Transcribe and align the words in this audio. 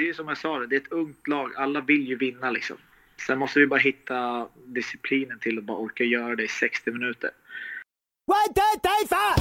det 0.00 0.08
är 0.08 0.12
som 0.12 0.28
jag 0.28 0.38
sa, 0.38 0.58
det 0.58 0.76
är 0.76 0.80
ett 0.80 0.92
ungt 0.92 1.28
lag. 1.28 1.52
Alla 1.56 1.80
vill 1.80 2.08
ju 2.08 2.16
vinna 2.16 2.50
liksom. 2.50 2.76
Sen 3.26 3.38
måste 3.38 3.58
vi 3.58 3.66
bara 3.66 3.80
hitta 3.80 4.48
disciplinen 4.66 5.38
till 5.38 5.58
att 5.58 5.64
bara 5.64 5.78
orka 5.78 6.04
göra 6.04 6.36
det 6.36 6.44
i 6.44 6.48
60 6.48 6.90
minuter. 6.90 7.30
One, 8.26 8.54
two, 8.54 8.80
three, 8.84 9.06
four! 9.12 9.34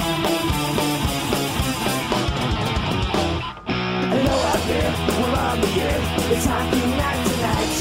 Hello 4.14 4.36
out 4.52 4.64
there, 4.72 4.94
we're 5.20 5.38
on 5.50 5.58
the 5.62 5.72
air. 5.82 6.02
It's 6.34 6.46
hockey 6.46 6.86
night 7.04 7.22
tonight. 7.30 7.76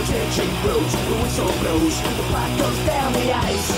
Attention 0.00 0.48
grows, 0.62 0.92
the 1.08 1.14
whistle 1.22 1.52
blows, 1.60 1.96
the 2.18 2.24
puck 2.32 2.50
goes 2.60 2.80
down 2.86 3.12
the 3.12 3.26
ice. 3.50 3.68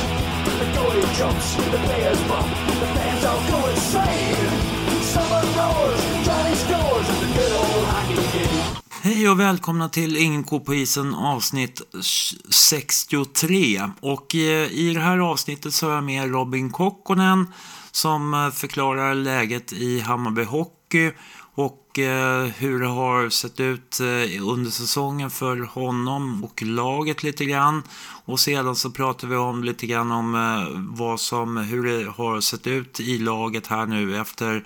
The 0.60 0.66
goalie 0.76 1.16
jumps, 1.18 1.54
the 1.54 1.78
players 1.86 2.22
bump, 2.28 2.48
the 2.80 2.86
fans 2.94 3.24
all 3.24 3.40
go 3.50 3.68
insane. 3.70 4.37
Hej 9.02 9.28
och 9.28 9.40
välkomna 9.40 9.88
till 9.88 10.16
Ingen 10.16 10.44
ko 10.44 10.60
på 10.60 10.74
isen 10.74 11.14
avsnitt 11.14 11.82
63. 12.50 13.90
Och 14.00 14.34
eh, 14.34 14.72
i 14.72 14.94
det 14.94 15.00
här 15.00 15.18
avsnittet 15.18 15.74
så 15.74 15.86
har 15.86 15.94
jag 15.94 16.04
med 16.04 16.32
Robin 16.32 16.70
Kokkonen 16.70 17.46
som 17.90 18.34
eh, 18.34 18.50
förklarar 18.50 19.14
läget 19.14 19.72
i 19.72 20.00
Hammarby 20.00 20.44
Hockey 20.44 21.12
och 21.54 21.98
eh, 21.98 22.44
hur 22.44 22.80
det 22.80 22.86
har 22.86 23.28
sett 23.28 23.60
ut 23.60 24.00
under 24.42 24.70
säsongen 24.70 25.30
för 25.30 25.56
honom 25.56 26.44
och 26.44 26.62
laget 26.62 27.22
lite 27.22 27.44
grann. 27.44 27.82
Och 28.24 28.40
sedan 28.40 28.76
så 28.76 28.90
pratar 28.90 29.28
vi 29.28 29.36
om 29.36 29.64
lite 29.64 29.86
grann 29.86 30.12
om 30.12 30.32
vad 30.90 31.20
som, 31.20 31.56
hur 31.56 31.82
det 31.82 32.10
har 32.10 32.40
sett 32.40 32.66
ut 32.66 33.00
i 33.00 33.18
laget 33.18 33.66
här 33.66 33.86
nu 33.86 34.16
efter, 34.20 34.64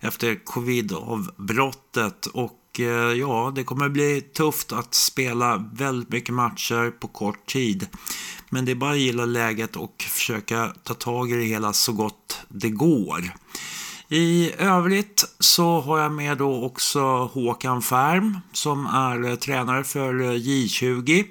efter 0.00 0.44
covid-avbrottet. 0.44 2.26
Och 2.26 2.57
Eh, 2.80 3.12
ja, 3.12 3.52
det 3.54 3.64
kommer 3.64 3.88
bli 3.88 4.20
tufft 4.20 4.72
att 4.72 4.94
spela 4.94 5.70
väldigt 5.72 6.08
mycket 6.08 6.34
matcher 6.34 6.90
på 6.90 7.08
kort 7.08 7.46
tid. 7.46 7.86
Men 8.50 8.64
det 8.64 8.72
är 8.72 8.76
bara 8.76 8.90
att 8.90 8.98
gilla 8.98 9.24
läget 9.24 9.76
och 9.76 10.04
försöka 10.08 10.72
ta 10.82 10.94
tag 10.94 11.30
i 11.30 11.34
det 11.34 11.44
hela 11.44 11.72
så 11.72 11.92
gott 11.92 12.40
det 12.48 12.70
går. 12.70 13.32
I 14.10 14.52
övrigt 14.58 15.24
så 15.38 15.80
har 15.80 15.98
jag 15.98 16.12
med 16.12 16.38
då 16.38 16.64
också 16.64 17.00
Håkan 17.24 17.82
Färm 17.82 18.38
som 18.52 18.86
är 18.86 19.28
eh, 19.28 19.34
tränare 19.34 19.84
för 19.84 20.20
eh, 20.20 20.32
J20. 20.32 21.24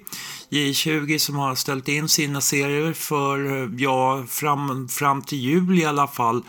J20 0.49 1.17
som 1.17 1.35
har 1.35 1.55
ställt 1.55 1.87
in 1.87 2.09
sina 2.09 2.41
serier 2.41 2.93
för, 2.93 3.69
ja, 3.77 4.23
fram, 4.27 4.87
fram 4.87 5.21
till 5.21 5.37
jul 5.37 5.79
i 5.79 5.85
alla 5.85 6.07
fall 6.07 6.43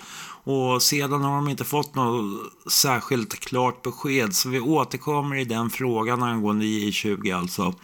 och 0.48 0.82
sedan 0.82 1.22
har 1.22 1.34
de 1.34 1.48
inte 1.48 1.64
fått 1.64 1.94
något 1.94 2.52
särskilt 2.70 3.40
klart 3.40 3.82
besked 3.82 4.34
så 4.34 4.48
vi 4.48 4.60
återkommer 4.60 5.36
i 5.36 5.44
den 5.44 5.70
frågan 5.70 6.22
angående 6.22 6.64
J20 6.64 7.38
alltså. 7.38 7.74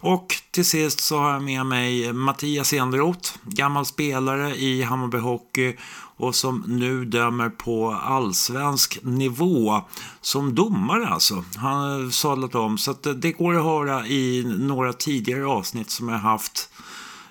Och 0.00 0.34
till 0.50 0.64
sist 0.64 1.00
så 1.00 1.18
har 1.18 1.32
jag 1.32 1.42
med 1.42 1.66
mig 1.66 2.12
Mattias 2.12 2.72
Enroth, 2.72 3.30
gammal 3.42 3.86
spelare 3.86 4.56
i 4.56 4.82
Hammarby 4.82 5.18
Hockey 5.18 5.76
och 6.16 6.34
som 6.34 6.64
nu 6.66 7.04
dömer 7.04 7.48
på 7.48 7.90
allsvensk 7.90 8.98
nivå 9.02 9.80
som 10.20 10.54
domare 10.54 11.08
alltså. 11.08 11.44
Han 11.56 11.80
har 11.80 12.10
sadlat 12.10 12.54
om 12.54 12.78
så 12.78 12.90
att 12.90 13.06
det 13.16 13.32
går 13.32 13.56
att 13.56 13.64
höra 13.64 14.06
i 14.06 14.44
några 14.58 14.92
tidigare 14.92 15.46
avsnitt 15.46 15.90
som 15.90 16.08
jag 16.08 16.18
haft 16.18 16.70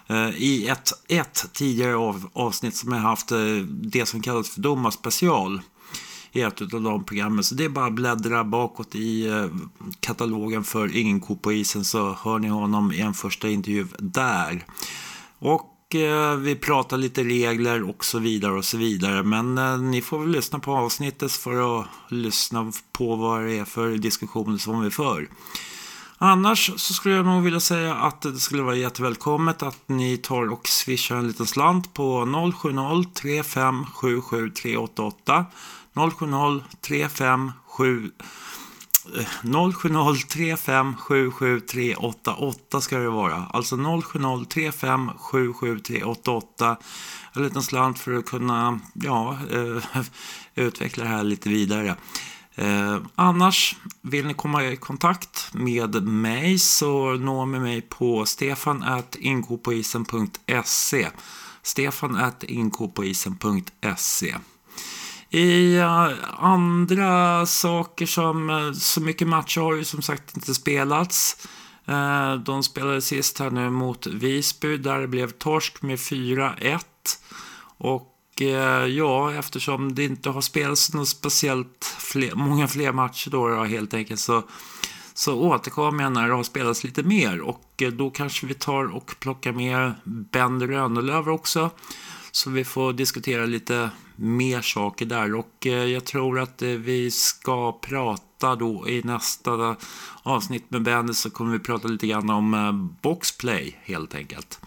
Eh, 0.10 0.30
i 0.30 0.68
ett, 0.68 0.92
ett 1.08 1.46
tidigare 1.54 1.96
av, 1.96 2.30
avsnitt 2.34 2.76
som 2.76 2.92
jag 2.92 3.00
haft 3.00 3.32
eh, 3.32 3.40
det 3.70 4.06
som 4.06 4.22
kallas 4.22 4.50
för 4.50 4.62
domarspecial 4.62 5.62
i 6.32 6.42
ett 6.42 6.62
av 6.62 6.82
de 6.82 7.04
programmen. 7.04 7.44
Så 7.44 7.56
det 7.56 7.66
är 7.66 7.70
bara 7.70 7.86
att 7.86 7.94
bläddra 7.94 8.44
bakåt 8.44 8.96
i 8.96 9.28
eh, 9.28 9.46
katalogen 10.00 10.64
för 10.64 10.96
Ingen 10.96 11.20
ko 11.20 11.36
på 11.36 11.54
isen 11.54 11.86
så 11.86 12.18
hör 12.24 12.40
ni 12.40 12.48
honom 12.48 12.92
i 12.92 13.00
en 13.00 13.14
första 13.14 13.50
intervju 13.50 13.88
där. 14.00 14.66
Och 15.40 15.74
vi 16.40 16.56
pratar 16.56 16.98
lite 16.98 17.24
regler 17.24 17.90
och 17.90 18.06
så 18.06 18.20
vidare 18.20 18.54
och 18.54 18.66
så 18.66 18.78
vidare. 18.78 19.24
Men 19.24 19.56
ni 19.92 20.02
får 20.02 20.20
väl 20.20 20.30
lyssna 20.30 20.60
på 20.60 20.72
avsnittet 20.72 21.32
för 21.32 21.80
att 21.80 21.88
lyssna 22.10 22.72
på 22.92 23.16
vad 23.16 23.44
det 23.44 23.58
är 23.58 23.66
för 23.66 23.98
diskussioner 23.98 24.58
som 24.58 24.82
vi 24.82 24.92
för. 24.92 25.28
Annars 26.20 26.72
så 26.78 26.94
skulle 26.94 27.16
jag 27.16 27.26
nog 27.26 27.44
vilja 27.44 27.60
säga 27.60 27.96
att 27.96 28.22
det 28.22 28.40
skulle 28.40 28.62
vara 28.62 28.76
jättevälkommet 28.76 29.64
att 29.64 29.90
ni 29.90 30.18
tar 30.18 30.52
och 30.52 30.68
swishar 30.68 31.16
en 31.16 31.28
liten 31.28 31.46
slant 31.46 31.94
på 31.94 32.26
070 32.62 33.04
3577 33.14 34.50
388 34.50 35.46
070 35.94 36.62
357 36.82 38.12
070 39.74 40.28
3577 40.28 41.60
388 41.60 42.82
ska 42.82 42.98
det 42.98 43.10
vara. 43.10 43.46
Alltså 43.54 43.76
070 43.76 44.20
3577388. 44.20 46.78
En 47.34 47.44
liten 47.44 47.64
slant 47.64 48.00
för 48.00 48.14
att 48.14 48.26
kunna 48.26 48.80
ja, 48.94 49.38
eh, 49.52 49.84
utveckla 50.56 51.04
det 51.04 51.10
här 51.10 51.24
lite 51.24 51.50
vidare. 51.50 51.96
Eh, 52.60 52.98
annars, 53.16 53.76
vill 54.02 54.26
ni 54.26 54.34
komma 54.34 54.64
i 54.64 54.76
kontakt 54.76 55.54
med 55.54 56.04
mig 56.04 56.60
så 56.60 57.14
nå 57.14 57.46
med 57.46 57.62
mig 57.62 57.82
på 57.82 58.26
stefanatinkopoisen.se 58.26 61.08
stefanatinkopoisen.se 61.62 64.36
i 65.30 65.80
uh, 65.80 66.10
andra 66.38 67.46
saker 67.46 68.06
som, 68.06 68.50
uh, 68.50 68.74
så 68.74 69.02
mycket 69.02 69.28
matcher 69.28 69.62
har 69.62 69.76
ju 69.76 69.84
som 69.84 70.02
sagt 70.02 70.36
inte 70.36 70.54
spelats. 70.54 71.48
Uh, 71.90 72.34
de 72.34 72.64
spelade 72.64 73.02
sist 73.02 73.40
här 73.40 73.50
nu 73.50 73.70
mot 73.70 74.08
Visby 74.08 74.78
där 74.78 75.00
det 75.00 75.08
blev 75.08 75.32
torsk 75.32 75.82
med 75.82 75.98
4-1. 75.98 76.80
Och 77.78 78.17
Eh, 78.42 78.86
ja, 78.86 79.34
eftersom 79.34 79.96
det 79.96 80.04
inte 80.04 80.30
har 80.30 80.42
spelats 80.42 80.94
något 80.94 81.08
speciellt 81.08 81.96
fler, 82.00 82.36
många 82.36 82.68
fler 82.68 82.92
matcher 82.92 83.30
då, 83.30 83.48
då 83.48 83.64
helt 83.64 83.94
enkelt 83.94 84.20
så, 84.20 84.44
så 85.14 85.42
återkommer 85.42 86.04
jag 86.04 86.14
när 86.14 86.28
det 86.28 86.34
har 86.34 86.44
spelats 86.44 86.84
lite 86.84 87.04
mer 87.04 87.42
och 87.42 87.82
eh, 87.82 87.90
då 87.90 88.10
kanske 88.10 88.48
vi 88.48 88.54
tar 88.54 88.96
och 88.96 89.16
plockar 89.20 89.52
med 89.52 89.94
Ben 90.04 90.68
Rönnelöv 90.68 91.30
också 91.30 91.70
så 92.32 92.50
vi 92.50 92.64
får 92.64 92.94
diskutera 92.94 93.46
lite 93.46 93.90
mer 94.16 94.62
saker 94.62 95.06
där 95.06 95.36
och 95.36 95.68
eh, 95.68 95.86
jag 95.86 96.06
tror 96.06 96.40
att 96.40 96.62
vi 96.62 97.12
ska 97.12 97.72
prata 97.72 98.56
då 98.56 98.90
i 98.90 99.02
nästa 99.04 99.76
avsnitt 100.24 100.72
med 100.72 100.84
Ben 100.84 101.14
så 101.14 101.30
kommer 101.30 101.52
vi 101.52 101.60
prata 101.60 101.88
lite 101.88 102.08
grann 102.08 102.30
om 102.30 102.96
boxplay 103.02 103.76
helt 103.84 104.16
enkelt. 104.16 104.60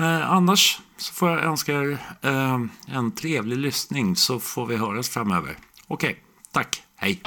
Eh, 0.00 0.32
annars 0.32 0.80
så 0.96 1.14
får 1.14 1.30
jag 1.30 1.44
önska 1.44 1.72
er 1.72 1.98
eh, 2.22 2.60
en 2.88 3.12
trevlig 3.12 3.56
lyssning 3.56 4.16
så 4.16 4.40
får 4.40 4.66
vi 4.66 4.76
höras 4.76 5.08
framöver. 5.08 5.56
Okej, 5.86 6.10
okay, 6.10 6.22
tack. 6.52 6.82
Hej! 6.96 7.22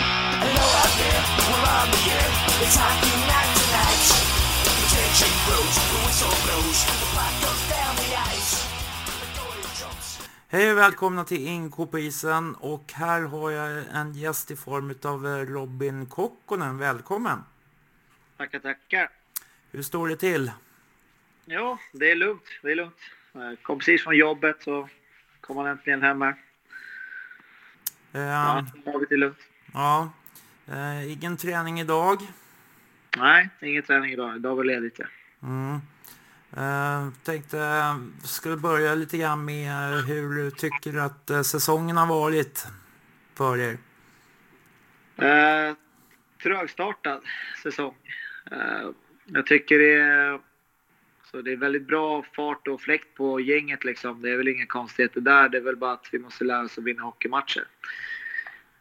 Hej 10.48 10.72
och 10.72 10.78
välkomna 10.78 11.24
till 11.24 11.48
Inko 11.48 11.86
på 11.86 12.00
isen 12.00 12.56
och 12.56 12.94
här 12.94 13.22
har 13.22 13.52
jag 13.52 13.84
en 13.94 14.14
gäst 14.14 14.52
i 14.52 14.56
form 14.56 14.96
av 15.04 15.28
eh, 15.28 15.46
Robin 15.46 16.06
Kokkonen. 16.06 16.78
Välkommen! 16.78 17.44
Tackar, 18.38 18.60
tackar! 18.60 19.10
Hur 19.72 19.84
står 19.84 20.08
det 20.08 20.16
till? 20.16 20.52
Ja, 21.46 21.80
det 21.92 22.12
är 22.12 22.16
lugnt. 22.16 22.44
Det 22.62 22.72
är 22.72 22.76
lugnt. 22.76 23.00
Kom 23.62 23.80
precis 23.80 24.04
från 24.04 24.18
jobbet 24.18 24.64
så 24.64 24.90
kom 25.42 25.56
man 25.56 25.68
äntligen 25.68 26.02
hem 26.02 26.22
här. 26.22 26.36
Um, 28.12 28.22
ja, 28.22 28.66
det 29.10 29.16
är 29.16 29.18
lugnt. 29.18 29.40
Ja. 29.74 30.14
Uh, 30.70 31.12
ingen 31.12 31.38
träning 31.38 31.80
idag? 31.80 32.22
Nej, 33.18 33.50
ingen 33.62 33.84
träning 33.84 34.12
idag. 34.12 34.36
Idag 34.36 34.56
var 34.56 34.64
ledigt. 34.64 35.00
Ja. 35.00 35.06
Mm. 35.44 35.82
Uh, 36.58 37.14
tänkte, 37.24 37.96
skulle 38.24 38.58
börja 38.58 38.96
lite 38.96 39.18
grann 39.18 39.46
med 39.46 40.04
hur 40.08 40.36
du 40.36 40.52
tycker 40.52 40.98
att 40.98 41.32
uh, 41.32 41.42
säsongen 41.42 41.98
har 41.98 42.08
varit 42.08 42.68
för 43.36 43.58
er? 43.58 43.78
Uh, 45.22 45.76
trögstartad 46.44 47.22
säsong. 47.64 47.96
Uh, 48.52 48.90
jag 49.26 49.46
tycker 49.46 49.80
det 49.80 49.94
är 49.94 50.40
så 51.34 51.42
det 51.42 51.52
är 51.52 51.58
väldigt 51.58 51.88
bra 51.88 52.24
fart 52.36 52.68
och 52.68 52.82
fläkt 52.82 53.14
på 53.16 53.40
gänget 53.40 53.84
liksom. 53.84 54.22
Det 54.22 54.32
är 54.32 54.38
väl 54.38 54.48
inga 54.48 54.66
konstigheter 54.66 55.22
där. 55.22 55.50
Det 55.50 55.58
är 55.58 55.62
väl 55.62 55.76
bara 55.76 55.92
att 55.92 56.10
vi 56.12 56.20
måste 56.20 56.44
lära 56.44 56.62
oss 56.62 56.78
att 56.78 56.84
vinna 56.84 57.04
hockeymatcher. 57.04 57.66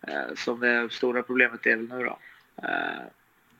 Eh, 0.00 0.34
som 0.34 0.60
det 0.60 0.92
stora 0.92 1.22
problemet 1.22 1.66
är 1.66 1.76
nu 1.76 2.04
då. 2.04 2.18
Eh, 2.62 3.02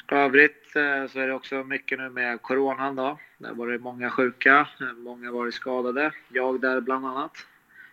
övrigt 0.08 0.76
eh, 0.76 1.06
så 1.06 1.20
är 1.20 1.26
det 1.26 1.32
också 1.32 1.64
mycket 1.64 1.98
nu 1.98 2.10
med 2.10 2.42
coronan 2.42 2.96
då. 2.96 3.18
Där 3.38 3.52
var 3.52 3.66
det 3.66 3.78
många 3.78 4.10
sjuka, 4.10 4.68
många 4.96 5.26
har 5.26 5.34
varit 5.34 5.54
skadade. 5.54 6.12
Jag 6.28 6.60
där 6.60 6.80
bland 6.80 7.06
annat. 7.06 7.46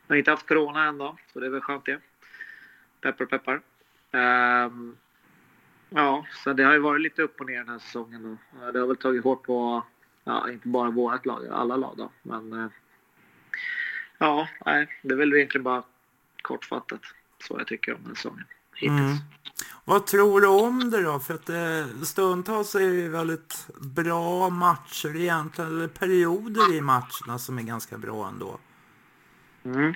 Jag 0.08 0.14
har 0.14 0.18
inte 0.18 0.32
haft 0.32 0.48
corona 0.48 0.86
än 0.86 0.98
då, 0.98 1.18
så 1.34 1.40
det 1.40 1.46
är 1.46 1.50
väl 1.50 1.62
skönt 1.62 1.86
det. 1.86 2.00
Peppar 3.02 3.26
peppar. 3.26 3.62
Ehm, 4.12 4.98
ja, 5.90 6.26
så 6.44 6.54
det 6.54 6.64
har 6.64 6.74
ju 6.74 6.80
varit 6.80 7.02
lite 7.02 7.22
upp 7.22 7.40
och 7.40 7.46
ner 7.46 7.58
den 7.58 7.70
här 7.70 7.80
säsongen. 7.80 8.38
då. 8.54 8.72
det 8.72 8.80
har 8.80 8.88
väl 8.88 8.98
tagit 8.98 9.24
hårt 9.24 9.44
på, 9.44 9.84
ja, 10.30 10.52
inte 10.52 10.68
bara 10.68 10.90
vårt 10.90 11.26
lag, 11.26 11.48
alla 11.48 11.76
lag 11.76 11.94
då. 11.98 12.12
Men 12.22 12.54
eh, 12.54 12.70
ja, 14.18 14.48
nej, 14.66 15.00
det 15.02 15.14
är 15.14 15.18
väl 15.18 15.34
egentligen 15.34 15.64
bara 15.64 15.84
kortfattat 16.42 17.02
så 17.44 17.56
jag 17.58 17.68
tycker 17.68 17.94
om 17.94 18.04
den 18.04 18.16
säsongen 18.16 18.46
hittills. 18.76 19.00
Mm. 19.00 19.18
Vad 19.86 20.06
tror 20.06 20.42
du 20.42 20.48
om 20.48 20.90
det 20.90 21.04
då? 21.04 21.20
För 21.20 21.34
att 21.34 21.46
det, 21.46 21.88
stundtals 22.06 22.76
är 22.76 23.04
det 23.04 23.10
väldigt 23.10 23.68
bra 23.82 24.50
matcher 24.50 25.16
egentligen, 25.16 25.70
eller 25.72 25.88
perioder 25.88 26.74
i 26.74 26.82
matcherna 26.82 27.40
som 27.40 27.58
är 27.58 27.64
ganska 27.64 27.98
bra 27.98 28.28
ändå. 28.28 28.60
Mm. 29.66 29.94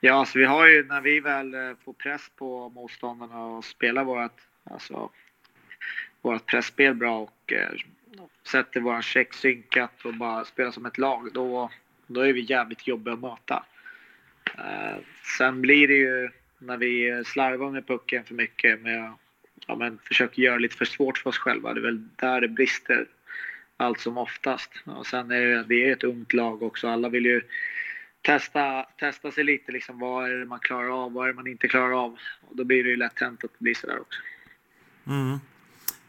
Ja, 0.00 0.14
alltså 0.14 0.38
vi 0.38 0.44
har 0.44 0.66
ju 0.66 0.84
när 0.84 1.00
vi 1.00 1.20
väl 1.20 1.54
eh, 1.54 1.76
får 1.84 1.92
press 1.92 2.30
på 2.36 2.68
motståndarna 2.68 3.44
och 3.44 3.64
spelar 3.64 4.04
vårt, 4.04 4.40
alltså, 4.70 5.10
vårt 6.22 6.46
pressspel 6.46 6.94
bra 6.94 7.18
och 7.18 7.52
eh, 7.52 7.70
sätter 8.46 8.80
våran 8.80 9.02
check 9.02 9.34
synkat 9.34 10.04
och 10.04 10.14
bara 10.14 10.44
spelar 10.44 10.70
som 10.70 10.86
ett 10.86 10.98
lag, 10.98 11.28
då, 11.32 11.70
då 12.06 12.20
är 12.20 12.32
vi 12.32 12.40
jävligt 12.40 12.86
jobbiga 12.86 13.14
att 13.14 13.20
möta. 13.20 13.64
Eh, 14.58 14.96
sen 15.38 15.60
blir 15.62 15.88
det 15.88 15.94
ju 15.94 16.30
när 16.58 16.76
vi 16.76 17.22
slarvar 17.26 17.70
med 17.70 17.86
pucken 17.86 18.24
för 18.24 18.34
mycket 18.34 18.80
med 18.80 19.12
ja, 19.66 19.74
men 19.76 19.98
försöker 19.98 20.42
göra 20.42 20.58
lite 20.58 20.76
för 20.76 20.84
svårt 20.84 21.18
för 21.18 21.30
oss 21.30 21.38
själva. 21.38 21.74
Det 21.74 21.80
är 21.80 21.82
väl 21.82 22.08
där 22.16 22.40
det 22.40 22.48
brister 22.48 23.06
allt 23.76 24.00
som 24.00 24.18
oftast. 24.18 24.70
Och 24.84 25.06
sen 25.06 25.30
är 25.30 25.40
det, 25.40 25.64
vi 25.68 25.84
är 25.84 25.92
ett 25.92 26.04
ungt 26.04 26.32
lag 26.32 26.62
också. 26.62 26.88
Alla 26.88 27.08
vill 27.08 27.24
ju 27.24 27.42
testa, 28.22 28.82
testa 28.82 29.30
sig 29.30 29.44
lite. 29.44 29.72
Liksom, 29.72 29.98
vad 29.98 30.30
är 30.30 30.34
det 30.34 30.46
man 30.46 30.58
klarar 30.58 31.04
av? 31.04 31.12
Vad 31.12 31.24
är 31.24 31.28
det 31.28 31.36
man 31.36 31.46
inte 31.46 31.68
klarar 31.68 32.04
av? 32.04 32.18
Och 32.40 32.56
då 32.56 32.64
blir 32.64 32.84
det 32.84 32.90
ju 32.90 32.96
lätt 32.96 33.20
hänt 33.20 33.44
att 33.44 33.50
det 33.58 33.62
blir 33.62 33.74
sådär 33.74 34.00
också. 34.00 34.20
Mm. 35.06 35.38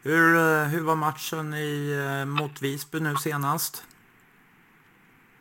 Hur, 0.05 0.35
eh, 0.35 0.67
hur 0.67 0.81
var 0.81 0.95
matchen 0.95 1.53
i, 1.53 1.91
eh, 1.91 2.25
mot 2.25 2.61
Visby 2.61 2.99
nu 2.99 3.15
senast? 3.15 3.83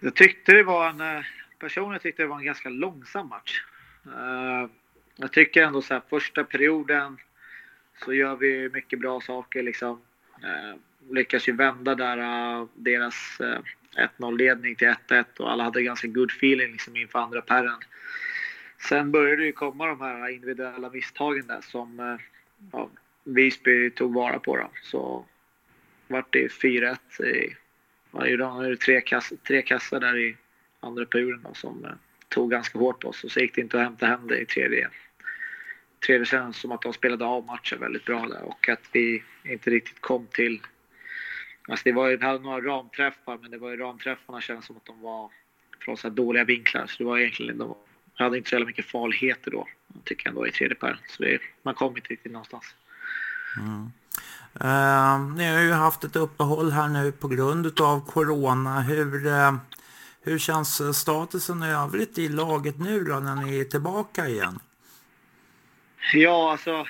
Jag 0.01 0.15
tyckte 0.15 0.53
det 0.53 0.63
var 0.63 0.89
en... 0.89 1.01
Eh, 1.01 1.25
personligen 1.59 2.01
tyckte 2.01 2.23
det 2.23 2.27
var 2.27 2.39
en 2.39 2.45
ganska 2.45 2.69
långsam 2.69 3.29
match. 3.29 3.65
Jag 5.17 5.33
tycker 5.33 5.63
ändå 5.63 5.83
så 5.83 5.95
här, 5.95 6.03
första 6.11 6.45
perioden 6.45 7.19
så 8.05 8.15
gör 8.15 8.37
vi 8.37 8.71
mycket 8.73 9.01
bra 9.01 9.21
saker 9.21 9.63
liksom. 9.63 10.01
Lyckas 11.11 11.49
ju 11.49 11.53
vända 11.53 11.95
där 11.95 12.17
deras 12.75 13.15
1-0-ledning 14.19 14.77
till 14.77 14.95
1-1 15.09 15.25
och 15.39 15.53
alla 15.53 15.65
hade 15.65 15.83
ganska 15.83 16.09
good 16.09 16.31
feeling 16.31 16.73
liksom 16.73 16.97
inför 16.97 17.19
andra 17.19 17.41
perren. 17.41 17.79
Sen 18.89 19.13
började 19.13 19.37
det 19.43 19.47
ju 19.47 19.53
komma 19.53 19.87
de 19.87 20.01
här 20.01 20.29
individuella 20.29 20.91
misstagen 20.91 21.47
där 21.47 21.61
som 21.61 22.19
ja, 22.73 22.91
Visby 23.25 23.91
tog 23.91 24.15
vara 24.15 24.39
på. 24.39 24.57
dem, 24.57 24.71
Så 24.83 25.25
vart 26.09 26.33
det 26.33 26.49
4-1 26.49 27.25
i, 27.25 27.57
vad 28.11 28.29
gjorde? 28.29 28.69
Det 28.69 28.77
tre, 28.77 29.01
kass, 29.01 29.33
tre 29.49 29.63
kassar 29.63 30.01
där 30.01 30.19
i 30.19 30.37
andra 30.81 31.07
perioden 31.07 31.43
då, 31.43 31.55
som 31.55 31.85
eh, 31.85 31.91
tog 32.29 32.51
ganska 32.51 32.79
hårt 32.79 33.01
på 33.01 33.09
oss 33.09 33.25
och 33.25 33.31
så 33.31 33.41
gick 33.41 33.55
det 33.55 33.61
inte 33.61 33.77
att 33.77 33.85
hämta 33.85 34.07
hem 34.07 34.27
det 34.27 34.39
i 34.39 34.47
tredje. 34.47 34.89
Tredje 36.07 36.27
kändes 36.27 36.57
som 36.57 36.73
att 36.73 36.83
de 36.83 36.93
spelade 36.93 37.25
av 37.25 37.47
matchen 37.47 37.81
väldigt 37.81 38.05
bra 38.05 38.27
där 38.27 38.43
och 38.43 38.69
att 38.69 38.89
vi 38.93 39.23
inte 39.45 39.71
riktigt 39.71 40.01
kom 40.01 40.27
till 40.27 40.61
Alltså 41.69 41.83
det 41.85 41.93
var 41.93 42.09
ju, 42.09 42.17
vi 42.17 42.25
hade 42.25 42.39
några 42.39 42.61
ramträffar, 42.61 43.39
men 43.43 43.51
det 43.51 43.59
var 43.59 43.71
ju 43.71 43.77
ramträffarna 43.77 44.41
kändes 44.41 44.67
som 44.67 44.77
att 44.77 44.85
de 44.85 45.01
var 45.01 45.31
från 45.81 45.97
så 45.97 46.09
dåliga 46.09 46.45
vinklar. 46.45 46.87
Så 46.87 46.99
det 46.99 47.05
var 47.05 47.19
egentligen, 47.19 47.59
de 47.59 47.75
hade 48.15 48.37
inte 48.37 48.51
så 48.51 48.59
mycket 48.59 48.85
farligheter 48.85 49.51
då, 49.51 49.69
tycker 50.05 50.27
jag 50.27 50.31
ändå 50.31 50.47
i 50.47 50.51
tredje 50.51 50.75
per. 50.75 50.99
Så 51.07 51.23
det, 51.23 51.39
man 51.63 51.75
kom 51.75 51.97
inte 51.97 52.09
riktigt 52.09 52.33
någonstans. 52.33 52.75
Mm. 53.57 53.93
Uh, 54.61 55.37
ni 55.37 55.45
har 55.53 55.63
ju 55.63 55.73
haft 55.73 56.05
ett 56.05 56.17
uppehåll 56.17 56.71
här 56.71 56.89
nu 56.89 57.13
på 57.13 57.29
grund 57.29 57.81
av 57.81 58.07
corona. 58.07 58.81
Hur, 58.81 59.27
uh, 59.27 59.55
hur 60.23 60.39
känns 60.39 60.81
eh, 60.81 60.93
statusen 60.93 61.63
i 61.63 61.71
övrigt 61.71 62.19
i 62.19 62.29
laget 62.29 62.79
nu 62.79 63.05
då 63.05 63.21
när 63.21 63.35
ni 63.35 63.61
är 63.61 63.65
tillbaka 63.65 64.27
igen? 64.27 64.59
Ja, 66.13 66.51
alltså 66.51 66.87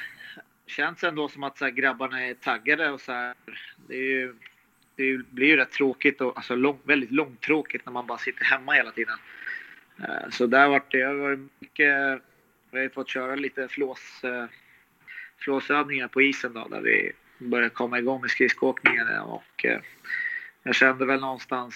känns 0.66 1.04
ändå 1.04 1.28
som 1.28 1.44
att 1.44 1.58
så 1.58 1.64
här, 1.64 1.72
grabbarna 1.72 2.26
är 2.26 2.34
taggade 2.34 2.90
och 2.90 3.00
så 3.00 3.12
här. 3.12 3.34
Det 3.88 3.94
är 3.94 4.08
ju 4.08 4.34
det 4.96 5.16
blir 5.30 5.46
ju 5.46 5.56
rätt 5.56 5.72
tråkigt 5.72 6.20
och 6.20 6.36
alltså 6.36 6.54
lång, 6.54 6.78
väldigt 6.84 7.10
långtråkigt 7.10 7.86
när 7.86 7.92
man 7.92 8.06
bara 8.06 8.18
sitter 8.18 8.44
hemma 8.44 8.72
hela 8.72 8.90
tiden. 8.90 9.18
Eh, 9.98 10.30
så 10.30 10.46
där 10.46 10.68
vart 10.68 10.92
det, 10.92 10.98
jag 10.98 11.48
mycket, 11.58 12.22
vi 12.70 12.80
har 12.80 12.88
fått 12.88 13.08
köra 13.08 13.34
lite 13.34 13.68
flås, 13.68 14.24
eh, 14.24 14.44
flåsövningar 15.44 16.08
på 16.08 16.22
isen 16.22 16.52
då 16.52 16.68
där 16.68 16.80
vi 16.80 17.12
började 17.38 17.70
komma 17.70 17.98
igång 17.98 18.20
med 18.20 18.30
skridskoåkningen 18.30 19.08
och 19.18 19.64
eh, 19.64 19.80
jag 20.62 20.74
kände 20.74 21.06
väl 21.06 21.20
någonstans 21.20 21.74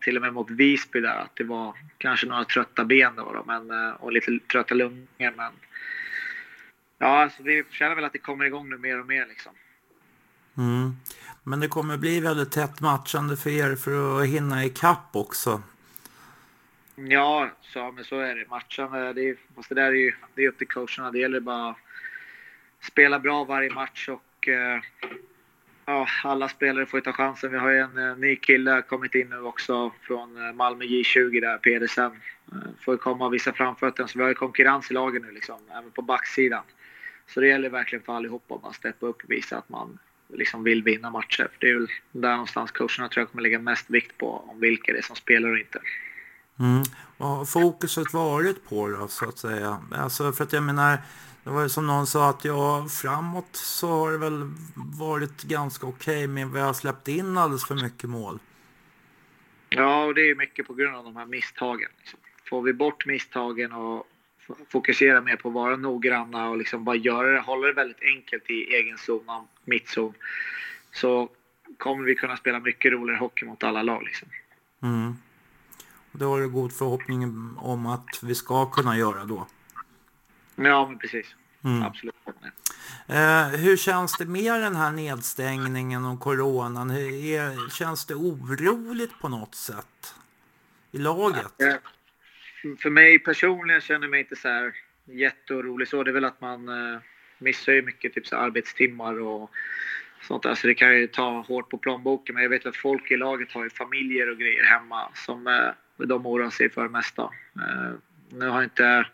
till 0.00 0.16
och 0.16 0.22
med 0.22 0.32
mot 0.32 0.50
Visby 0.50 1.00
där 1.00 1.16
att 1.16 1.36
det 1.36 1.44
var 1.44 1.74
kanske 1.98 2.26
några 2.26 2.44
trötta 2.44 2.84
ben 2.84 3.16
då, 3.16 3.32
då 3.32 3.44
men, 3.46 3.92
och 3.92 4.12
lite 4.12 4.38
trötta 4.52 4.74
lungor 4.74 5.06
men 5.36 5.52
ja, 6.98 7.22
alltså 7.22 7.42
vi 7.42 7.64
känner 7.70 7.94
väl 7.94 8.04
att 8.04 8.12
det 8.12 8.18
kommer 8.18 8.44
igång 8.44 8.70
nu 8.70 8.78
mer 8.78 9.00
och 9.00 9.06
mer 9.06 9.26
liksom. 9.26 9.52
Mm. 10.56 10.96
Men 11.42 11.60
det 11.60 11.68
kommer 11.68 11.96
bli 11.96 12.20
väldigt 12.20 12.52
tätt 12.52 12.80
matchande 12.80 13.36
för 13.36 13.50
er 13.50 13.76
för 13.76 14.20
att 14.20 14.28
hinna 14.28 14.64
i 14.64 14.70
kapp 14.70 15.10
också. 15.12 15.62
Ja, 16.94 17.50
så, 17.60 17.92
men 17.92 18.04
så 18.04 18.20
är 18.20 18.34
det. 18.34 18.48
Matchande, 18.48 19.12
det, 19.12 19.28
är, 19.28 19.36
fast 19.56 19.68
det 19.68 19.74
där 19.74 19.86
är 19.86 19.92
ju 19.92 20.12
det 20.34 20.44
är 20.44 20.48
upp 20.48 20.58
till 20.58 20.68
coacherna. 20.68 21.10
Det 21.10 21.18
gäller 21.18 21.40
bara 21.40 21.70
att 21.70 21.76
spela 22.82 23.18
bra 23.18 23.44
varje 23.44 23.70
match 23.70 24.08
och 24.08 24.48
eh, 24.48 24.80
ja, 25.84 26.06
alla 26.24 26.48
spelare 26.48 26.86
får 26.86 27.00
ta 27.00 27.12
chansen. 27.12 27.52
Vi 27.52 27.58
har 27.58 27.70
ju 27.70 27.78
en 27.78 27.98
eh, 27.98 28.16
ny 28.16 28.36
kille 28.36 28.82
kommit 28.82 29.14
in 29.14 29.28
nu 29.28 29.40
också 29.40 29.92
från 30.02 30.46
eh, 30.46 30.52
Malmö 30.52 30.84
J20 30.84 31.40
där, 31.40 31.58
Pedersen. 31.58 32.10
Får 32.50 32.82
får 32.84 32.96
komma 32.96 33.26
och 33.26 33.34
visa 33.34 33.52
framfötterna. 33.52 34.08
Så 34.08 34.18
vi 34.18 34.22
har 34.22 34.28
ju 34.28 34.34
konkurrens 34.34 34.90
i 34.90 34.94
lagen 34.94 35.22
nu 35.22 35.32
liksom, 35.32 35.58
även 35.70 35.90
på 35.90 36.02
backsidan. 36.02 36.62
Så 37.26 37.40
det 37.40 37.48
gäller 37.48 37.70
verkligen 37.70 38.04
för 38.04 38.12
allihopa 38.12 38.54
att 38.54 38.62
bara 38.62 38.72
steppa 38.72 39.06
upp 39.06 39.22
och 39.24 39.30
visa 39.30 39.58
att 39.58 39.68
man 39.68 39.98
liksom 40.34 40.64
vill 40.64 40.82
vinna 40.82 41.10
matcher. 41.10 41.48
Det 41.58 41.70
är 41.70 41.74
väl 41.74 41.88
där 42.12 42.30
någonstans 42.32 42.70
coacherna 42.70 43.08
tror 43.08 43.22
jag 43.22 43.30
kommer 43.30 43.42
lägga 43.42 43.58
mest 43.58 43.90
vikt 43.90 44.18
på 44.18 44.44
om 44.46 44.60
vilka 44.60 44.92
det 44.92 44.98
är 44.98 45.02
som 45.02 45.16
spelar 45.16 45.48
och 45.48 45.58
inte. 45.58 45.80
Mm. 46.58 46.82
Vad 47.16 47.28
har 47.28 47.44
fokuset 47.44 48.12
varit 48.12 48.68
på 48.68 48.88
då 48.88 49.08
så 49.08 49.28
att 49.28 49.38
säga? 49.38 49.82
Alltså 49.92 50.32
för 50.32 50.44
att 50.44 50.52
jag 50.52 50.62
menar, 50.62 50.98
det 51.48 51.54
var 51.54 51.62
ju 51.62 51.68
som 51.68 51.86
någon 51.86 52.06
sa 52.06 52.30
att 52.30 52.44
ja, 52.44 52.86
framåt 52.90 53.56
så 53.56 53.88
har 53.88 54.12
det 54.12 54.18
väl 54.18 54.50
varit 54.98 55.42
ganska 55.42 55.86
okej 55.86 56.16
okay, 56.16 56.26
men 56.26 56.52
vi 56.52 56.60
har 56.60 56.72
släppt 56.72 57.08
in 57.08 57.36
alldeles 57.38 57.66
för 57.66 57.74
mycket 57.74 58.10
mål. 58.10 58.38
Ja, 59.68 60.04
och 60.04 60.14
det 60.14 60.30
är 60.30 60.34
mycket 60.34 60.66
på 60.66 60.74
grund 60.74 60.96
av 60.96 61.04
de 61.04 61.16
här 61.16 61.26
misstagen. 61.26 61.88
Får 62.48 62.62
vi 62.62 62.72
bort 62.72 63.06
misstagen 63.06 63.72
och 63.72 64.06
fokusera 64.68 65.20
mer 65.20 65.36
på 65.36 65.48
att 65.48 65.54
vara 65.54 65.76
noggranna 65.76 66.48
och 66.48 66.56
liksom 66.56 66.84
bara 66.84 66.96
göra 66.96 67.32
det, 67.32 67.40
hålla 67.40 67.66
det 67.66 67.72
väldigt 67.72 68.02
enkelt 68.02 68.50
i 68.50 68.74
egen 68.74 68.98
zon, 68.98 69.46
mittzon. 69.64 70.14
Så 70.92 71.28
kommer 71.78 72.04
vi 72.04 72.14
kunna 72.14 72.36
spela 72.36 72.60
mycket 72.60 72.92
roligare 72.92 73.18
hockey 73.18 73.44
mot 73.44 73.64
alla 73.64 73.82
lag. 73.82 74.02
Liksom. 74.02 74.28
Mm. 74.82 75.14
Det 76.12 76.24
har 76.24 76.40
du 76.40 76.48
god 76.48 76.72
förhoppning 76.72 77.24
om 77.58 77.86
att 77.86 78.22
vi 78.22 78.34
ska 78.34 78.70
kunna 78.70 78.98
göra 78.98 79.24
då? 79.24 79.46
Ja, 80.64 80.88
men 80.88 80.98
precis. 80.98 81.26
Mm. 81.64 81.82
Absolut. 81.82 82.14
Eh, 83.08 83.48
hur 83.48 83.76
känns 83.76 84.18
det 84.18 84.26
med 84.26 84.60
den 84.60 84.76
här 84.76 84.92
nedstängningen 84.92 86.04
och 86.04 86.20
coronan? 86.20 86.90
Hur, 86.90 87.70
känns 87.70 88.06
det 88.06 88.14
oroligt 88.14 89.18
på 89.20 89.28
något 89.28 89.54
sätt 89.54 90.14
i 90.92 90.98
laget? 90.98 91.54
Ja, 91.56 91.78
för 92.82 92.90
mig 92.90 93.18
personligen 93.18 93.80
känner 93.80 94.00
jag 94.00 94.10
mig 94.10 94.20
inte 94.20 94.36
så 94.36 94.48
här 94.48 94.72
jätteorolig 95.04 95.88
så. 95.88 96.02
Det 96.02 96.10
är 96.10 96.12
väl 96.12 96.24
att 96.24 96.40
man 96.40 96.68
eh, 96.68 97.00
missar 97.38 97.72
ju 97.72 97.82
mycket 97.82 98.14
typ 98.14 98.26
så 98.26 98.36
arbetstimmar 98.36 99.20
och 99.20 99.50
sånt 100.22 100.42
där. 100.42 100.54
Så 100.54 100.66
det 100.66 100.74
kan 100.74 100.98
ju 100.98 101.06
ta 101.06 101.40
hårt 101.40 101.70
på 101.70 101.78
plånboken. 101.78 102.34
Men 102.34 102.42
jag 102.42 102.50
vet 102.50 102.66
att 102.66 102.76
folk 102.76 103.10
i 103.10 103.16
laget 103.16 103.52
har 103.52 103.64
ju 103.64 103.70
familjer 103.70 104.30
och 104.30 104.38
grejer 104.38 104.64
hemma 104.64 105.10
som 105.14 105.46
eh, 105.46 106.06
de 106.06 106.26
oroar 106.26 106.50
sig 106.50 106.70
för 106.70 106.82
det 106.82 106.88
mesta. 106.88 107.30
Nu 108.30 108.48
har 108.48 108.62
inte... 108.62 109.06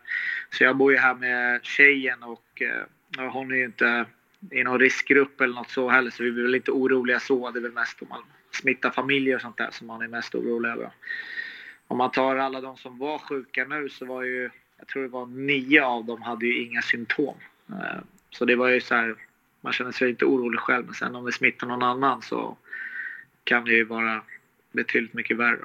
Så 0.51 0.65
jag 0.65 0.77
bor 0.77 0.93
ju 0.93 0.99
här 0.99 1.15
med 1.15 1.65
tjejen 1.65 2.23
och 2.23 2.63
eh, 2.63 3.31
hon 3.31 3.53
är 3.53 3.57
ju 3.57 3.65
inte 3.65 4.07
i 4.51 4.65
någon 4.65 4.81
riskgrupp 4.81 5.41
eller 5.41 5.55
något 5.55 5.71
så 5.71 5.89
heller. 5.89 6.11
Så 6.11 6.23
vi 6.23 6.29
är 6.29 6.43
väl 6.43 6.55
inte 6.55 6.71
oroliga 6.71 7.21
så. 7.21 7.51
Det 7.51 7.59
är 7.59 7.63
väl 7.63 7.73
mest 7.73 8.03
om 8.03 8.09
man 8.09 8.23
smittar 8.53 8.91
familjer 8.91 9.35
och 9.35 9.41
sånt 9.41 9.57
där 9.57 9.71
som 9.71 9.87
man 9.87 10.03
är 10.03 10.09
mest 10.09 10.35
orolig 10.35 10.71
över 10.71 10.91
om 11.87 11.99
man 11.99 12.11
tar 12.11 12.37
alla 12.37 12.61
de 12.61 12.77
som 12.77 12.99
var 12.99 13.19
sjuka 13.19 13.65
nu 13.65 13.89
så 13.89 14.07
var 14.07 14.23
ju, 14.23 14.51
jag 14.79 14.89
tror 14.89 15.03
det 15.03 15.09
var 15.09 15.27
nio 15.27 15.85
av 15.85 16.05
dem 16.05 16.23
hade 16.23 16.47
ju 16.47 16.63
inga 16.65 16.83
symptom. 16.83 17.37
Eh, 17.69 18.01
så 18.31 18.45
det 18.45 18.57
var 18.57 18.69
ju 18.69 18.81
så 18.81 18.95
här, 18.95 19.15
man 19.61 19.73
känner 19.73 19.93
sig 19.93 20.11
inte 20.11 20.25
orolig 20.25 20.61
själv. 20.61 20.85
Men 20.85 20.95
sen 20.95 21.17
om 21.17 21.25
det 21.25 21.33
smittar 21.33 21.67
någon 21.67 21.83
annan 21.83 22.23
så 22.23 22.57
kan 23.45 23.65
det 23.65 23.73
ju 23.73 23.85
vara 23.85 24.23
betydligt 24.73 25.15
mycket 25.15 25.37
värre. 25.37 25.65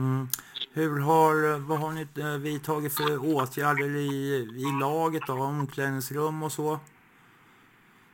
Mm. 0.00 0.28
Hur 0.72 1.00
har, 1.00 1.58
vad 1.58 1.78
har 1.78 1.92
ni 1.92 2.06
eh, 2.20 2.38
vidtagit 2.38 2.96
för 2.96 3.18
åtgärder 3.34 3.96
i, 3.96 4.34
i 4.56 4.80
laget 4.80 5.22
då, 5.26 5.32
omklädningsrum 5.32 6.42
och 6.42 6.52
så? 6.52 6.80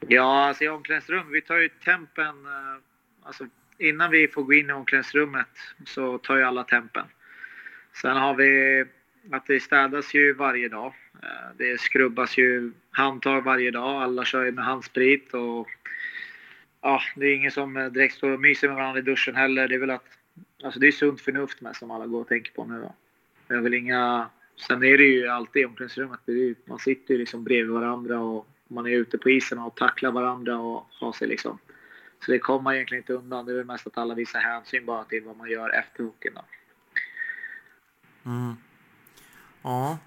Ja, 0.08 0.46
alltså 0.46 0.64
i 0.64 0.68
omklädningsrum, 0.68 1.30
vi 1.32 1.40
tar 1.40 1.56
ju 1.56 1.68
tempen. 1.68 2.46
Eh, 2.46 2.82
alltså 3.22 3.46
innan 3.78 4.10
vi 4.10 4.28
får 4.28 4.42
gå 4.42 4.54
in 4.54 4.70
i 4.70 4.72
omklädningsrummet 4.72 5.48
så 5.86 6.18
tar 6.18 6.36
ju 6.36 6.42
alla 6.42 6.64
tempen. 6.64 7.04
Sen 8.02 8.16
har 8.16 8.34
vi 8.34 8.84
att 9.32 9.46
det 9.46 9.60
städas 9.60 10.14
ju 10.14 10.34
varje 10.34 10.68
dag. 10.68 10.94
Eh, 11.22 11.56
det 11.56 11.80
skrubbas 11.80 12.38
ju 12.38 12.72
handtag 12.90 13.40
varje 13.44 13.70
dag. 13.70 14.02
Alla 14.02 14.24
kör 14.24 14.44
ju 14.44 14.52
med 14.52 14.64
handsprit 14.64 15.34
och 15.34 15.68
ja, 16.80 17.02
det 17.16 17.26
är 17.26 17.34
ingen 17.34 17.50
som 17.50 17.90
direkt 17.94 18.14
står 18.14 18.30
och 18.30 18.40
myser 18.40 18.68
med 18.68 18.76
varandra 18.76 18.98
i 18.98 19.02
duschen 19.02 19.36
heller. 19.36 19.68
Det 19.68 19.74
är 19.74 19.78
väl 19.78 19.90
att 19.90 20.15
alltså 20.62 20.80
det 20.80 20.86
är 20.86 20.92
sunt 20.92 21.20
förnuft 21.20 21.60
med 21.60 21.76
som 21.76 21.90
alla 21.90 22.06
går 22.06 22.20
och 22.20 22.28
tänker 22.28 22.52
på 22.52 22.64
nu. 22.64 22.80
Då. 22.80 22.94
Det 23.48 23.54
är 23.54 23.60
väl 23.60 23.74
inga 23.74 24.30
Sen 24.56 24.84
är 24.84 24.98
det 24.98 25.04
ju 25.04 25.28
alltid 25.28 25.62
i 25.62 25.64
omklädningsrummet. 25.64 26.20
Man 26.64 26.78
sitter 26.78 27.14
ju 27.14 27.20
liksom 27.20 27.44
bredvid 27.44 27.72
varandra 27.72 28.20
och 28.20 28.46
man 28.68 28.86
är 28.86 28.90
ute 28.90 29.18
på 29.18 29.30
isen 29.30 29.58
och 29.58 29.74
tacklar 29.74 30.12
varandra 30.12 30.58
och 30.58 30.86
har 31.00 31.12
sig 31.12 31.28
liksom. 31.28 31.58
Så 32.24 32.30
det 32.30 32.38
kommer 32.38 32.62
man 32.62 32.74
egentligen 32.74 33.02
inte 33.02 33.12
undan. 33.12 33.46
Det 33.46 33.52
är 33.52 33.56
väl 33.56 33.66
mest 33.66 33.86
att 33.86 33.98
alla 33.98 34.14
visar 34.14 34.40
hänsyn 34.40 34.86
bara 34.86 35.04
till 35.04 35.24
vad 35.24 35.36
man 35.36 35.50
gör 35.50 35.70
efter 35.70 36.04
hockeyn. 36.04 36.34
Då. 36.34 36.44
Mm. 38.30 38.54
Ja. 39.62 39.98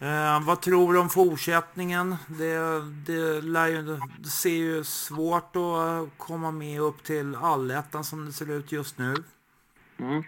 Eh, 0.00 0.46
vad 0.46 0.60
tror 0.60 0.92
du 0.92 0.98
om 0.98 1.10
fortsättningen? 1.10 2.16
Det, 2.28 2.80
det, 3.06 3.40
lär 3.40 3.66
ju, 3.66 3.82
det 4.18 4.28
ser 4.28 4.50
ju 4.50 4.84
svårt 4.84 5.56
att 5.56 6.18
komma 6.18 6.50
med 6.50 6.80
upp 6.80 7.02
till 7.04 7.34
allettan 7.34 8.04
som 8.04 8.26
det 8.26 8.32
ser 8.32 8.50
ut 8.50 8.72
just 8.72 8.98
nu. 8.98 9.14
Mm. 9.98 10.22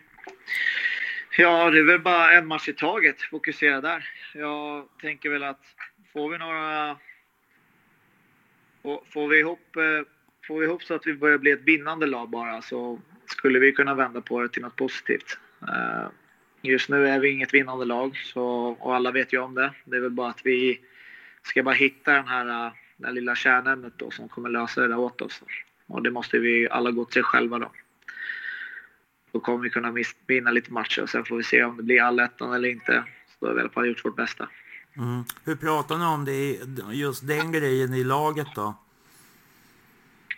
Ja, 1.37 1.71
det 1.71 1.79
är 1.79 1.85
väl 1.85 2.00
bara 2.00 2.33
en 2.33 2.47
match 2.47 2.69
i 2.69 2.73
taget. 2.73 3.23
Fokusera 3.23 3.81
där. 3.81 4.09
Jag 4.35 4.89
tänker 5.00 5.31
väl 5.31 5.43
att 5.43 5.65
får 6.12 6.31
vi 6.31 6.39
några... 6.39 6.97
Får, 9.12 9.29
vi 9.29 9.39
ihop, 9.39 9.77
eh, 9.77 10.07
får 10.47 10.59
vi 10.59 10.67
ihop 10.67 10.83
så 10.83 10.95
att 10.95 11.07
vi 11.07 11.15
börjar 11.15 11.39
bli 11.39 11.50
ett 11.50 11.62
vinnande 11.62 12.07
lag 12.07 12.31
bara 12.31 12.62
så 12.62 13.00
skulle 13.27 13.59
vi 13.59 13.73
kunna 13.73 13.95
vända 13.95 14.21
på 14.21 14.43
det 14.43 14.49
till 14.49 14.62
något 14.62 14.77
positivt. 14.77 15.39
Eh, 15.62 16.09
just 16.62 16.89
nu 16.89 17.09
är 17.09 17.19
vi 17.19 17.31
inget 17.31 17.55
vinnande 17.55 17.85
lag 17.85 18.17
så, 18.17 18.45
och 18.81 18.95
alla 18.95 19.11
vet 19.11 19.33
ju 19.33 19.39
om 19.39 19.55
det. 19.55 19.73
Det 19.85 19.97
är 19.97 20.00
väl 20.00 20.11
bara 20.11 20.29
att 20.31 20.47
vi 20.47 20.81
ska 21.43 21.62
bara 21.62 21.75
hitta 21.75 22.12
den 22.12 22.29
här, 22.29 22.67
eh, 22.67 22.73
det 22.97 23.07
här 23.07 23.15
lilla 23.15 23.35
kärnämnet 23.35 23.93
då 23.97 24.11
som 24.11 24.29
kommer 24.29 24.49
lösa 24.49 24.81
det 24.81 24.89
där 24.89 24.99
åt 24.99 25.21
oss. 25.21 25.43
Och 25.87 26.03
det 26.03 26.11
måste 26.11 26.39
vi 26.39 26.69
alla 26.69 26.91
gå 26.91 27.05
till 27.05 27.23
själva 27.23 27.59
då 27.59 27.73
då 29.33 29.41
kommer 29.41 29.59
vi 29.59 29.71
kunna 29.71 29.95
vinna 30.27 30.51
lite 30.51 30.73
matcher 30.73 31.03
och 31.03 31.09
sen 31.09 31.25
får 31.25 31.37
vi 31.37 31.43
se 31.43 31.65
om 31.65 31.77
det 31.77 31.83
blir 31.83 32.03
allettan 32.03 32.53
eller 32.53 32.69
inte. 32.69 33.05
Så 33.29 33.37
då 33.41 33.47
har 33.47 33.55
vi 33.55 33.61
i 33.61 33.63
alla 33.63 33.71
fall 33.71 33.87
gjort 33.87 34.05
vårt 34.05 34.17
bästa. 34.17 34.49
Mm. 34.97 35.25
Hur 35.45 35.57
pratar 35.57 35.99
ni 35.99 36.05
om 36.05 36.25
det, 36.25 36.59
just 36.93 37.27
den 37.27 37.53
grejen 37.53 37.95
i 37.95 38.05
laget 38.05 38.49
då? 38.55 38.75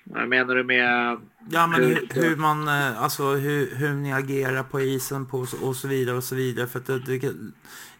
Vad 0.05 0.29
menar 0.29 0.55
du 0.55 0.65
med... 0.65 1.19
Ja, 1.51 1.67
men 1.67 1.85
hur, 1.85 2.09
Hur- 2.11 2.37
man, 2.37 2.69
eh, 2.69 3.03
alltså 3.03 3.35
hur, 3.35 3.75
hur 3.75 3.93
ni 3.93 4.13
agerar 4.13 4.63
på 4.63 4.81
isen 4.81 5.27
på, 5.27 5.47
och 5.63 5.77
så 5.77 5.89
vidare 5.89 6.17
och 6.17 6.25
så 6.25 6.35
vidare. 6.35 6.67
För 6.67 6.79
att 6.79 6.87
det, 6.87 6.99
det, 6.99 7.35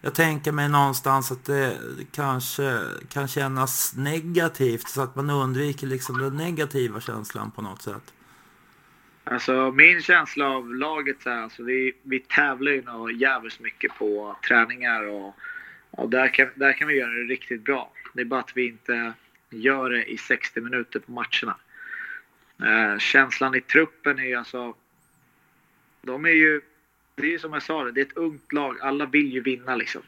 jag 0.01 0.13
tänker 0.13 0.51
mig 0.51 0.69
någonstans 0.69 1.31
att 1.31 1.45
det 1.45 1.77
kanske 2.11 2.79
kan 3.09 3.27
kännas 3.27 3.93
negativt 3.95 4.87
så 4.87 5.01
att 5.01 5.15
man 5.15 5.29
undviker 5.29 5.87
liksom 5.87 6.17
den 6.19 6.37
negativa 6.37 7.01
känslan 7.01 7.51
på 7.51 7.61
något 7.61 7.81
sätt. 7.81 8.13
Alltså 9.23 9.71
min 9.71 10.01
känsla 10.01 10.49
av 10.49 10.75
laget 10.75 11.21
så 11.21 11.29
här, 11.29 11.41
alltså 11.41 11.63
vi, 11.63 11.93
vi 12.01 12.19
tävlar 12.19 12.71
ju 12.71 12.81
nog 12.81 13.11
jävligt 13.11 13.59
mycket 13.59 13.95
på 13.97 14.37
träningar 14.47 15.03
och, 15.03 15.35
och 15.91 16.09
där, 16.09 16.27
kan, 16.27 16.47
där 16.55 16.73
kan 16.73 16.87
vi 16.87 16.93
göra 16.93 17.11
det 17.11 17.33
riktigt 17.33 17.61
bra. 17.61 17.91
Det 18.13 18.21
är 18.21 18.25
bara 18.25 18.39
att 18.39 18.57
vi 18.57 18.67
inte 18.67 19.13
gör 19.49 19.89
det 19.89 20.11
i 20.11 20.17
60 20.17 20.61
minuter 20.61 20.99
på 20.99 21.11
matcherna. 21.11 21.57
Eh, 22.63 22.99
känslan 22.99 23.55
i 23.55 23.61
truppen 23.61 24.19
är 24.19 24.23
ju 24.23 24.35
alltså... 24.35 24.75
De 26.01 26.25
är 26.25 26.29
ju... 26.29 26.61
Det 27.15 27.23
är 27.23 27.31
ju 27.31 27.39
som 27.39 27.53
jag 27.53 27.63
sa, 27.63 27.83
det, 27.83 27.91
det 27.91 28.01
är 28.01 28.05
ett 28.05 28.17
ungt 28.17 28.53
lag. 28.53 28.77
Alla 28.81 29.05
vill 29.05 29.33
ju 29.33 29.41
vinna 29.41 29.75
liksom. 29.75 30.01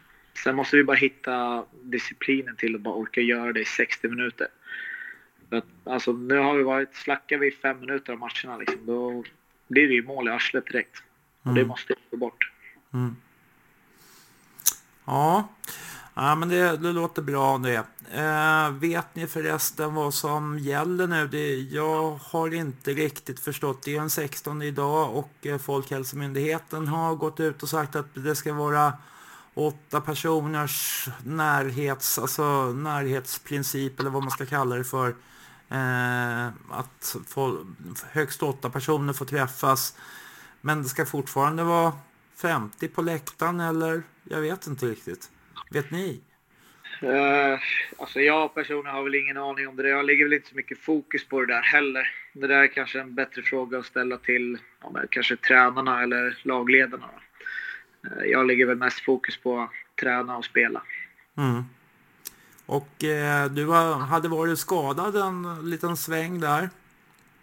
Sen 0.43 0.55
måste 0.55 0.77
vi 0.77 0.84
bara 0.84 0.98
hitta 0.98 1.65
disciplinen 1.84 2.55
till 2.55 2.75
att 2.75 2.81
bara 2.81 2.95
orka 2.95 3.22
göra 3.22 3.53
det 3.53 3.62
i 3.62 3.65
60 3.65 4.07
minuter. 4.07 4.48
För 5.55 5.59
att, 5.59 5.93
alltså, 5.93 6.12
nu 6.12 6.38
har 6.38 6.55
vi 6.55 6.63
varit, 6.63 6.95
slackar 6.95 7.38
vi 7.38 7.51
fem 7.51 7.79
minuter 7.79 8.13
av 8.13 8.19
matcherna 8.19 8.57
liksom, 8.57 8.85
då 8.85 9.24
blir 9.67 9.88
det 9.88 9.93
ju 9.93 10.03
mål 10.03 10.27
i 10.27 10.31
arslet 10.31 10.65
direkt. 10.65 11.03
Och 11.43 11.53
det 11.53 11.59
Mm. 11.59 11.67
måste 11.67 11.93
vi 11.93 12.09
få 12.09 12.17
bort. 12.17 12.51
Mm. 12.93 13.15
Ja. 15.05 15.47
ja, 16.13 16.35
men 16.35 16.50
det, 16.50 16.77
det 16.77 16.91
låter 16.91 17.21
bra 17.21 17.57
det. 17.57 17.83
Eh, 18.13 18.71
vet 18.71 19.15
ni 19.15 19.27
förresten 19.27 19.93
vad 19.93 20.13
som 20.13 20.59
gäller 20.59 21.07
nu? 21.07 21.27
Det, 21.27 21.55
jag 21.55 22.12
har 22.12 22.53
inte 22.53 22.91
riktigt 22.91 23.39
förstått. 23.39 23.83
Det 23.83 23.95
är 23.95 24.00
den 24.00 24.09
16 24.09 24.62
idag 24.62 25.15
och 25.15 25.45
eh, 25.45 25.57
Folkhälsomyndigheten 25.57 26.88
har 26.88 27.15
gått 27.15 27.39
ut 27.39 27.63
och 27.63 27.69
sagt 27.69 27.95
att 27.95 28.07
det 28.13 28.35
ska 28.35 28.53
vara 28.53 28.93
åtta 29.55 30.01
personers 30.01 31.07
närhets, 31.25 32.19
alltså 32.19 32.71
närhetsprincip 32.71 34.00
eller 34.00 34.09
vad 34.09 34.24
man 34.24 34.31
ska 34.31 34.45
kalla 34.45 34.75
det 34.75 34.83
för. 34.83 35.09
Eh, 35.69 36.47
att 36.71 37.15
få, 37.27 37.65
högst 38.12 38.43
åtta 38.43 38.69
personer 38.69 39.13
får 39.13 39.25
träffas. 39.25 39.97
Men 40.62 40.83
det 40.83 40.89
ska 40.89 41.05
fortfarande 41.05 41.63
vara 41.63 41.93
50 42.41 42.88
på 42.88 43.01
läktaren 43.01 43.59
eller? 43.59 44.03
Jag 44.24 44.41
vet 44.41 44.67
inte 44.67 44.85
riktigt. 44.85 45.31
Vet 45.71 45.91
ni? 45.91 46.21
Uh, 47.03 47.59
alltså 47.97 48.19
jag 48.19 48.53
personligen 48.53 48.95
har 48.95 49.03
väl 49.03 49.15
ingen 49.15 49.38
aning 49.38 49.67
om 49.67 49.75
det. 49.75 49.83
där. 49.83 49.89
Jag 49.89 50.05
lägger 50.05 50.25
väl 50.25 50.33
inte 50.33 50.50
så 50.50 50.55
mycket 50.55 50.79
fokus 50.79 51.27
på 51.27 51.41
det 51.41 51.53
där 51.53 51.62
heller. 51.62 52.07
Det 52.33 52.47
där 52.47 52.63
är 52.63 52.67
kanske 52.67 53.01
en 53.01 53.15
bättre 53.15 53.41
fråga 53.41 53.77
att 53.77 53.85
ställa 53.85 54.17
till 54.17 54.57
ja, 54.81 55.01
kanske 55.09 55.35
tränarna 55.35 56.03
eller 56.03 56.38
lagledarna. 56.43 57.09
då. 57.13 57.25
Eh, 58.05 58.25
jag 58.25 58.47
lägger 58.47 58.65
väl 58.65 58.77
mest 58.77 59.00
fokus 59.00 59.38
på 59.38 59.59
att 59.59 59.71
träna 60.01 60.38
och 60.38 60.45
spela. 60.45 60.81
Mm. 61.38 61.63
Och 62.65 63.03
eh, 63.03 63.51
du 63.51 63.65
har, 63.65 63.93
hade 63.93 64.27
varit 64.27 64.59
skadad 64.59 65.15
en 65.15 65.69
liten 65.69 65.97
sväng 65.97 66.39
där. 66.39 66.69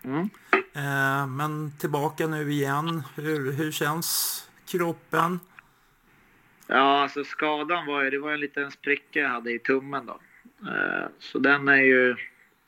Mm. 0.04 0.30
Eh, 0.74 1.26
men 1.26 1.72
tillbaka 1.78 2.26
nu 2.26 2.52
igen. 2.52 3.02
Hur, 3.16 3.52
hur 3.52 3.72
känns 3.72 4.38
kroppen? 4.66 5.40
Ja, 6.66 7.02
alltså 7.02 7.24
skadan 7.24 7.86
var 7.86 8.02
ju, 8.02 8.10
det 8.10 8.18
var 8.18 8.32
en 8.32 8.40
liten 8.40 8.70
spricka 8.70 9.20
jag 9.20 9.28
hade 9.28 9.52
i 9.52 9.58
tummen 9.58 10.06
då. 10.06 10.20
Eh, 10.70 11.08
Så 11.18 11.38
den 11.38 11.68
är 11.68 11.82
ju, 11.82 12.16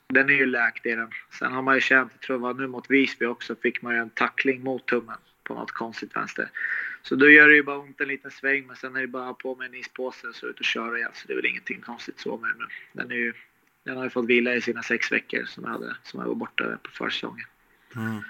den 0.07 0.29
är 0.29 0.33
ju 0.33 0.45
läkt 0.45 0.85
i 0.85 0.95
den. 0.95 1.09
Sen 1.39 1.53
har 1.53 1.61
man 1.61 1.75
ju 1.75 1.81
känt, 1.81 2.11
jag 2.13 2.21
tror 2.21 2.37
det 2.37 2.43
var 2.43 2.53
nu 2.53 2.67
mot 2.67 2.89
Visby 2.89 3.25
också, 3.25 3.55
fick 3.55 3.81
man 3.81 3.93
ju 3.93 3.99
en 3.99 4.09
tackling 4.09 4.63
mot 4.63 4.85
tummen 4.85 5.17
på 5.43 5.53
något 5.53 5.71
konstigt 5.71 6.15
vänster. 6.15 6.49
Så 7.05 7.15
då 7.15 7.29
gör 7.29 7.49
det 7.49 7.55
ju 7.55 7.63
bara 7.63 7.77
ont 7.77 8.01
en 8.01 8.07
liten 8.07 8.31
sväng, 8.31 8.67
men 8.67 8.75
sen 8.75 8.95
är 8.95 9.01
det 9.01 9.07
bara 9.07 9.33
på 9.33 9.55
med 9.55 9.67
en 9.67 9.75
ispåse 9.75 10.27
och 10.27 10.35
så 10.35 10.47
ut 10.47 10.59
och 10.59 10.65
köra 10.65 10.97
igen. 10.97 11.11
Så 11.13 11.27
det 11.27 11.33
är 11.33 11.35
väl 11.35 11.45
ingenting 11.45 11.81
konstigt 11.81 12.19
så 12.19 12.37
med 12.37 12.55
men 12.57 12.67
den 12.93 13.11
är 13.11 13.15
ju, 13.15 13.33
den 13.83 13.97
har 13.97 14.03
ju 14.03 14.09
fått 14.09 14.25
vila 14.25 14.55
i 14.55 14.61
sina 14.61 14.83
sex 14.83 15.11
veckor 15.11 15.45
som 15.45 15.63
jag, 15.63 15.71
hade, 15.71 15.95
som 16.03 16.19
jag 16.19 16.27
var 16.27 16.35
borta 16.35 16.77
på 16.83 16.91
försäsongen. 16.91 17.45
Mm. 17.95 18.21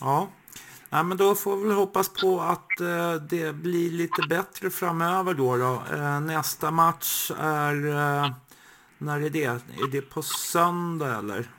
Ja. 0.00 0.30
ja, 0.90 1.02
men 1.02 1.16
då 1.16 1.34
får 1.34 1.56
vi 1.56 1.68
väl 1.68 1.76
hoppas 1.76 2.08
på 2.08 2.40
att 2.40 2.80
eh, 2.80 3.14
det 3.14 3.54
blir 3.54 3.90
lite 3.90 4.22
bättre 4.28 4.70
framöver 4.70 5.34
då. 5.34 5.56
då. 5.56 5.84
Eh, 5.92 6.20
nästa 6.20 6.70
match 6.70 7.30
är... 7.38 7.86
Eh, 7.86 8.30
när 8.98 9.20
är 9.20 9.30
det? 9.30 9.44
Är 9.44 9.90
det 9.92 10.02
på 10.02 10.22
söndag 10.22 11.18
eller? 11.18 11.50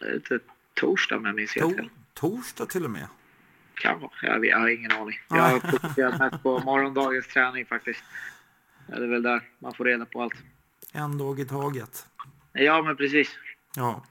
Det 0.00 0.30
är 0.30 0.40
torsdag 0.74 1.16
om 1.16 1.24
jag 1.24 1.34
minns 1.34 1.54
helt 1.54 1.76
To- 1.76 1.90
torsdag 2.14 2.66
till 2.66 2.84
och 2.84 2.90
med? 2.90 3.08
Kan 3.74 4.00
vara. 4.00 4.10
Jag, 4.22 4.46
jag 4.46 4.58
har 4.58 4.68
ingen 4.68 4.92
aning. 4.92 5.20
Jag 5.28 5.36
har 5.36 5.60
fokuserat 5.60 6.18
mest 6.18 6.42
på 6.42 6.58
morgondagens 6.58 7.26
träning 7.26 7.66
faktiskt. 7.66 8.04
Ja, 8.86 8.98
Det 8.98 9.04
är 9.04 9.08
väl 9.08 9.22
där 9.22 9.42
man 9.58 9.74
får 9.74 9.84
reda 9.84 10.04
på 10.04 10.22
allt. 10.22 10.34
En 10.92 11.18
dag 11.18 11.40
i 11.40 11.44
taget. 11.44 12.06
Ja, 12.52 12.82
men 12.82 12.96
precis. 12.96 13.28
Ja. 13.76 14.04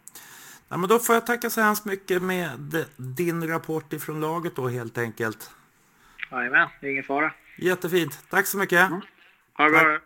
ja 0.70 0.78
men 0.78 0.90
då 0.90 1.00
får 1.00 1.16
jag 1.16 1.26
tacka 1.26 1.50
så 1.50 1.62
hemskt 1.62 1.86
mycket 1.86 2.22
med 2.22 2.86
din 2.98 3.48
rapport 3.48 3.94
ifrån 3.94 4.22
laget 4.22 4.56
då 4.56 4.68
helt 4.68 4.98
enkelt. 4.98 5.52
Jajamän, 6.32 6.70
det 6.82 6.88
är 6.88 6.92
ingen 6.92 7.04
fara. 7.04 7.34
Jättefint. 7.58 8.24
Tack 8.30 8.48
så 8.48 8.58
mycket. 8.58 8.90
Ha 9.58 9.66
det 9.66 9.72
bra. 9.72 10.00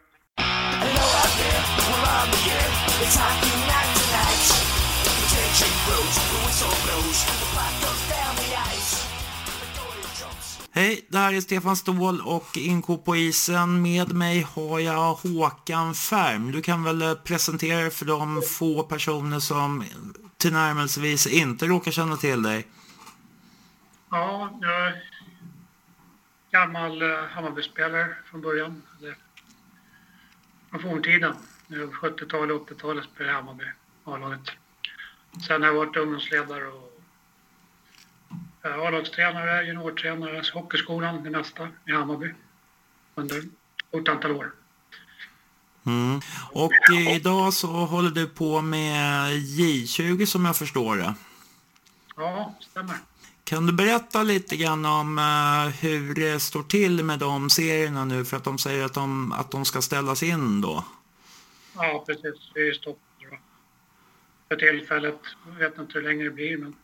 Hello 6.88 7.07
Hej, 10.78 11.06
det 11.10 11.18
här 11.18 11.34
är 11.34 11.42
Stefan 11.42 11.76
Ståhl 11.76 12.22
och 12.22 12.58
Inko 12.58 12.98
på 12.98 13.16
isen. 13.16 13.82
Med 13.82 14.14
mig 14.14 14.42
har 14.42 14.80
jag 14.80 15.14
Håkan 15.14 15.94
Färm. 15.94 16.52
Du 16.52 16.62
kan 16.62 16.84
väl 16.84 17.02
eh, 17.02 17.14
presentera 17.14 17.80
dig 17.80 17.92
för 17.92 18.06
de 18.06 18.42
få 18.42 18.84
personer 18.84 19.40
som 19.40 19.84
tillnärmelsevis 20.38 21.28
inte 21.28 21.66
råkar 21.68 21.92
känna 21.92 22.18
till 22.18 22.44
dig. 22.44 22.68
Ja, 24.10 24.58
jag 24.62 24.88
är 24.88 25.04
gammal 26.52 27.02
eh, 27.02 27.24
Hammarbyspelare 27.30 28.16
från 28.26 28.42
början. 28.42 28.82
Från 30.70 30.82
forntiden. 30.82 31.36
Nu 31.68 31.86
70-talet 31.88 32.62
och 32.62 32.70
80-talet 32.70 33.04
spelade 33.04 33.32
jag 33.32 33.32
i 33.32 33.36
Hammarby, 33.36 33.66
A-laget. 34.04 34.52
Sen 35.48 35.62
har 35.62 35.70
jag 35.70 35.76
varit 35.76 35.98
ungdomsledare 35.98 36.68
och 36.68 36.87
A-lagstränare, 38.74 39.64
juniortränare, 39.64 40.44
hockeyskolan 40.54 41.24
det 41.24 41.30
mesta 41.30 41.70
i 41.88 41.92
Hammarby 41.92 42.34
under 43.16 43.38
ett 43.38 43.46
stort 43.88 44.08
antal 44.08 44.32
år. 44.32 44.54
Mm. 45.86 46.22
Och 46.52 46.72
idag 47.12 47.54
så 47.54 47.68
håller 47.68 48.10
du 48.10 48.28
på 48.28 48.62
med 48.62 49.32
J20 49.34 50.26
som 50.26 50.46
jag 50.46 50.58
förstår 50.58 50.98
det. 50.98 51.14
Ja, 52.16 52.56
stämmer. 52.60 52.96
Kan 53.44 53.66
du 53.66 53.74
berätta 53.74 54.24
lite 54.24 54.58
grann 54.58 54.86
om 54.86 55.18
uh, 55.18 55.74
hur 55.82 56.16
det 56.16 56.40
står 56.40 56.64
till 56.64 57.04
med 57.04 57.20
de 57.20 57.50
serierna 57.50 58.06
nu 58.06 58.26
för 58.26 58.38
att 58.38 58.44
de 58.44 58.58
säger 58.58 58.86
att 58.86 58.94
de, 58.94 59.32
att 59.32 59.52
de 59.52 59.66
ska 59.66 59.82
ställas 59.82 60.24
in 60.24 60.62
då? 60.62 60.86
Ja, 61.76 62.04
precis. 62.08 62.52
Det 62.54 62.68
är 62.68 62.74
stopp 62.74 63.00
för 64.48 64.56
tillfället. 64.56 65.20
Jag 65.46 65.70
vet 65.70 65.78
inte 65.78 65.94
hur 65.94 66.02
länge 66.02 66.24
det 66.24 66.30
blir, 66.30 66.58
men 66.58 66.76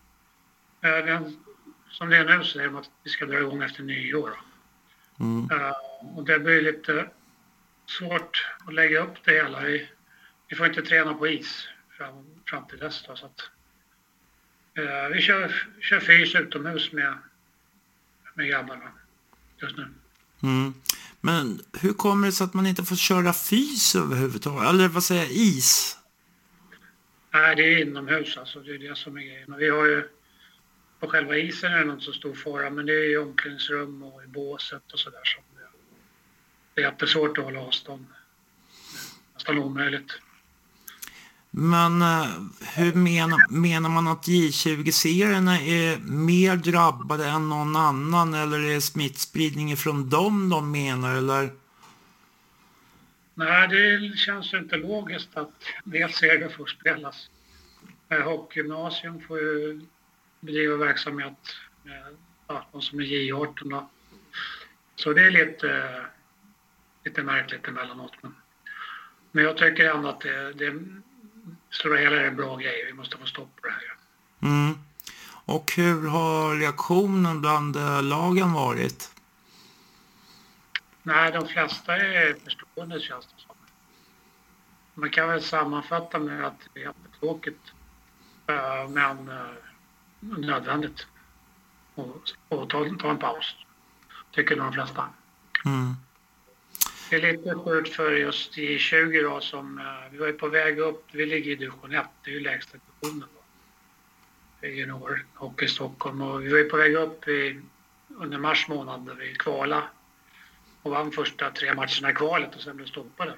den, 0.82 1.38
som 1.94 2.10
det 2.10 2.18
är 2.18 2.38
nu 2.38 2.44
så 2.44 2.50
säger 2.50 2.66
de 2.66 2.76
att 2.76 2.90
vi 3.04 3.10
ska 3.10 3.26
dra 3.26 3.40
igång 3.40 3.64
efter 3.64 3.84
nyår. 3.84 4.40
Mm. 5.20 5.52
Uh, 5.52 5.72
och 6.16 6.26
det 6.26 6.40
blir 6.40 6.62
lite 6.62 7.10
svårt 7.86 8.46
att 8.68 8.74
lägga 8.74 9.04
upp 9.04 9.16
det 9.26 9.32
hela. 9.32 9.62
Vi, 9.62 9.90
vi 10.48 10.56
får 10.56 10.68
inte 10.68 10.82
träna 10.82 11.14
på 11.14 11.28
is 11.28 11.68
fram, 11.98 12.26
fram 12.46 12.68
till 12.68 12.78
dess. 12.80 13.04
Då, 13.08 13.16
så 13.16 13.26
att, 13.26 13.42
eh, 14.78 15.10
vi 15.14 15.22
kör, 15.22 15.68
kör 15.82 16.00
fys 16.00 16.36
utomhus 16.36 16.92
med, 16.92 17.18
med 18.34 18.48
grabbarna 18.48 18.92
just 19.62 19.78
nu. 19.78 19.88
Mm. 20.44 20.74
Men 21.22 21.62
hur 21.82 21.94
kommer 21.94 22.28
det 22.28 22.34
sig 22.34 22.46
att 22.46 22.54
man 22.54 22.68
inte 22.68 22.84
får 22.84 22.96
köra 22.96 23.34
fys 23.34 23.96
överhuvudtaget? 23.96 24.70
Eller 24.70 24.88
vad 24.88 25.04
säger 25.04 25.22
jag, 25.22 25.32
is? 25.32 25.98
Nej, 27.34 27.56
det 27.56 27.64
är 27.64 27.82
inomhus 27.82 28.38
alltså. 28.38 28.60
Det 28.60 28.76
är 28.76 28.78
det 28.78 28.98
som 28.98 29.18
är 29.18 29.22
grejen. 29.22 29.56
vi 29.58 29.70
har 29.70 29.86
ju 29.86 30.10
på 31.04 31.10
själva 31.10 31.38
isen 31.38 31.74
är 31.74 31.86
det 31.86 31.92
inte 31.92 32.06
så 32.06 32.14
stor 32.14 32.34
fara, 32.34 32.70
men 32.70 32.86
det 32.86 32.94
är 32.94 33.12
i 33.12 33.18
omklädningsrum 33.18 34.04
och 34.04 34.24
i 34.24 34.28
båset 34.28 34.92
och 34.94 35.00
sådär 35.00 35.24
som 35.24 35.44
det 36.74 36.82
är 36.82 36.86
jättesvårt 36.86 37.38
att 37.38 37.44
hålla 37.44 37.60
avstånd. 37.60 38.06
Nästan 39.34 39.58
omöjligt. 39.58 40.20
Men 41.52 42.02
eh, 42.02 42.28
hur 42.76 42.94
menar, 42.94 43.52
menar 43.52 43.90
man 43.90 44.08
att 44.08 44.28
J20-serierna 44.28 45.60
är 45.60 45.98
mer 45.98 46.56
drabbade 46.56 47.26
än 47.26 47.50
någon 47.50 47.76
annan 47.76 48.34
eller 48.34 48.60
är 48.60 48.74
det 48.74 48.82
smittspridningen 48.82 49.78
från 49.78 50.10
dem 50.10 50.50
de 50.50 50.72
menar 50.72 51.16
eller? 51.16 51.50
Nej, 53.34 53.68
det 53.68 54.18
känns 54.18 54.54
inte 54.54 54.78
logiskt 54.78 55.38
att 55.38 55.54
dels 55.84 56.16
serier 56.16 56.50
får 56.50 56.66
spelas. 56.66 57.30
Hockeygymnasium 58.10 59.22
får 59.28 59.40
ju 59.40 59.82
bedriva 60.44 60.76
verksamhet 60.76 61.56
med 61.84 62.18
ja, 62.48 62.68
de 62.72 62.82
som 62.82 63.00
är 63.00 63.04
J18 63.04 63.70
då. 63.70 63.90
Så 64.96 65.14
det 65.14 65.26
är 65.26 65.32
lite 65.32 66.02
lite 67.04 67.24
märkligt 67.24 67.68
emellanåt. 67.68 68.14
Men, 68.22 68.36
men 69.32 69.44
jag 69.44 69.58
tycker 69.58 69.96
ändå 69.96 70.10
att 70.10 70.22
det, 70.22 70.54
det 70.54 70.84
stora 71.70 71.98
hela 71.98 72.16
är 72.16 72.24
en 72.24 72.36
bra 72.36 72.56
grej. 72.58 72.86
Vi 72.88 72.94
måste 72.94 73.18
få 73.18 73.26
stopp 73.26 73.62
på 73.62 73.68
det 73.68 73.74
här. 73.74 73.98
Mm. 74.42 74.78
Och 75.46 75.72
hur 75.76 76.08
har 76.08 76.56
reaktionen 76.56 77.42
bland 77.42 77.76
eh, 77.76 78.04
lagen 78.04 78.54
varit? 78.54 79.12
Nej, 81.04 81.32
de 81.32 81.48
flesta 81.48 81.96
är 81.98 82.36
förstående 82.44 83.00
känns 83.00 83.26
det 83.26 83.42
som. 83.42 83.56
Man 84.94 85.10
kan 85.10 85.30
väl 85.30 85.44
sammanfatta 85.44 86.20
med 86.20 86.46
att 86.46 86.70
det 86.74 86.80
är 86.80 86.86
jättetråkigt 86.86 87.74
eh, 88.48 88.90
men 88.90 89.30
eh, 90.32 90.38
nödvändigt 90.38 91.08
att 91.96 92.70
ta, 92.70 92.86
ta 93.00 93.10
en 93.10 93.18
paus. 93.18 93.56
Tycker 94.32 94.56
de 94.56 94.74
flesta. 94.74 95.10
Mm. 95.66 95.94
Det 97.10 97.16
är 97.16 97.32
lite 97.32 97.50
surt 97.50 97.88
för 97.88 98.12
just 98.12 98.58
i 98.58 98.80
20 98.80 99.22
då 99.22 99.42
som 99.42 99.78
uh, 99.78 100.12
vi 100.12 100.18
var 100.18 100.32
på 100.32 100.48
väg 100.48 100.80
upp. 100.80 101.06
Vi 101.12 101.26
ligger 101.26 101.52
i 101.52 101.56
division 101.56 101.94
1, 101.94 102.06
det 102.24 102.32
är 102.32 102.34
ju 102.34 102.40
lägsta 102.40 102.78
divisionen 102.78 103.28
då. 104.62 104.68
Junior 104.68 105.26
hockey 105.34 105.68
Stockholm 105.68 106.22
och 106.22 106.46
vi 106.46 106.50
var 106.50 106.70
på 106.70 106.78
väg 106.78 106.96
upp 106.96 107.28
i, 107.28 107.62
under 108.08 108.38
mars 108.38 108.68
månad 108.68 109.06
när 109.06 109.14
vi 109.14 109.34
kvala 109.34 109.84
och 110.82 110.92
vann 110.92 111.12
första 111.12 111.52
tre 111.52 111.74
matcherna 111.74 112.12
i 112.12 112.14
kvalet 112.14 112.56
och 112.56 112.62
sen 112.62 112.76
blev 112.76 112.86
stoppade. 112.86 113.34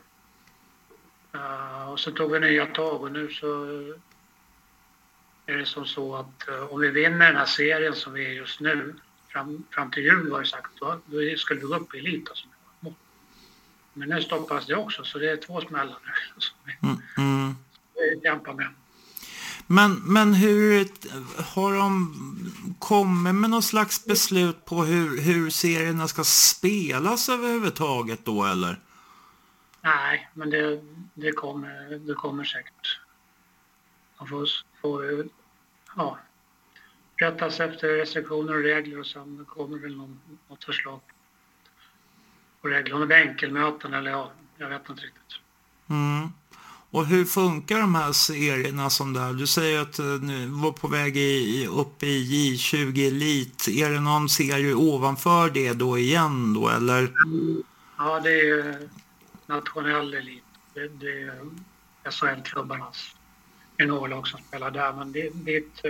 Uh, 1.35 1.89
och 1.89 1.99
så 1.99 2.11
tog 2.11 2.31
vi 2.31 2.39
nya 2.39 2.65
tag 2.65 3.01
och 3.01 3.11
nu 3.11 3.29
så 3.29 3.65
är 5.45 5.57
det 5.57 5.65
som 5.65 5.85
så 5.85 6.15
att 6.15 6.49
uh, 6.49 6.73
om 6.73 6.79
vi 6.79 6.89
vinner 6.89 7.27
den 7.27 7.35
här 7.35 7.45
serien 7.45 7.95
som 7.95 8.13
vi 8.13 8.25
är 8.25 8.29
just 8.29 8.59
nu 8.59 8.95
fram, 9.29 9.63
fram 9.71 9.91
till 9.91 10.03
jul 10.03 10.29
var 10.29 10.39
det 10.39 10.45
sagt, 10.45 10.71
då, 10.79 10.99
då 11.05 11.37
skulle 11.37 11.59
vi 11.59 11.65
gå 11.65 11.75
upp 11.75 11.95
i 11.95 11.99
elit. 11.99 12.29
Alltså. 12.29 12.47
Men 13.97 14.09
nu 14.09 14.21
stoppas 14.21 14.65
det 14.65 14.75
också, 14.75 15.03
så 15.03 15.19
det 15.19 15.31
är 15.31 15.37
två 15.37 15.61
smällar 15.61 15.97
nu. 16.05 16.11
Mm, 16.83 17.01
mm. 17.17 17.55
kämpar 18.23 18.53
med. 18.53 18.67
Men, 19.67 19.93
men 19.93 20.33
hur 20.33 20.87
har 21.53 21.75
de 21.75 22.15
kommit 22.79 23.35
med 23.35 23.49
något 23.49 23.65
slags 23.65 24.05
beslut 24.05 24.65
på 24.65 24.83
hur, 24.83 25.21
hur 25.21 25.49
serierna 25.49 26.07
ska 26.07 26.23
spelas 26.23 27.29
överhuvudtaget 27.29 28.25
då 28.25 28.45
eller? 28.45 28.79
Nej, 29.81 30.29
men 30.33 30.49
det, 30.49 30.81
det, 31.13 31.31
kommer, 31.31 31.99
det 32.07 32.13
kommer 32.13 32.43
säkert. 32.43 32.99
Man 34.19 34.27
får, 34.27 34.47
får 34.81 35.27
ja, 35.95 36.17
rättas 37.15 37.59
efter 37.59 37.87
restriktioner 37.87 38.55
och 38.55 38.63
regler 38.63 38.99
och 38.99 39.05
sen 39.05 39.45
kommer 39.49 39.77
väl 39.77 39.95
någon, 39.97 40.19
något 40.49 40.63
förslag 40.63 40.99
på 42.61 42.67
regler. 42.67 42.93
Om 42.93 42.99
det 42.99 43.07
blir 43.07 43.17
enkelmöten 43.17 43.93
eller 43.93 44.11
ja, 44.11 44.31
jag 44.57 44.69
vet 44.69 44.89
inte 44.89 45.01
riktigt. 45.01 45.39
Mm. 45.89 46.29
Och 46.95 47.05
hur 47.05 47.25
funkar 47.25 47.79
de 47.79 47.95
här 47.95 48.11
serierna 48.11 48.89
som 48.89 49.13
där? 49.13 49.33
Du 49.33 49.47
säger 49.47 49.81
att 49.81 49.99
eh, 49.99 50.05
ni 50.05 50.45
var 50.45 50.71
på 50.71 50.87
väg 50.87 51.17
i, 51.17 51.67
upp 51.67 52.03
i 52.03 52.23
J20 52.53 53.07
Elit. 53.07 53.67
Är 53.67 53.89
det 53.89 53.99
någon 53.99 54.29
serie 54.29 54.73
ovanför 54.73 55.49
det 55.49 55.73
då 55.73 55.97
igen 55.97 56.53
då 56.53 56.69
eller? 56.69 57.13
Ja, 57.97 58.19
det 58.19 58.49
är 58.49 58.89
nationell 59.45 60.13
elit. 60.13 60.43
Det, 60.73 60.87
det 60.87 61.21
är 61.21 62.11
SHL-klubbarnas 62.11 63.14
juniorlag 63.77 64.27
som 64.27 64.39
spelar 64.39 64.71
där. 64.71 64.93
Men 64.93 65.11
det, 65.11 65.29
dit, 65.33 65.81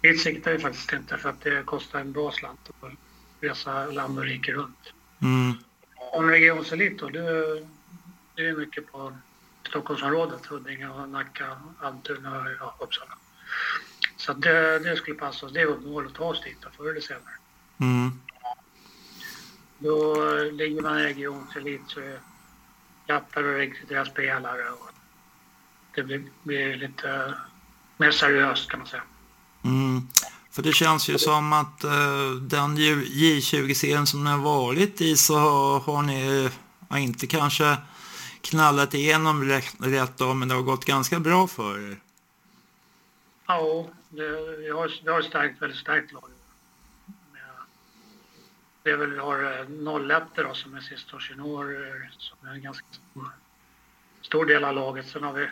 dit 0.00 0.20
siktar 0.20 0.52
vi 0.52 0.58
faktiskt 0.58 0.92
inte 0.92 1.18
för 1.18 1.28
att 1.28 1.40
det 1.40 1.66
kostar 1.66 2.00
en 2.00 2.12
bra 2.12 2.32
slant 2.32 2.70
att 2.80 2.90
resa 3.40 3.86
land 3.86 4.18
och 4.18 4.24
rike 4.24 4.52
runt. 4.52 4.92
Mm 5.22 5.54
om 6.12 6.30
regionselit 6.30 6.98
då, 6.98 7.08
det, 7.08 7.66
det 8.34 8.48
är 8.48 8.56
mycket 8.56 8.92
på 8.92 9.12
Stockholmsområdet, 9.68 10.46
Huddinge, 10.46 11.06
Nacka, 11.06 11.56
Almtuna 11.80 12.40
och 12.40 12.46
ja, 12.60 12.76
Uppsala. 12.78 13.18
Så 14.16 14.32
det, 14.32 14.78
det 14.78 14.96
skulle 14.96 15.16
passa 15.16 15.46
oss. 15.46 15.52
Det 15.52 15.60
är 15.60 15.66
vårt 15.66 15.84
mål 15.84 16.06
att 16.06 16.14
ta 16.14 16.24
oss 16.24 16.42
dit 16.44 16.56
förr 16.76 16.90
eller 16.90 17.00
senare. 17.00 17.34
Mm. 17.80 18.20
Då 19.78 20.14
ligger 20.52 20.82
man 20.82 20.98
i 20.98 21.04
regionselit 21.04 21.82
så 21.86 22.00
är 22.00 22.20
lättare 23.08 23.54
att 23.54 23.60
rekrytera 23.60 24.04
spelare 24.04 24.70
och 24.70 24.89
det 25.94 26.02
blir, 26.02 26.24
blir 26.42 26.76
lite 26.76 27.34
mer 27.96 28.10
seriöst 28.10 28.70
kan 28.70 28.78
man 28.78 28.88
säga. 28.88 29.02
Mm. 29.64 30.08
För 30.50 30.62
det 30.62 30.72
känns 30.72 31.08
ju 31.08 31.18
som 31.18 31.52
att 31.52 31.84
uh, 31.84 32.42
den 32.42 32.78
J20-serien 32.78 34.06
som 34.06 34.24
ni 34.24 34.30
har 34.30 34.38
varit 34.38 35.00
i 35.00 35.16
så 35.16 35.38
har 35.78 36.02
ni 36.02 36.50
uh, 36.90 37.02
inte 37.02 37.26
kanske 37.26 37.76
knallat 38.40 38.94
igenom 38.94 39.44
rätt, 39.44 39.74
rätt 39.78 40.18
då, 40.18 40.34
men 40.34 40.48
det 40.48 40.54
har 40.54 40.62
gått 40.62 40.84
ganska 40.84 41.20
bra 41.20 41.46
för 41.46 41.90
er. 41.90 42.00
Ja, 43.46 43.88
det, 44.08 44.56
vi, 44.58 44.70
har, 44.70 44.92
vi 45.04 45.10
har 45.10 45.22
stärkt, 45.22 45.62
väldigt 45.62 45.78
starkt 45.78 46.12
lag. 46.12 46.30
Det 48.82 48.90
är 48.90 48.96
väl, 48.96 49.10
vi 49.10 49.18
har 49.18 50.10
01 50.10 50.22
då 50.34 50.54
som 50.54 50.74
är 50.74 50.80
sistaårsjuniorer 50.80 52.10
som 52.18 52.48
är 52.48 52.52
en 52.52 52.62
ganska 52.62 52.86
stor, 52.92 53.30
stor 54.22 54.46
del 54.46 54.64
av 54.64 54.74
laget. 54.74 55.08
Sen 55.08 55.22
har 55.22 55.32
vi 55.32 55.48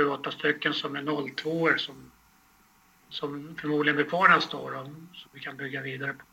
sju, 0.00 0.08
åtta 0.08 0.30
stycken 0.30 0.74
som 0.74 0.96
är 0.96 1.34
02 1.36 1.78
som 1.78 2.10
som 3.10 3.56
förmodligen 3.60 3.96
blir 3.96 4.06
kvar 4.06 4.28
nästa 4.28 4.56
år 4.56 4.76
och 4.76 4.84
som 4.84 5.30
vi 5.32 5.40
kan 5.40 5.56
bygga 5.56 5.80
vidare 5.80 6.12
på. 6.12 6.24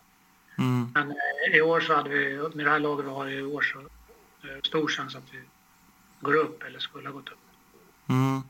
Mm. 0.62 0.91
Men 0.93 1.12
eh, 1.12 1.58
i 1.58 1.62
år 1.62 1.80
så 1.80 1.95
hade 1.95 2.10
vi, 2.10 2.38
med 2.53 2.65
det 2.65 2.71
här 2.71 2.80
laget 2.80 3.06
vi 3.06 3.10
har 3.10 3.27
i 3.27 3.41
år 3.41 3.62
så 3.62 3.80
eh, 4.47 4.62
stor 4.63 4.88
chans 4.88 5.15
att 5.15 5.23
vi 5.32 5.39
går 6.21 6.34
upp 6.34 6.63
eller 6.63 6.80
skulle 6.80 7.08
ha 7.08 7.13
gått 7.13 7.30
upp. 7.30 7.39
Mm. 8.10 8.41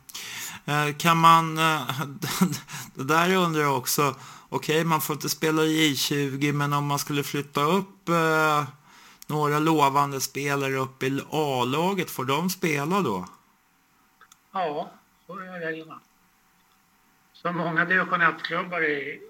Eh, 0.65 0.95
kan 0.97 1.17
man, 1.17 1.55
det 2.93 3.03
där 3.03 3.35
undrar 3.35 3.61
jag 3.61 3.77
också, 3.77 4.15
okej 4.49 4.75
okay, 4.75 4.83
man 4.83 5.01
får 5.01 5.13
inte 5.13 5.29
spela 5.29 5.63
i 5.63 5.93
J20 5.93 6.51
men 6.53 6.73
om 6.73 6.85
man 6.85 6.99
skulle 6.99 7.23
flytta 7.23 7.61
upp 7.61 8.09
några 9.27 9.59
lovande 9.59 10.21
spelare 10.21 10.75
upp 10.75 11.03
i 11.03 11.21
A-laget, 11.31 12.11
får 12.11 12.25
de 12.25 12.49
spela 12.49 13.01
då? 13.01 13.25
Ja, 14.51 14.91
så 15.27 15.37
är 15.39 15.59
reglerna. 15.59 15.99
Så 17.33 17.51
många 17.51 17.85
division 17.85 18.21
1-klubbar 18.21 18.81
i 18.83 19.21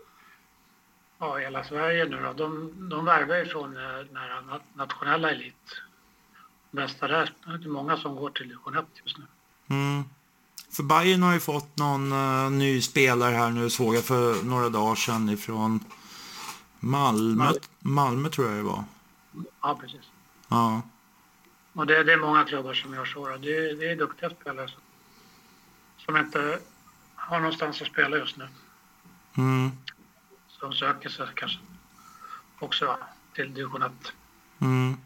ja, 1.20 1.38
hela 1.38 1.64
Sverige 1.64 2.06
nu 2.06 2.22
då, 2.24 2.34
de, 2.34 2.74
de 2.90 3.06
värvar 3.06 3.36
ju 3.38 3.46
från 3.46 3.78
eh, 3.78 3.84
nära 4.12 4.42
na- 4.42 4.62
nationella 4.74 5.32
elit. 5.32 5.82
Bästa 6.72 7.08
där, 7.08 7.34
det 7.46 7.52
är 7.66 7.70
många 7.70 7.98
som 7.98 8.16
går 8.16 8.30
till 8.30 8.48
division 8.48 8.78
1 8.78 8.86
just 9.04 9.18
nu. 9.18 9.26
Mm. 9.70 10.04
För 10.72 10.84
Bayern 10.84 11.24
har 11.24 11.34
ju 11.34 11.40
fått 11.40 11.78
någon 11.78 12.12
eh, 12.12 12.50
ny 12.52 12.82
spelare 12.82 13.36
här 13.36 13.50
nu 13.50 13.70
såg 13.70 13.96
jag 13.96 14.04
för 14.06 14.44
några 14.44 14.70
dagar 14.70 14.96
sedan 14.96 15.30
ifrån 15.30 15.80
Malmö, 16.80 17.36
Malmö. 17.36 17.60
Malmö 17.80 18.30
tror 18.30 18.48
jag 18.48 18.58
det 18.58 18.64
var. 18.64 18.84
Ja, 19.62 19.78
precis. 19.82 20.02
Ja. 20.48 20.82
Och 21.74 21.88
det, 21.88 22.04
det 22.04 22.14
är 22.14 22.18
många 22.18 22.44
klubbar 22.44 22.74
som 22.74 22.94
gör 22.94 23.06
så. 23.06 23.38
Det, 23.38 23.58
är- 23.58 23.76
det 23.76 23.92
är 23.92 23.96
duktiga 23.96 24.30
spelare 24.30 24.68
som, 24.68 24.82
som 26.08 26.18
inte 26.18 26.60
har 27.16 27.40
någonstans 27.40 27.82
att 27.82 27.88
spela 27.88 28.18
just 28.18 28.38
nu. 28.38 28.48
Mm. 29.38 29.72
Som 30.48 30.74
söker 30.74 31.10
sig 31.10 31.28
kanske 31.36 31.60
också 32.60 32.98
till 33.34 33.54
division 33.54 33.82
1. 33.82 33.92
Mm. 34.60 34.98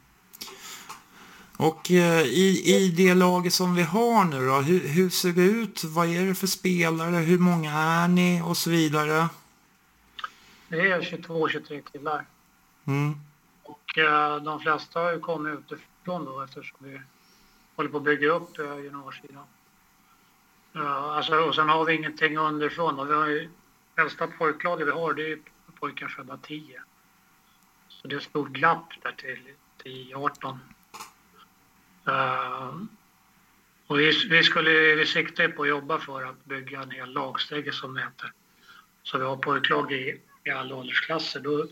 Och 1.57 1.91
eh, 1.91 2.21
i, 2.21 2.75
i 2.75 2.89
det 2.97 3.13
laget 3.13 3.53
som 3.53 3.75
vi 3.75 3.81
har 3.81 4.25
nu 4.25 4.45
då, 4.45 4.55
hur, 4.55 4.87
hur 4.87 5.09
ser 5.09 5.31
det 5.31 5.43
ut? 5.43 5.83
Vad 5.83 6.07
är 6.07 6.25
det 6.25 6.35
för 6.35 6.47
spelare? 6.47 7.15
Hur 7.15 7.39
många 7.39 7.71
är 7.71 8.07
ni? 8.07 8.41
Och 8.45 8.57
så 8.57 8.69
vidare. 8.69 9.29
Det 10.67 10.91
är 10.91 11.01
22-23 11.01 11.81
killar. 11.91 12.25
Mm. 12.85 13.15
Och 13.63 13.97
eh, 13.97 14.43
de 14.43 14.59
flesta 14.59 14.99
har 14.99 15.11
ju 15.11 15.19
kommit 15.19 15.59
utifrån 15.59 16.25
då 16.25 16.41
eftersom 16.41 16.77
vi 16.79 17.01
håller 17.75 17.89
på 17.89 17.97
att 17.97 18.03
bygga 18.03 18.29
upp 18.29 18.59
eh, 18.59 18.65
juniorsidan. 18.65 19.43
Ja, 20.73 21.15
alltså, 21.15 21.35
och 21.35 21.55
sen 21.55 21.69
har 21.69 21.85
vi 21.85 21.93
ingenting 21.93 22.37
underifrån. 22.37 22.99
Och 22.99 23.09
vi 23.09 23.13
har 23.13 23.27
ju, 23.27 23.49
äldsta 23.95 24.27
pojklaget 24.27 24.87
vi 24.87 24.91
har 24.91 25.13
det 25.13 25.31
är 25.31 25.39
pojkar 25.79 26.07
födda 26.07 26.37
10. 26.37 26.81
Så 27.89 28.07
det 28.07 28.15
är 28.15 28.17
ett 28.17 28.23
stort 28.23 28.49
glapp 28.49 28.93
där 29.01 29.11
till 29.11 29.39
10-18. 29.83 30.57
Uh, 32.07 32.13
eh, 32.13 32.75
och 33.87 33.99
vi, 33.99 34.27
vi, 34.29 34.43
skulle, 34.43 34.95
vi 34.95 35.05
siktar 35.05 35.43
ju 35.43 35.51
på 35.51 35.61
att 35.61 35.69
jobba 35.69 35.99
för 35.99 36.23
att 36.23 36.45
bygga 36.45 36.81
en 36.81 36.91
hel 36.91 37.13
lagstege 37.13 37.71
som 37.71 37.93
det 37.93 38.01
heter. 38.01 38.31
Så 39.03 39.17
vi 39.17 39.23
har 39.23 39.37
pojklag 39.37 39.91
i, 39.91 40.21
i 40.43 40.49
alla 40.49 40.75
åldersklasser. 40.75 41.39
Då, 41.39 41.67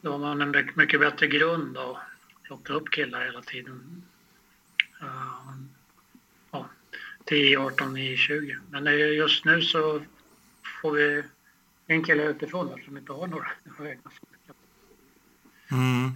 då 0.00 0.12
har 0.12 0.18
man 0.18 0.40
en 0.40 0.50
mycket- 0.74 1.00
bättre 1.00 1.26
grund 1.26 1.78
att 1.78 1.96
plocka 2.42 2.72
upp 2.72 2.90
killar 2.90 3.24
hela 3.24 3.42
tiden. 3.42 4.02
Uh, 5.02 5.41
10, 7.24 7.56
18, 7.56 7.94
9, 7.94 8.16
20. 8.16 8.56
Men 8.70 8.86
eh, 8.86 8.94
just 9.16 9.44
nu 9.44 9.62
så 9.62 10.02
får 10.82 10.92
vi 10.92 11.22
en 11.86 12.04
kille 12.04 12.22
utifrån 12.24 12.66
där 12.66 12.82
som 12.84 12.96
inte 12.96 13.12
har 13.12 13.26
några, 13.26 13.50
några 13.64 13.90
egna 13.90 14.10
folk. 14.10 14.56
Mm. 15.70 16.12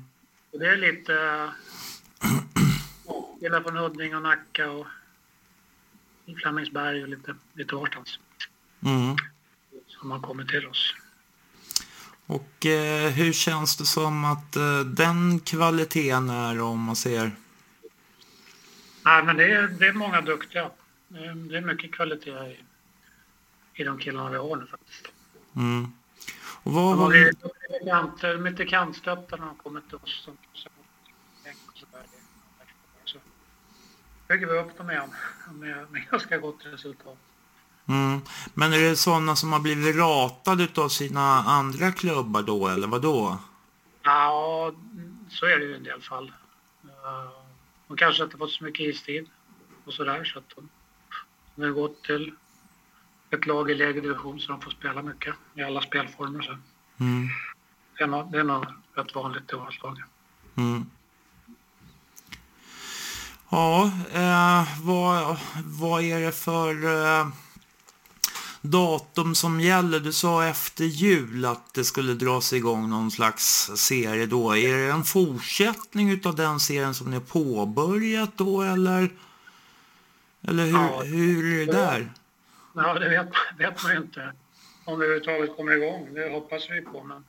Och 0.53 0.59
det 0.59 0.67
är 0.69 0.77
lite 0.77 1.51
killar 3.41 3.61
från 3.63 3.77
Huddinge 3.77 4.17
och 4.17 4.23
Nacka 4.23 4.71
och 4.71 4.87
Flemingsberg 6.43 7.03
och 7.03 7.09
lite, 7.09 7.35
lite 7.55 7.75
varstans 7.75 8.19
Mm. 8.87 9.17
som 9.87 10.11
har 10.11 10.21
kommit 10.21 10.49
till 10.49 10.67
oss. 10.67 10.95
Och 12.27 12.67
eh, 12.67 13.11
hur 13.11 13.33
känns 13.33 13.77
det 13.77 13.85
som 13.87 14.25
att 14.25 14.57
eh, 14.57 14.81
den 14.81 15.41
kvaliteten 15.41 16.31
är 16.31 16.61
om 16.61 16.81
man 16.81 16.97
ser? 16.97 17.31
Nej, 19.05 19.25
men 19.25 19.37
det 19.37 19.53
är, 19.53 19.69
det 19.69 19.87
är 19.87 19.93
många 19.93 20.21
duktiga. 20.21 20.71
Det 21.09 21.19
är, 21.27 21.35
det 21.35 21.57
är 21.57 21.61
mycket 21.61 21.93
kvalitet 21.93 22.31
i, 22.31 22.61
i 23.75 23.85
de 23.85 23.99
killarna 23.99 24.31
vi 24.31 24.37
har 24.37 24.57
nu 24.57 24.67
faktiskt. 24.67 25.09
Mm. 25.57 25.93
Och 26.63 26.73
vad 26.73 26.93
De 26.93 26.99
var 26.99 27.07
det? 27.13 27.19
blivit 27.19 27.43
lite 27.43 27.85
kant, 27.91 28.23
lite 28.45 28.65
kantstötta 28.67 29.37
när 29.37 29.47
de 29.47 29.57
kommit 29.57 29.89
till 29.89 29.97
oss. 29.97 30.29
Så 30.55 30.69
där. 31.93 32.03
Så 33.05 33.19
bygger 34.29 34.47
vi 34.47 34.59
upp 34.59 34.79
dem 34.79 34.91
igen 34.91 35.11
med, 35.55 35.91
med 35.91 36.07
ganska 36.11 36.39
gott 36.39 36.59
resultat. 36.67 37.19
Mm. 37.89 38.21
Men 38.55 38.73
är 38.73 38.79
det 38.79 38.97
sådana 38.97 39.37
som 39.37 39.53
har 39.53 39.61
blivit 39.61 39.97
ratade 39.97 40.69
av 40.83 40.89
sina 40.89 41.23
andra 41.43 41.93
klubbar 41.93 42.43
då 42.43 42.69
eller 42.69 42.87
vad 42.89 43.03
då? 43.03 43.39
Ja, 44.03 44.73
så 45.29 45.47
är 45.47 45.59
det 45.59 45.65
ju 45.65 45.73
i 45.73 45.77
en 45.77 45.83
del 45.83 46.03
fall. 46.03 46.33
Eh, 46.85 47.31
De 47.89 47.97
kanske 47.97 48.25
inte 48.25 48.37
fått 48.37 48.51
så 48.51 48.65
mycket 48.65 48.87
istid 48.87 49.27
och 49.85 49.93
sådär 49.93 50.25
så 50.25 50.39
att 50.39 50.49
de, 50.57 50.69
har 51.65 51.71
gått 51.71 52.03
till 52.03 52.33
ett 53.31 53.47
lag 53.47 53.71
i 53.71 53.75
lägre 53.75 54.01
division 54.01 54.41
så 54.41 54.53
de 54.53 54.61
får 54.61 54.71
spela 54.71 55.03
mycket 55.03 55.35
i 55.55 55.63
alla 55.63 55.83
spelformer. 55.83 56.43
Så. 56.43 56.59
Mm. 57.05 57.29
Det, 57.99 58.05
är 58.05 58.09
nog, 58.09 58.33
det 58.33 58.39
är 58.39 58.45
nog 58.45 58.65
rätt 58.95 59.15
vanligt 59.15 59.53
i 59.53 59.57
våra 59.57 59.71
lag. 59.83 60.03
Mm. 60.57 60.87
Ja, 63.49 63.91
eh, 64.13 64.69
vad, 64.83 65.37
vad 65.65 66.03
är 66.03 66.21
det 66.21 66.33
för 66.33 66.85
eh, 66.85 67.27
datum 68.61 69.35
som 69.35 69.61
gäller? 69.61 70.01
Du 70.01 70.13
sa 70.13 70.45
efter 70.45 70.85
jul 70.85 71.45
att 71.45 71.75
det 71.75 71.85
skulle 71.85 72.15
dras 72.15 72.53
igång 72.53 72.91
någon 72.91 73.11
slags 73.11 73.71
serie 73.75 74.27
då. 74.27 74.57
Är 74.57 74.77
det 74.77 74.93
en 74.93 75.05
fortsättning 75.05 76.11
utav 76.11 76.35
den 76.35 76.61
serien 76.61 76.95
som 76.95 77.11
ni 77.11 77.17
har 77.17 77.23
påbörjat 77.23 78.31
då 78.37 78.63
eller? 78.63 79.11
Eller 80.49 80.65
hur, 80.65 80.73
Ja. 80.73 81.03
hur 81.03 81.63
är 81.63 81.67
det 81.67 81.73
där? 81.73 82.09
Ja, 82.75 82.99
det 82.99 83.09
vet, 83.09 83.29
vet 83.59 83.83
man 83.83 83.93
ju 83.93 83.99
inte 83.99 84.33
om 84.85 84.99
det 84.99 85.05
överhuvudtaget 85.05 85.57
kommer 85.57 85.73
igång. 85.73 86.15
Det 86.15 86.31
hoppas 86.33 86.71
vi 86.71 86.81
på. 86.81 87.03
Men, 87.05 87.25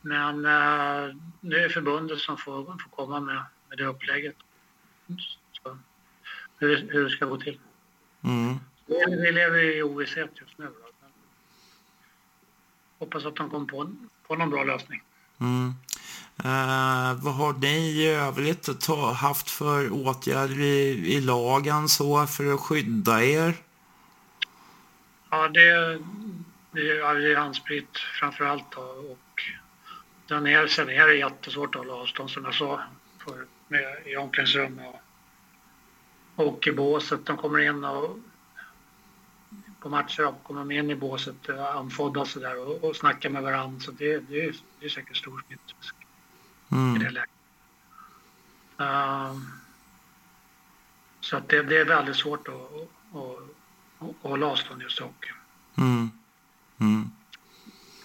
men 0.00 0.44
eh, 0.44 1.16
det 1.40 1.64
är 1.64 1.68
förbundet 1.68 2.18
som 2.18 2.36
får, 2.36 2.64
får 2.64 2.90
komma 2.96 3.20
med, 3.20 3.42
med 3.68 3.78
det 3.78 3.84
upplägget. 3.84 4.36
Så, 5.62 5.78
hur, 6.58 6.88
hur 6.92 7.04
det 7.04 7.10
ska 7.10 7.26
gå 7.26 7.36
till. 7.36 7.60
Mm. 8.24 8.56
Vi 8.86 9.16
vi 9.16 9.32
lever 9.32 9.58
i 9.76 9.82
ovisshet 9.82 10.30
just 10.40 10.58
nu. 10.58 10.64
Då. 10.64 11.06
Hoppas 12.98 13.24
att 13.24 13.36
de 13.36 13.50
kommer 13.50 13.66
på, 13.66 13.92
på 14.26 14.36
någon 14.36 14.50
bra 14.50 14.64
lösning. 14.64 15.02
Mm. 15.40 15.74
Eh, 16.44 17.14
vad 17.22 17.34
har 17.34 17.52
ni 17.52 17.76
i 17.76 18.08
övrigt 18.08 18.80
ta, 18.80 19.12
haft 19.12 19.50
för 19.50 19.92
åtgärder 19.92 20.60
i, 20.60 21.14
i 21.14 21.20
lagen 21.20 21.88
så 21.88 22.26
för 22.26 22.54
att 22.54 22.60
skydda 22.60 23.22
er? 23.22 23.54
Ja, 25.30 25.48
det, 25.48 25.98
det 26.70 26.90
är 26.90 27.14
det 27.14 27.40
handsprit 27.40 27.98
framför 28.20 28.44
allt. 28.44 28.64
Då, 28.70 28.80
och 28.80 29.42
den 30.26 30.46
är, 30.46 30.66
sen 30.66 30.88
är 30.88 31.06
det 31.06 31.14
jättesvårt 31.14 31.74
att 31.74 31.80
hålla 31.80 31.94
avstånd 31.94 32.30
som 32.30 32.44
jag 32.44 32.54
sa 32.54 32.80
för, 33.24 33.46
med, 33.68 34.06
i 34.06 34.16
omklädningsrum 34.16 34.80
och, 36.36 36.46
och 36.46 36.66
i 36.66 36.72
båset. 36.72 37.26
De 37.26 37.36
kommer 37.36 37.58
in 37.58 37.84
och 37.84 38.18
på 39.80 39.88
matcher 39.88 40.26
och 40.26 40.42
kommer 40.42 40.60
de 40.60 40.70
in 40.70 40.90
i 40.90 40.94
båset 40.94 41.48
eh, 41.48 41.76
andfådda 41.76 42.20
och, 42.20 42.84
och 42.84 42.96
snackar 42.96 43.30
med 43.30 43.42
varandra. 43.42 43.80
Så 43.80 43.90
det, 43.90 44.18
det, 44.18 44.44
är, 44.44 44.54
det 44.80 44.86
är 44.86 44.90
säkert 44.90 45.16
stor 45.16 45.44
smittrisk 45.46 45.99
i 46.70 46.74
Mm. 46.74 46.98
det 46.98 47.10
läget. 47.10 47.30
Ehm, 48.78 49.46
så 51.20 51.36
att 51.36 51.48
det, 51.48 51.62
det 51.62 51.76
är 51.76 51.84
väldigt 51.84 52.16
svårt 52.16 52.48
att, 52.48 52.54
att, 52.54 54.08
att, 54.08 54.16
hålla 54.22 54.46
avstånd 54.46 54.82
just 54.82 55.00
i 55.00 55.02
hockey. 55.02 55.30
Mm. 55.78 56.10
Mm. 56.80 57.10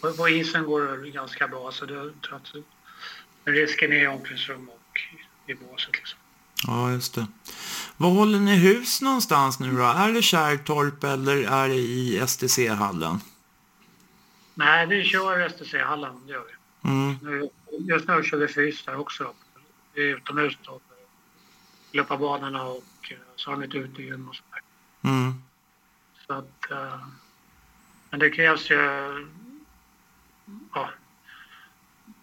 På, 0.01 0.11
på 0.13 0.29
isen 0.29 0.65
går 0.65 0.97
det 0.97 1.09
ganska 1.09 1.47
bra, 1.47 1.71
så 1.71 1.85
det 1.85 2.21
tror 2.21 2.35
att 2.35 2.53
risken 3.45 3.91
är 3.91 4.03
i 4.03 4.07
omklädningsrum 4.07 4.69
och 4.69 4.99
i 5.47 5.53
båset. 5.53 5.93
Liksom. 5.93 6.19
Ja, 6.67 6.91
just 6.91 7.15
det. 7.15 7.27
Var 7.97 8.09
håller 8.09 8.39
ni 8.39 8.55
hus 8.55 9.01
någonstans 9.01 9.59
nu 9.59 9.77
då? 9.77 9.83
Är 9.83 10.11
det 10.13 10.21
Kärrtorp 10.21 11.03
eller 11.03 11.37
är 11.43 11.67
det 11.69 11.75
i 11.75 12.27
STC-hallen? 12.27 13.19
Nej, 14.53 14.87
vi 14.87 15.03
kör 15.03 15.49
STC-hallen, 15.49 16.25
det 16.25 16.33
gör 16.33 16.43
vi. 16.47 16.53
Mm. 16.85 17.15
Nu, 17.21 17.49
just 17.79 18.07
nu 18.07 18.23
kör 18.23 18.37
vi 18.37 18.47
fys 18.47 18.83
där 18.83 18.95
också. 18.95 19.33
Vi 19.93 20.11
är 20.11 20.15
utomhus 20.15 20.57
då, 20.63 20.79
löparbanorna 21.91 22.63
och 22.63 23.11
eh, 23.11 23.17
så 23.35 23.51
har 23.51 23.57
vi 23.57 23.67
ett 23.67 23.75
utegym 23.75 24.29
och 24.29 24.35
sådär. 24.35 24.61
Mm. 25.01 25.33
Så 26.27 26.33
att, 26.33 26.71
eh, 26.71 27.07
men 28.09 28.19
det 28.19 28.29
krävs 28.29 28.71
ju... 28.71 28.77
Ja, 30.73 30.89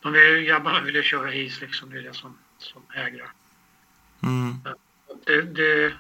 de 0.01 0.12
vill, 0.12 0.44
grabbarna 0.44 0.81
vill 0.81 0.94
ju 0.94 1.03
köra 1.03 1.35
is 1.35 1.61
liksom, 1.61 1.90
det 1.90 1.98
är 1.98 2.03
det 2.03 2.14
som, 2.14 2.38
som 2.59 2.83
hägrar. 2.88 3.33
Mm. 4.22 4.57
Det, 5.25 5.42
det 5.42 5.94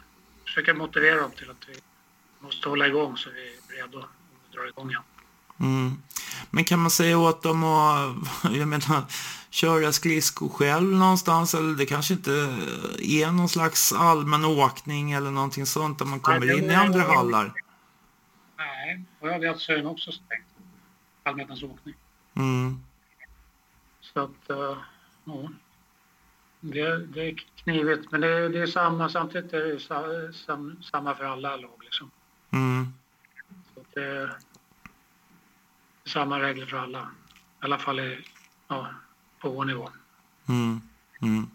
försöker 0.44 0.74
motivera 0.74 1.20
dem 1.20 1.30
till 1.30 1.50
att 1.50 1.68
vi 1.68 1.74
måste 2.38 2.68
hålla 2.68 2.86
igång 2.86 3.16
så 3.16 3.30
vi 3.30 3.40
är 3.40 3.82
redo 3.82 3.98
om 3.98 4.06
vi 4.50 4.56
drar 4.56 4.68
igång 4.68 4.90
igen. 4.90 5.02
Mm. 5.60 6.02
Men 6.50 6.64
kan 6.64 6.78
man 6.78 6.90
säga 6.90 7.18
åt 7.18 7.42
dem 7.42 7.64
att, 7.64 8.16
jag 8.52 8.68
menar, 8.68 9.04
köra 9.50 9.92
skridskor 9.92 10.48
själv 10.48 10.88
någonstans 10.88 11.54
eller 11.54 11.74
det 11.74 11.86
kanske 11.86 12.14
inte 12.14 12.30
är 12.98 13.32
någon 13.32 13.48
slags 13.48 13.92
allmän 13.92 14.44
åkning 14.44 15.12
eller 15.12 15.30
någonting 15.30 15.66
sånt 15.66 15.98
där 15.98 16.06
man 16.06 16.20
kommer 16.20 16.46
Nej, 16.46 16.58
in 16.58 16.70
i 16.70 16.74
andra 16.74 17.02
hallar? 17.02 17.52
Nej, 18.58 19.04
och 19.20 19.28
jag 19.28 19.40
vet 19.40 19.66
den 19.66 19.86
också 19.86 20.12
stängt. 20.12 20.46
Allmänhetens 21.22 21.62
åkning. 21.62 21.94
Mm. 22.34 22.80
Så 24.00 24.20
att, 24.20 24.50
uh, 24.50 24.76
ja. 25.24 25.50
Det, 26.60 27.06
det 27.06 27.20
är 27.20 27.44
knivigt, 27.62 28.10
men 28.10 28.20
det, 28.20 28.48
det 28.48 28.58
är 28.58 28.66
samma, 28.66 29.08
samtidigt 29.08 29.52
är 29.52 29.60
det 29.60 29.80
sa, 29.80 30.04
sam, 30.46 30.82
samma 30.82 31.14
för 31.14 31.24
alla 31.24 31.56
lag 31.56 31.80
liksom. 31.80 32.10
Mm. 32.50 32.92
Så 33.74 33.80
att 33.80 33.94
det 33.94 34.30
samma 36.04 36.40
regler 36.40 36.66
för 36.66 36.76
alla. 36.76 37.00
I 37.00 37.64
alla 37.64 37.78
fall 37.78 38.00
i, 38.00 38.24
ja, 38.68 38.90
på 39.40 39.50
vår 39.50 39.64
nivå. 39.64 39.88
Mm. 40.48 40.80
Mm. 41.22 41.46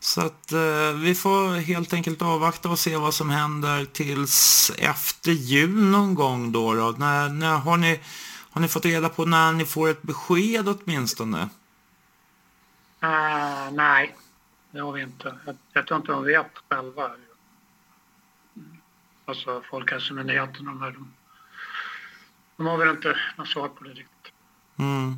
Så 0.00 0.20
att 0.20 0.52
eh, 0.52 0.92
vi 1.02 1.14
får 1.14 1.60
helt 1.60 1.92
enkelt 1.92 2.22
avvakta 2.22 2.68
och 2.68 2.78
se 2.78 2.96
vad 2.96 3.14
som 3.14 3.30
händer 3.30 3.84
tills 3.84 4.70
efter 4.78 5.30
jul 5.30 5.84
någon 5.84 6.14
gång 6.14 6.52
då. 6.52 6.74
då. 6.74 6.94
När, 6.98 7.28
när 7.28 7.56
har, 7.56 7.76
ni, 7.76 8.00
har 8.50 8.60
ni 8.60 8.68
fått 8.68 8.84
reda 8.84 9.08
på 9.08 9.24
när 9.24 9.52
ni 9.52 9.64
får 9.64 9.88
ett 9.88 10.02
besked 10.02 10.68
åtminstone? 10.68 11.48
Ah, 13.00 13.70
nej, 13.70 14.16
det 14.70 14.80
har 14.80 14.92
vi 14.92 15.02
inte. 15.02 15.38
Jag, 15.46 15.56
jag 15.72 15.86
tror 15.86 16.00
inte 16.00 16.12
de 16.12 16.24
vet 16.24 16.52
själva. 16.68 17.10
Alltså 19.24 19.62
Folkhälsomyndigheten, 19.70 20.64
de, 20.64 20.80
här, 20.80 20.90
de, 20.90 21.14
de 22.56 22.66
har 22.66 22.78
väl 22.78 22.90
inte 22.90 23.16
något 23.36 23.48
svar 23.48 23.68
på 23.68 23.84
det 23.84 23.90
riktigt. 23.90 24.32
Mm. 24.78 25.16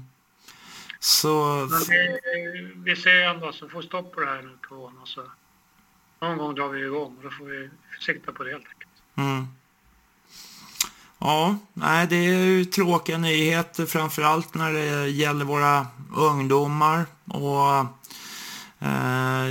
Så... 1.01 1.67
Men 1.71 1.81
vi, 1.89 2.73
vi 2.77 2.97
ser 2.97 3.23
ändå, 3.23 3.53
så 3.53 3.69
får 3.69 3.83
stopp 3.83 4.15
på 4.15 4.21
det 4.21 4.27
här 4.27 4.43
nu, 4.43 4.59
corona. 4.69 5.01
Så 5.05 5.23
någon 6.21 6.39
gång 6.39 6.55
drar 6.55 6.69
vi 6.69 6.81
igång 6.81 7.17
och 7.17 7.23
då 7.23 7.31
får 7.31 7.45
vi 7.45 7.71
sikta 8.01 8.33
på 8.33 8.45
det 8.45 8.51
helt 8.51 8.67
enkelt. 8.67 9.03
Mm. 9.17 9.47
Ja, 11.19 11.59
nej, 11.73 12.07
det 12.07 12.17
är 12.17 12.45
ju 12.45 12.65
tråkiga 12.65 13.19
nyheter 13.19 13.87
framförallt 13.87 14.55
när 14.55 14.73
det 14.73 15.09
gäller 15.09 15.45
våra 15.45 15.87
ungdomar. 16.17 17.07
Och 17.25 17.79
eh, 18.87 19.47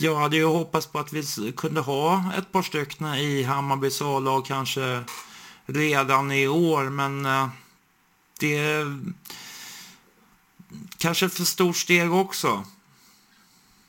jag 0.00 0.16
hade 0.16 0.36
ju 0.36 0.44
hoppats 0.44 0.86
på 0.86 0.98
att 0.98 1.12
vi 1.12 1.52
kunde 1.56 1.80
ha 1.80 2.32
ett 2.38 2.52
par 2.52 2.62
stycken 2.62 3.06
i 3.06 3.42
Hammarbys 3.42 4.02
A-lag 4.02 4.46
kanske 4.46 5.04
redan 5.66 6.32
i 6.32 6.48
år, 6.48 6.84
men 6.84 7.26
eh, 7.26 7.48
det 8.40 8.56
är 8.56 8.98
kanske 10.98 11.26
ett 11.26 11.34
för 11.34 11.44
stort 11.44 11.76
steg 11.76 12.12
också. 12.12 12.64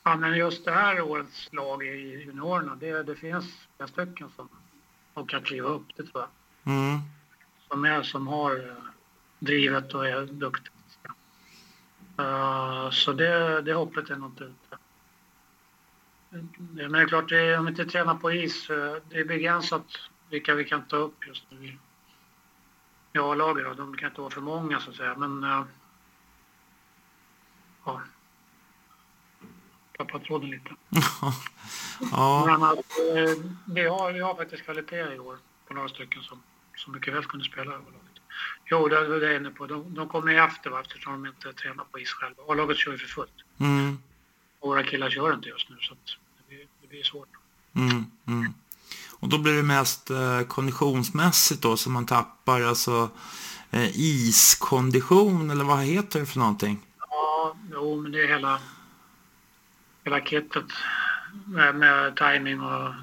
Ja, 0.04 0.16
men 0.16 0.38
just 0.38 0.66
det 0.66 0.72
här 0.72 1.02
årets 1.02 1.54
lag 1.54 1.84
i 1.84 2.24
juniorerna, 2.26 2.76
det, 2.76 3.04
det 3.04 3.16
finns 3.16 3.46
flera 3.78 3.88
stycken 3.88 4.28
som, 4.36 4.50
som 5.14 5.28
kan 5.28 5.42
kliva 5.42 5.70
upp, 5.70 5.88
det 5.96 6.04
tror 6.04 6.24
jag. 6.24 6.74
Mm. 6.74 7.00
Som, 7.68 7.86
är, 7.86 8.04
som 8.04 8.28
har 8.28 8.70
eh, 8.70 8.84
drivet 9.40 9.94
och 9.94 10.08
är 10.08 10.26
duktiga. 10.26 10.72
Eh, 12.18 12.90
så 12.90 13.14
det, 13.14 13.62
det 13.62 13.74
hoppet 13.74 14.10
är 14.10 14.16
nog 14.16 14.30
inte 14.32 14.44
ute. 14.44 14.78
Men 16.58 16.92
det 16.92 17.02
är 17.02 17.08
klart, 17.08 17.30
det 17.30 17.58
om 17.58 17.66
vi 17.66 17.70
inte 17.70 17.86
tränar 17.86 18.16
på 18.16 18.32
is, 18.32 18.68
det 19.10 19.20
är 19.20 19.26
begränsat 19.26 19.86
vilka 20.30 20.56
vi 20.56 20.66
kan 20.66 20.88
ta 20.88 20.96
upp 20.96 21.28
just 21.28 21.44
nu 21.50 21.66
i, 21.66 21.78
i 23.14 23.18
A-laget. 23.18 23.78
De 23.78 23.98
kan 23.98 24.10
inte 24.10 24.22
vara 24.22 24.32
för 24.32 24.42
många 24.42 24.80
så 24.80 24.90
att 24.90 24.96
säga, 24.96 25.16
men 25.18 25.44
eh, 25.44 25.64
ja. 27.86 28.02
Tappat 29.98 30.24
tråden 30.24 30.50
lite. 30.50 30.70
Ja, 32.12 32.44
Men 32.46 32.64
att, 32.64 32.78
eh, 32.78 33.46
vi, 33.66 33.88
har, 33.88 34.12
vi 34.14 34.20
har 34.20 34.36
faktiskt 34.36 34.64
kvalitet 34.64 35.14
i 35.16 35.20
år 35.20 35.38
på 35.68 35.74
några 35.74 35.90
stycken 35.90 36.24
som, 36.24 36.44
som 36.76 36.94
mycket 36.94 37.14
väl 37.14 37.26
kunde 37.26 37.46
spela 37.46 37.72
i 37.72 37.76
A-laget. 37.76 38.22
Jo, 38.66 38.88
det 38.88 39.08
det 39.08 39.26
jag 39.26 39.34
är 39.34 39.40
inne 39.40 39.52
på. 39.52 39.66
De, 39.68 39.94
de 39.94 40.08
kommer 40.10 40.32
ju 40.32 40.38
efter 40.38 40.70
va, 40.70 40.82
eftersom 40.82 41.14
de 41.14 41.30
inte 41.30 41.54
tränar 41.54 41.84
på 41.84 42.00
is 42.00 42.10
själva. 42.10 42.44
A-laget 42.48 42.78
kör 42.78 42.92
ju 42.92 42.98
för 42.98 43.08
fullt. 43.08 43.44
mm, 43.60 43.98
våra 44.60 44.84
killar 44.84 45.10
kör 45.10 45.34
inte 45.34 45.50
just 45.50 45.70
nu 45.70 45.76
så 45.80 45.94
det, 45.94 46.48
blir, 46.48 46.68
det 46.82 46.88
blir 46.88 47.04
svårt. 47.04 47.30
mm, 47.74 48.06
mm. 48.28 48.54
Och 49.26 49.32
då 49.32 49.38
blir 49.38 49.54
det 49.54 49.64
mest 49.64 50.10
eh, 50.10 50.42
konditionsmässigt 50.42 51.62
då 51.62 51.78
som 51.78 51.94
man 51.94 52.06
tappar, 52.06 52.62
alltså 52.62 53.10
eh, 53.72 54.00
iskondition 54.00 55.50
eller 55.50 55.64
vad 55.64 55.80
heter 55.80 56.20
det 56.20 56.26
för 56.26 56.40
någonting? 56.40 56.80
Ja, 57.10 57.56
jo, 57.72 58.02
men 58.02 58.12
det 58.12 58.24
är 58.24 58.28
hela, 58.28 58.60
hela 60.04 60.22
kittet 60.22 60.66
med, 61.46 61.76
med 61.76 62.16
timing 62.16 62.62
och 62.62 62.94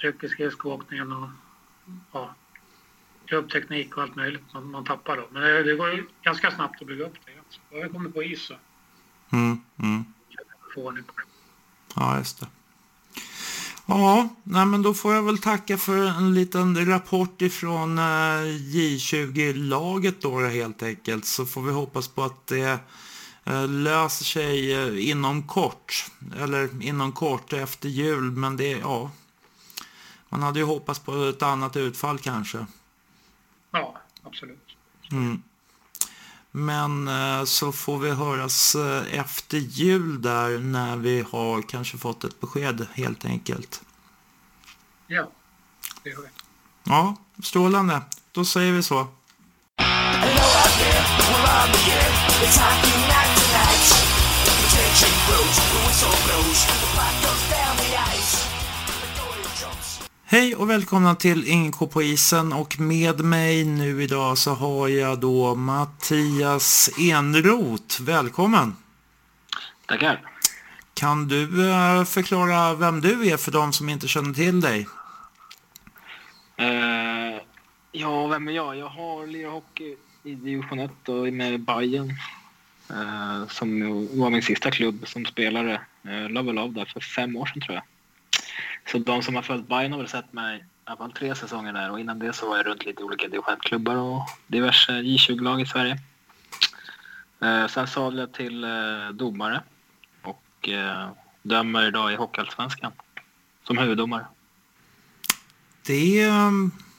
tryck 0.00 0.24
i 0.24 0.28
skridskoåkningen 0.28 1.12
och 1.12 1.28
ja, 2.12 2.34
klubbteknik 3.26 3.96
och 3.96 4.02
allt 4.02 4.16
möjligt 4.16 4.54
man, 4.54 4.70
man 4.70 4.84
tappar 4.84 5.16
då. 5.16 5.28
Men 5.30 5.42
det, 5.42 5.62
det 5.62 5.74
går 5.74 6.06
ganska 6.22 6.50
snabbt 6.50 6.82
att 6.82 6.88
bygga 6.88 7.04
upp 7.04 7.16
det. 7.26 7.32
Alltså. 7.38 7.60
Bara 7.70 7.82
vi 7.82 7.88
kommer 7.88 8.10
på 8.10 8.22
is 8.22 8.42
så 8.42 8.54
Mm, 9.32 9.60
mm. 9.76 10.04
kan 10.04 10.44
vi 10.48 10.74
få 10.74 10.86
ordning 10.86 11.04
på 11.04 11.12
det. 11.16 11.26
Ja, 11.94 12.18
just 12.18 12.40
det. 12.40 12.46
Ja, 13.90 14.28
nej, 14.42 14.66
men 14.66 14.82
då 14.82 14.94
får 14.94 15.14
jag 15.14 15.22
väl 15.22 15.38
tacka 15.38 15.78
för 15.78 16.06
en 16.06 16.34
liten 16.34 16.86
rapport 16.86 17.42
ifrån 17.42 17.98
eh, 17.98 18.42
J20-laget 18.74 20.20
då 20.20 20.40
helt 20.40 20.82
enkelt. 20.82 21.24
Så 21.24 21.46
får 21.46 21.62
vi 21.62 21.72
hoppas 21.72 22.08
på 22.08 22.22
att 22.22 22.46
det 22.46 22.78
eh, 23.44 23.68
löser 23.68 24.24
sig 24.24 24.74
eh, 24.74 25.10
inom 25.10 25.42
kort. 25.42 26.06
Eller 26.38 26.82
inom 26.82 27.12
kort 27.12 27.52
efter 27.52 27.88
jul, 27.88 28.30
men 28.30 28.56
det, 28.56 28.70
ja. 28.70 29.10
Man 30.28 30.42
hade 30.42 30.58
ju 30.58 30.64
hoppats 30.64 31.00
på 31.00 31.24
ett 31.24 31.42
annat 31.42 31.76
utfall 31.76 32.18
kanske. 32.18 32.66
Ja, 33.70 33.96
absolut. 34.22 34.76
Mm. 35.12 35.42
Men 36.50 37.08
eh, 37.08 37.44
så 37.44 37.72
får 37.72 37.98
vi 37.98 38.10
höras 38.10 38.74
eh, 38.74 39.18
efter 39.18 39.58
jul 39.58 40.22
där 40.22 40.58
när 40.58 40.96
vi 40.96 41.24
har 41.30 41.62
kanske 41.62 41.98
fått 41.98 42.24
ett 42.24 42.40
besked 42.40 42.86
helt 42.94 43.24
enkelt. 43.24 43.82
Ja, 45.06 45.30
det 46.02 46.10
gör 46.10 46.20
vi. 46.20 46.28
Ja, 46.84 47.16
strålande. 47.42 48.02
Då 48.32 48.44
säger 48.44 48.72
vi 48.72 48.82
så. 48.82 49.06
Hello 49.78 50.48
Hej 60.30 60.54
och 60.54 60.70
välkomna 60.70 61.14
till 61.14 61.72
ko 61.72 61.86
på 61.86 62.02
isen 62.02 62.52
och 62.52 62.80
med 62.80 63.20
mig 63.20 63.64
nu 63.64 64.02
idag 64.02 64.38
så 64.38 64.54
har 64.54 64.88
jag 64.88 65.20
då 65.20 65.54
Mattias 65.54 66.90
Enroth. 66.98 68.02
Välkommen! 68.02 68.76
Tackar. 69.86 70.22
Kan 70.94 71.28
du 71.28 71.70
eh, 71.70 72.04
förklara 72.04 72.74
vem 72.74 73.00
du 73.00 73.28
är 73.28 73.36
för 73.36 73.52
de 73.52 73.72
som 73.72 73.88
inte 73.88 74.08
känner 74.08 74.34
till 74.34 74.60
dig? 74.60 74.86
Eh, 76.56 77.40
ja, 77.92 78.26
vem 78.26 78.48
är 78.48 78.52
jag? 78.52 78.76
Jag 78.76 78.88
har 78.88 79.26
lirat 79.26 79.52
hockey 79.52 79.96
i 80.22 80.34
division 80.34 80.78
1 80.78 81.08
och 81.08 81.26
är 81.26 81.32
med 81.32 81.52
i 81.52 81.58
Bayern 81.58 82.10
eh, 82.90 83.48
som 83.48 83.80
var 84.20 84.30
min 84.30 84.42
sista 84.42 84.70
klubb 84.70 85.08
som 85.08 85.24
spelare. 85.24 85.80
Eh, 86.04 86.30
la 86.30 86.42
väl 86.42 86.58
av 86.58 86.72
där 86.72 86.84
för 86.84 87.00
fem 87.00 87.36
år 87.36 87.46
sedan 87.46 87.62
tror 87.62 87.74
jag. 87.74 87.84
Så 88.92 88.98
de 88.98 89.22
som 89.22 89.34
har 89.34 89.42
följt 89.42 89.68
Bayern 89.68 89.92
har 89.92 89.98
väl 89.98 90.08
sett 90.08 90.32
mig 90.32 90.58
i 90.58 90.62
alla 90.84 90.96
fall 90.96 91.12
tre 91.12 91.34
säsonger 91.34 91.72
där 91.72 91.90
och 91.90 92.00
innan 92.00 92.18
det 92.18 92.32
så 92.32 92.48
var 92.48 92.56
jag 92.56 92.66
runt 92.66 92.84
lite 92.84 93.02
olika 93.02 93.28
division 93.28 93.54
1-klubbar 93.54 93.96
och 93.96 94.22
diverse 94.46 94.92
J20-lag 94.92 95.60
i 95.60 95.66
Sverige. 95.66 95.98
Eh, 97.42 97.66
sen 97.66 97.86
sadlade 97.86 98.22
jag 98.22 98.32
till 98.32 98.64
eh, 98.64 99.08
domare 99.12 99.62
och 100.22 100.68
eh, 100.68 101.10
dömer 101.42 101.86
idag 101.86 102.12
i 102.12 102.16
Hockeyallsvenskan 102.16 102.92
som 103.64 103.78
huvuddomare. 103.78 104.26
Det 105.86 106.20
eh, 106.20 106.50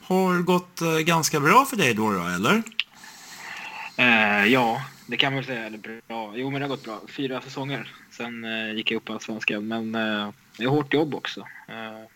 har 0.02 0.42
gått 0.42 0.80
eh, 0.80 0.98
ganska 0.98 1.40
bra 1.40 1.64
för 1.64 1.76
dig 1.76 1.94
då, 1.94 2.12
då 2.12 2.26
eller? 2.26 2.62
Eh, 3.96 4.46
ja, 4.46 4.82
det 5.06 5.16
kan 5.16 5.32
man 5.32 5.36
väl 5.36 5.46
säga. 5.46 5.66
Eller 5.66 5.78
bra. 5.78 6.32
Jo, 6.36 6.50
men 6.50 6.60
det 6.60 6.66
har 6.66 6.76
gått 6.76 6.84
bra. 6.84 7.00
Fyra 7.08 7.40
säsonger. 7.40 7.94
Sen 8.10 8.44
eh, 8.44 8.74
gick 8.74 8.90
jag 8.90 8.96
upp 8.96 9.04
på 9.04 9.18
svenskan. 9.18 9.68
Men 9.68 9.94
det 10.60 10.66
är 10.66 10.68
hårt 10.68 10.94
jobb 10.94 11.14
också. 11.14 11.40
Eh, 11.40 12.06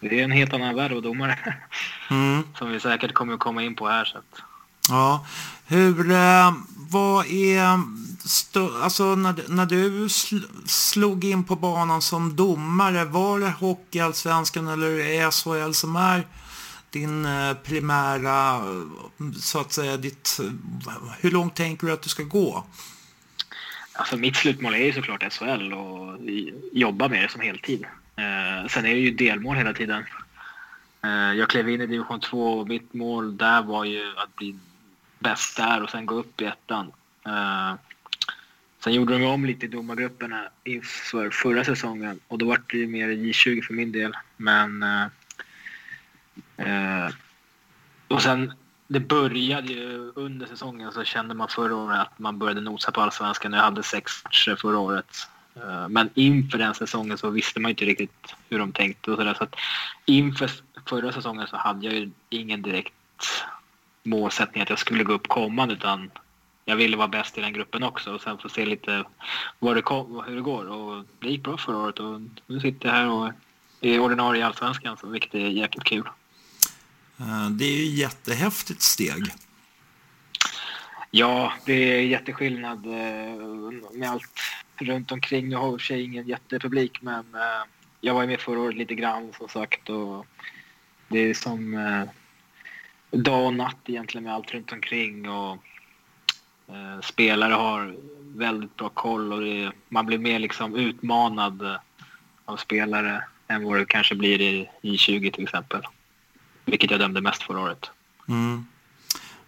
det 0.00 0.20
är 0.20 0.24
en 0.24 0.32
helt 0.32 0.52
annan 0.52 0.74
värld 0.74 0.90
vara 0.90 1.00
domare. 1.00 1.38
Mm. 2.10 2.42
som 2.58 2.70
vi 2.70 2.80
säkert 2.80 3.14
kommer 3.14 3.34
att 3.34 3.40
komma 3.40 3.62
in 3.62 3.74
på 3.74 3.88
här. 3.88 4.04
Så 4.04 4.18
att, 4.18 4.42
Ja, 4.88 5.26
hur, 5.66 6.10
eh, 6.10 6.52
vad 6.90 7.26
är, 7.26 7.80
alltså 8.82 9.14
när, 9.14 9.34
när 9.48 9.66
du 9.66 10.06
sl- 10.06 10.66
slog 10.66 11.24
in 11.24 11.44
på 11.44 11.56
banan 11.56 12.02
som 12.02 12.36
domare, 12.36 13.04
var 13.04 13.40
det 13.40 13.50
Hockeyallsvenskan 13.50 14.68
eller 14.68 15.30
SHL 15.30 15.72
som 15.72 15.96
är 15.96 16.26
din 16.90 17.26
eh, 17.26 17.54
primära, 17.54 18.60
så 19.40 19.60
att 19.60 19.72
säga, 19.72 19.96
ditt... 19.96 20.40
Hur 21.20 21.30
långt 21.30 21.54
tänker 21.54 21.86
du 21.86 21.92
att 21.92 22.02
du 22.02 22.08
ska 22.08 22.22
gå? 22.22 22.64
Alltså 24.02 24.16
mitt 24.16 24.36
slutmål 24.36 24.74
är 24.74 24.84
ju 24.84 24.92
såklart 24.92 25.32
SHL 25.32 25.72
och 25.72 26.18
jobba 26.72 27.08
med 27.08 27.22
det 27.22 27.28
som 27.28 27.40
heltid. 27.40 27.84
Eh, 28.16 28.68
sen 28.68 28.86
är 28.86 28.94
det 28.94 29.00
ju 29.00 29.10
delmål 29.10 29.56
hela 29.56 29.72
tiden. 29.72 30.04
Eh, 31.02 31.32
jag 31.38 31.48
klev 31.48 31.68
in 31.68 31.80
i 31.80 31.86
division 31.86 32.20
2 32.20 32.58
och 32.58 32.68
mitt 32.68 32.94
mål 32.94 33.36
där 33.36 33.62
var 33.62 33.84
ju 33.84 34.12
att 34.16 34.36
bli 34.36 34.56
bäst 35.18 35.56
där 35.56 35.82
och 35.82 35.90
sen 35.90 36.06
gå 36.06 36.14
upp 36.14 36.40
i 36.40 36.44
ettan. 36.44 36.92
Eh, 37.26 37.74
sen 38.84 38.92
gjorde 38.92 39.18
de 39.18 39.24
om 39.24 39.44
lite 39.44 39.66
i 39.66 39.68
domargrupperna 39.68 40.48
inför 40.64 41.30
förra 41.30 41.64
säsongen 41.64 42.20
och 42.28 42.38
då 42.38 42.46
var 42.46 42.62
det 42.66 42.78
ju 42.78 42.86
mer 42.86 43.08
J20 43.08 43.62
för 43.62 43.74
min 43.74 43.92
del. 43.92 44.12
Men... 44.36 44.82
Eh, 44.82 45.06
eh, 46.56 47.10
och 48.08 48.22
sen 48.22 48.52
det 48.92 49.00
började 49.00 49.72
ju 49.72 50.12
under 50.14 50.46
säsongen 50.46 50.92
så 50.92 51.04
kände 51.04 51.34
man 51.34 51.48
förra 51.48 51.76
året 51.76 51.98
att 51.98 52.18
man 52.18 52.38
började 52.38 52.60
nosa 52.60 52.92
på 52.92 53.00
allsvenskan. 53.00 53.52
Jag 53.52 53.62
hade 53.62 53.82
sex 53.82 54.24
matcher 54.24 54.56
förra 54.56 54.78
året. 54.78 55.28
Eh, 55.54 55.88
men 55.88 56.10
inför 56.14 56.58
den 56.58 56.74
säsongen 56.74 57.18
så 57.18 57.30
visste 57.30 57.60
man 57.60 57.70
inte 57.70 57.84
riktigt 57.84 58.34
hur 58.48 58.58
de 58.58 58.72
tänkte 58.72 59.10
och 59.10 59.16
sådär. 59.18 59.34
Så 59.34 59.44
att 59.44 59.54
inför 60.06 60.50
förra 60.86 61.12
säsongen 61.12 61.46
så 61.46 61.56
hade 61.56 61.86
jag 61.86 61.94
ju 61.94 62.10
ingen 62.30 62.62
direkt 62.62 62.94
målsättning 64.02 64.62
att 64.62 64.70
jag 64.70 64.78
skulle 64.78 65.04
gå 65.04 65.12
upp 65.12 65.28
kommande 65.28 65.74
utan 65.74 66.10
jag 66.64 66.76
ville 66.76 66.96
vara 66.96 67.08
bäst 67.08 67.38
i 67.38 67.40
den 67.40 67.52
gruppen 67.52 67.82
också 67.82 68.12
och 68.14 68.20
sen 68.20 68.38
få 68.38 68.48
se 68.48 68.66
lite 68.66 69.04
vad 69.58 69.76
det 69.76 69.82
kom, 69.82 70.22
hur 70.26 70.36
det 70.36 70.42
går. 70.42 70.68
Och 70.68 71.04
det 71.20 71.28
gick 71.28 71.42
bra 71.42 71.56
förra 71.56 71.76
året 71.76 71.98
och 71.98 72.20
nu 72.46 72.60
sitter 72.60 72.88
jag 72.88 72.94
här 72.94 73.10
och 73.10 73.32
är 73.80 74.00
ordinarie 74.00 74.40
i 74.40 74.44
Allsvenskan 74.44 74.96
så 74.96 75.06
vilket 75.06 75.34
är 75.34 75.38
jäkligt 75.38 75.84
kul. 75.84 76.08
Eh, 77.22 77.50
det 77.50 77.64
är 77.64 77.76
ju 77.76 77.84
ett 77.84 77.98
jättehäftigt 77.98 78.82
steg. 78.82 79.24
Ja, 81.10 81.52
det 81.66 81.72
är 81.72 82.02
jätteskillnad 82.02 82.86
eh, 82.86 83.92
med 83.92 84.10
allt 84.10 84.40
runt 84.76 85.12
omkring. 85.12 85.48
Nu 85.48 85.56
har 85.56 85.82
jag 85.90 86.00
ingen 86.00 86.28
jättepublik 86.28 87.02
men 87.02 87.34
eh, 87.34 87.64
jag 88.00 88.14
var 88.14 88.22
ju 88.22 88.28
med 88.28 88.40
förra 88.40 88.60
året 88.60 88.76
lite 88.76 88.94
grann 88.94 89.32
som 89.38 89.48
sagt 89.48 89.90
och 89.90 90.26
det 91.08 91.18
är 91.18 91.34
som 91.34 91.76
dag 93.10 93.46
och 93.46 93.54
natt 93.54 93.76
egentligen 93.86 94.24
med 94.24 94.34
allt 94.34 94.50
runt 94.50 94.72
omkring 94.72 95.28
och 95.28 95.58
spelare 97.02 97.52
har 97.52 97.96
väldigt 98.20 98.76
bra 98.76 98.88
koll 98.88 99.32
och 99.32 99.46
är, 99.46 99.72
man 99.88 100.06
blir 100.06 100.18
mer 100.18 100.38
liksom 100.38 100.76
utmanad 100.76 101.78
av 102.44 102.56
spelare 102.56 103.24
än 103.48 103.64
vad 103.64 103.78
det 103.78 103.84
kanske 103.84 104.14
blir 104.14 104.40
i, 104.40 104.68
i 104.82 104.96
20 104.96 105.30
till 105.30 105.44
exempel. 105.44 105.82
Vilket 106.64 106.90
jag 106.90 107.00
dömde 107.00 107.20
mest 107.20 107.42
förra 107.42 107.60
året. 107.60 107.90
Mm. 108.28 108.66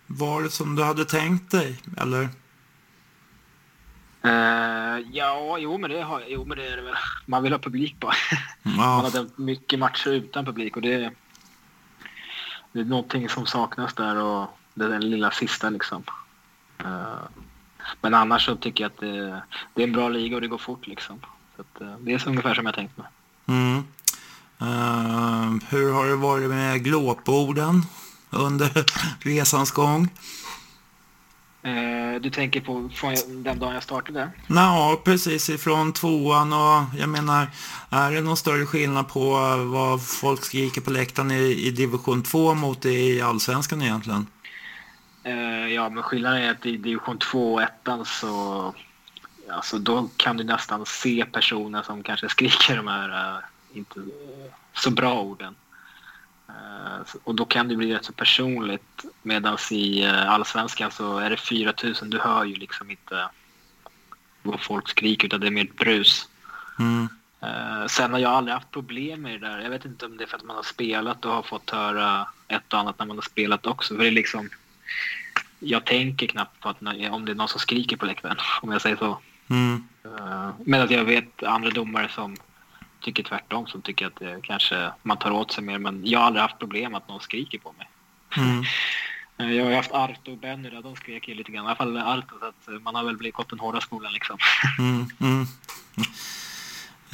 Var 0.07 0.43
det 0.43 0.51
som 0.51 0.77
du 0.77 0.83
hade 0.83 1.05
tänkt 1.05 1.51
dig, 1.51 1.81
eller? 1.97 2.29
Uh, 4.25 5.01
ja, 5.13 5.59
jo 5.59 5.79
men, 5.79 5.91
det 5.91 6.03
har, 6.03 6.23
jo 6.29 6.45
men 6.45 6.59
det 6.59 6.67
är 6.67 6.77
det 6.77 6.83
väl. 6.83 6.95
Man 7.27 7.43
vill 7.43 7.53
ha 7.53 7.59
publik 7.59 8.01
bara. 8.01 8.15
Ja. 8.63 8.71
Man 8.77 9.05
har 9.05 9.11
dömt 9.11 9.39
mycket 9.39 9.79
matcher 9.79 10.09
utan 10.11 10.45
publik 10.45 10.77
och 10.77 10.83
det, 10.83 11.11
det 12.73 12.81
är 12.81 12.85
någonting 12.85 13.29
som 13.29 13.47
saknas 13.47 13.95
där 13.95 14.17
och 14.17 14.59
det 14.75 14.85
är 14.85 14.89
den 14.89 15.11
lilla 15.11 15.31
sista 15.31 15.71
liksom. 15.71 16.03
Uh, 16.85 17.19
men 18.01 18.15
annars 18.15 18.47
så 18.47 18.57
tycker 18.57 18.85
jag 18.85 18.91
att 18.91 19.01
det, 19.01 19.43
det, 19.75 19.83
är 19.83 19.87
en 19.87 19.93
bra 19.93 20.09
liga 20.09 20.37
och 20.37 20.41
det 20.41 20.49
går 20.49 20.59
fort 20.59 20.87
liksom. 20.87 21.21
Så 21.57 21.63
att, 21.63 21.83
uh, 21.83 21.97
det 21.99 22.13
är 22.13 22.19
så 22.19 22.31
ungefär 22.31 22.55
som 22.55 22.67
jag 22.67 22.75
tänkt 22.75 22.97
mig. 22.97 23.07
Mm. 23.47 23.83
Uh, 24.63 25.59
hur 25.69 25.93
har 25.93 26.07
det 26.07 26.17
varit 26.17 26.49
med 26.49 26.85
glåporden 26.85 27.83
under 28.31 28.71
resans 29.21 29.71
gång? 29.71 30.09
Uh, 31.67 32.21
du 32.21 32.31
tänker 32.31 32.61
på 32.61 32.91
från 32.95 33.15
den 33.43 33.59
dagen 33.59 33.75
jag 33.75 33.83
startade? 33.83 34.31
Ja, 34.47 35.01
precis 35.05 35.51
ifrån 35.51 35.93
tvåan 35.93 36.53
och 36.53 36.99
jag 36.99 37.09
menar, 37.09 37.47
är 37.91 38.13
det 38.13 38.21
någon 38.21 38.37
större 38.37 38.67
skillnad 38.67 39.09
på 39.09 39.31
vad 39.73 40.07
folk 40.07 40.45
skriker 40.45 40.81
på 40.81 40.91
läktaren 40.91 41.31
i, 41.31 41.67
i 41.67 41.71
division 41.71 42.23
2 42.23 42.55
mot 42.55 42.85
i 42.85 43.21
allsvenskan 43.21 43.83
egentligen? 43.83 44.27
Uh, 45.27 45.73
ja, 45.73 45.89
men 45.89 46.03
skillnaden 46.03 46.43
är 46.43 46.51
att 46.51 46.67
i 46.67 46.77
division 46.77 47.19
2 47.19 47.55
och 47.55 47.63
ettan 47.63 48.05
så 48.05 48.75
alltså 49.51 49.79
då 49.79 50.09
kan 50.17 50.37
du 50.37 50.45
nästan 50.45 50.87
se 50.87 51.25
personer 51.33 51.83
som 51.83 52.03
kanske 52.03 52.29
skriker 52.29 52.77
de 52.77 52.89
här 52.89 53.41
inte 53.77 54.05
så 54.73 54.91
bra 54.91 55.21
orden. 55.21 55.55
Eh, 56.49 57.17
och 57.25 57.35
då 57.35 57.45
kan 57.45 57.69
det 57.69 57.77
bli 57.77 57.95
rätt 57.95 58.05
så 58.05 58.13
personligt. 58.13 59.05
Medan 59.23 59.59
i 59.71 60.05
eh, 60.05 60.31
allsvenskan 60.31 60.91
så 60.91 61.19
är 61.19 61.31
det 61.31 61.37
4000, 61.37 62.11
du 62.11 62.19
hör 62.19 62.45
ju 62.45 62.55
liksom 62.55 62.91
inte 62.91 63.29
vad 64.43 64.61
folk 64.61 64.89
skriker 64.89 65.27
utan 65.27 65.41
det 65.41 65.47
är 65.47 65.51
mer 65.51 65.65
ett 65.65 65.77
brus. 65.77 66.29
Mm. 66.79 67.09
Eh, 67.41 67.87
sen 67.87 68.13
har 68.13 68.19
jag 68.19 68.33
aldrig 68.33 68.55
haft 68.55 68.71
problem 68.71 69.23
med 69.23 69.41
det 69.41 69.49
där. 69.49 69.59
Jag 69.59 69.71
vet 69.71 69.85
inte 69.85 70.07
om 70.07 70.17
det 70.17 70.25
är 70.25 70.29
för 70.29 70.37
att 70.37 70.45
man 70.45 70.57
har 70.57 70.63
spelat 70.63 71.25
och 71.25 71.33
har 71.33 71.43
fått 71.43 71.71
höra 71.71 72.29
ett 72.49 72.73
och 72.73 72.79
annat 72.79 72.99
när 72.99 73.07
man 73.07 73.17
har 73.17 73.23
spelat 73.23 73.67
också. 73.67 73.95
För 73.95 74.03
det 74.03 74.09
är 74.09 74.13
liksom, 74.13 74.51
jag 75.59 75.85
tänker 75.85 76.27
knappt 76.27 76.61
på 76.61 76.69
att 76.69 76.83
om 77.11 77.25
det 77.25 77.33
är 77.33 77.35
någon 77.35 77.49
som 77.49 77.61
skriker 77.61 77.97
på 77.97 78.07
läktaren, 78.07 78.37
om 78.63 78.73
jag 78.73 78.83
säger 78.83 78.97
så. 78.97 79.19
Mm. 79.49 79.89
Medan 80.65 80.89
jag 80.91 81.05
vet 81.05 81.43
andra 81.43 81.71
domare 81.71 82.09
som 82.09 82.37
tycker 83.05 83.23
tvärtom 83.23 83.67
som 83.67 83.83
tycker 83.83 84.07
att 84.07 84.17
det 84.17 84.41
kanske 84.43 84.91
man 85.03 85.17
tar 85.17 85.31
åt 85.31 85.53
sig 85.53 85.65
mer. 85.65 85.79
Men 85.79 86.03
jag 86.05 86.19
har 86.19 86.27
aldrig 86.27 86.43
haft 86.43 86.59
problem 86.59 86.95
att 86.95 87.09
någon 87.09 87.21
skriker 87.21 87.59
på 87.59 87.75
mig. 87.79 87.89
Mm. 88.37 88.65
Jag 89.37 89.65
har 89.65 89.73
haft 89.73 89.93
Arto 89.93 90.33
och 90.33 90.39
Benny 90.39 90.71
där, 90.71 90.83
de 90.83 90.97
skrek 90.97 91.29
ju 91.29 91.35
lite 91.35 91.53
grann. 91.53 91.65
I 91.65 91.69
alla 91.69 91.77
fall 91.77 91.97
Arto, 91.97 92.35
så 92.41 92.47
att 92.47 92.83
man 92.83 92.95
har 92.95 93.05
väl 93.05 93.17
blivit 93.17 93.35
gått 93.35 93.51
den 93.51 93.59
hårda 93.59 93.81
skolan 93.81 94.13
liksom. 94.13 94.39
Mm, 94.79 95.07
mm. 95.21 95.47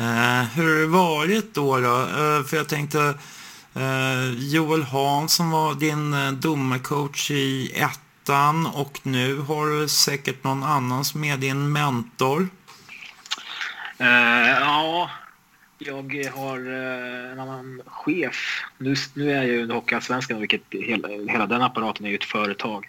Uh, 0.00 0.42
hur 0.54 0.74
har 0.74 0.80
det 0.80 0.86
varit 0.86 1.54
då? 1.54 1.80
då? 1.80 1.98
Uh, 1.98 2.44
för 2.44 2.56
jag 2.56 2.68
tänkte, 2.68 3.14
uh, 3.76 4.30
Joel 4.38 4.82
Hansson 4.82 5.50
var 5.50 5.74
din 5.74 6.14
uh, 6.14 6.32
domarcoach 6.32 7.30
i 7.30 7.72
ettan 7.74 8.66
och 8.66 9.00
nu 9.02 9.38
har 9.38 9.66
du 9.66 9.88
säkert 9.88 10.44
någon 10.44 10.62
annan 10.62 11.04
som 11.04 11.24
är 11.24 11.36
din 11.36 11.72
mentor. 11.72 12.48
ja, 13.98 15.10
jag 15.80 16.30
har 16.34 16.58
eh, 16.58 17.32
en 17.32 17.40
annan 17.40 17.82
chef. 17.86 18.64
Nu, 18.78 18.94
nu 19.14 19.30
är 19.30 19.36
jag 19.36 19.46
ju 19.46 19.62
under 19.62 19.74
Hockeyallsvenskan, 19.74 20.40
vilket 20.40 20.62
hela, 20.70 21.08
hela 21.08 21.46
den 21.46 21.62
apparaten 21.62 22.06
är 22.06 22.10
ju 22.10 22.16
ett 22.16 22.24
företag. 22.24 22.88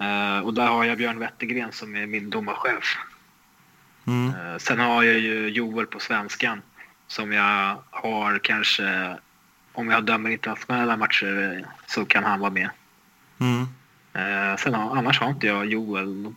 Uh, 0.00 0.38
och 0.38 0.54
där 0.54 0.66
har 0.66 0.84
jag 0.84 0.98
Björn 0.98 1.18
Wettergren 1.18 1.72
som 1.72 1.96
är 1.96 2.06
min 2.06 2.30
domarchef. 2.30 2.98
Mm. 4.06 4.34
Uh, 4.34 4.58
sen 4.58 4.78
har 4.78 5.02
jag 5.02 5.18
ju 5.18 5.48
Joel 5.48 5.86
på 5.86 6.00
svenskan 6.00 6.62
som 7.06 7.32
jag 7.32 7.82
har 7.90 8.38
kanske, 8.38 9.16
om 9.72 9.90
jag 9.90 10.04
dömer 10.04 10.30
internationella 10.30 10.96
matcher 10.96 11.66
så 11.86 12.04
kan 12.04 12.24
han 12.24 12.40
vara 12.40 12.50
med. 12.50 12.70
Mm. 13.38 13.60
Uh, 13.60 14.56
sen 14.56 14.74
har, 14.74 14.96
annars 14.96 15.20
har 15.20 15.30
inte 15.30 15.46
jag 15.46 15.66
Joel 15.66 16.34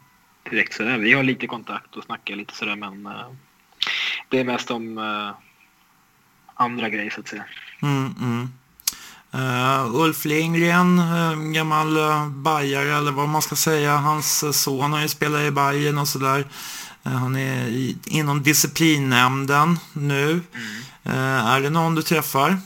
direkt 0.49 0.73
sådär. 0.73 0.97
Vi 0.97 1.13
har 1.13 1.23
lite 1.23 1.47
kontakt 1.47 1.95
och 1.95 2.03
snackar 2.03 2.35
lite 2.35 2.55
sådär 2.55 2.75
men 2.75 3.09
det 4.29 4.39
är 4.39 4.43
mest 4.43 4.71
om 4.71 4.97
uh, 4.97 5.31
andra 6.55 6.89
grejer 6.89 7.09
så 7.09 7.19
att 7.19 7.27
säga. 7.27 7.45
Mm, 7.81 8.15
mm. 8.19 8.49
Uh, 9.35 9.95
Ulf 9.95 10.25
Lindgren, 10.25 10.99
uh, 10.99 11.51
gammal 11.51 11.97
uh, 11.97 12.27
bajare 12.29 12.97
eller 12.97 13.11
vad 13.11 13.29
man 13.29 13.41
ska 13.41 13.55
säga. 13.55 13.95
Hans 13.97 14.59
son 14.63 14.93
har 14.93 15.01
ju 15.01 15.07
spelat 15.07 15.41
i 15.41 15.51
Bayern 15.51 15.97
och 15.97 16.07
sådär. 16.07 16.45
Han 17.03 17.35
är 17.35 17.67
i, 17.67 17.97
inom 18.05 18.43
disciplinnämnden 18.43 19.79
nu. 19.93 20.29
Mm. 20.31 21.45
är 21.45 21.61
det 21.61 21.69
någon 21.69 21.95
du 21.95 22.01
träffar? 22.01 22.57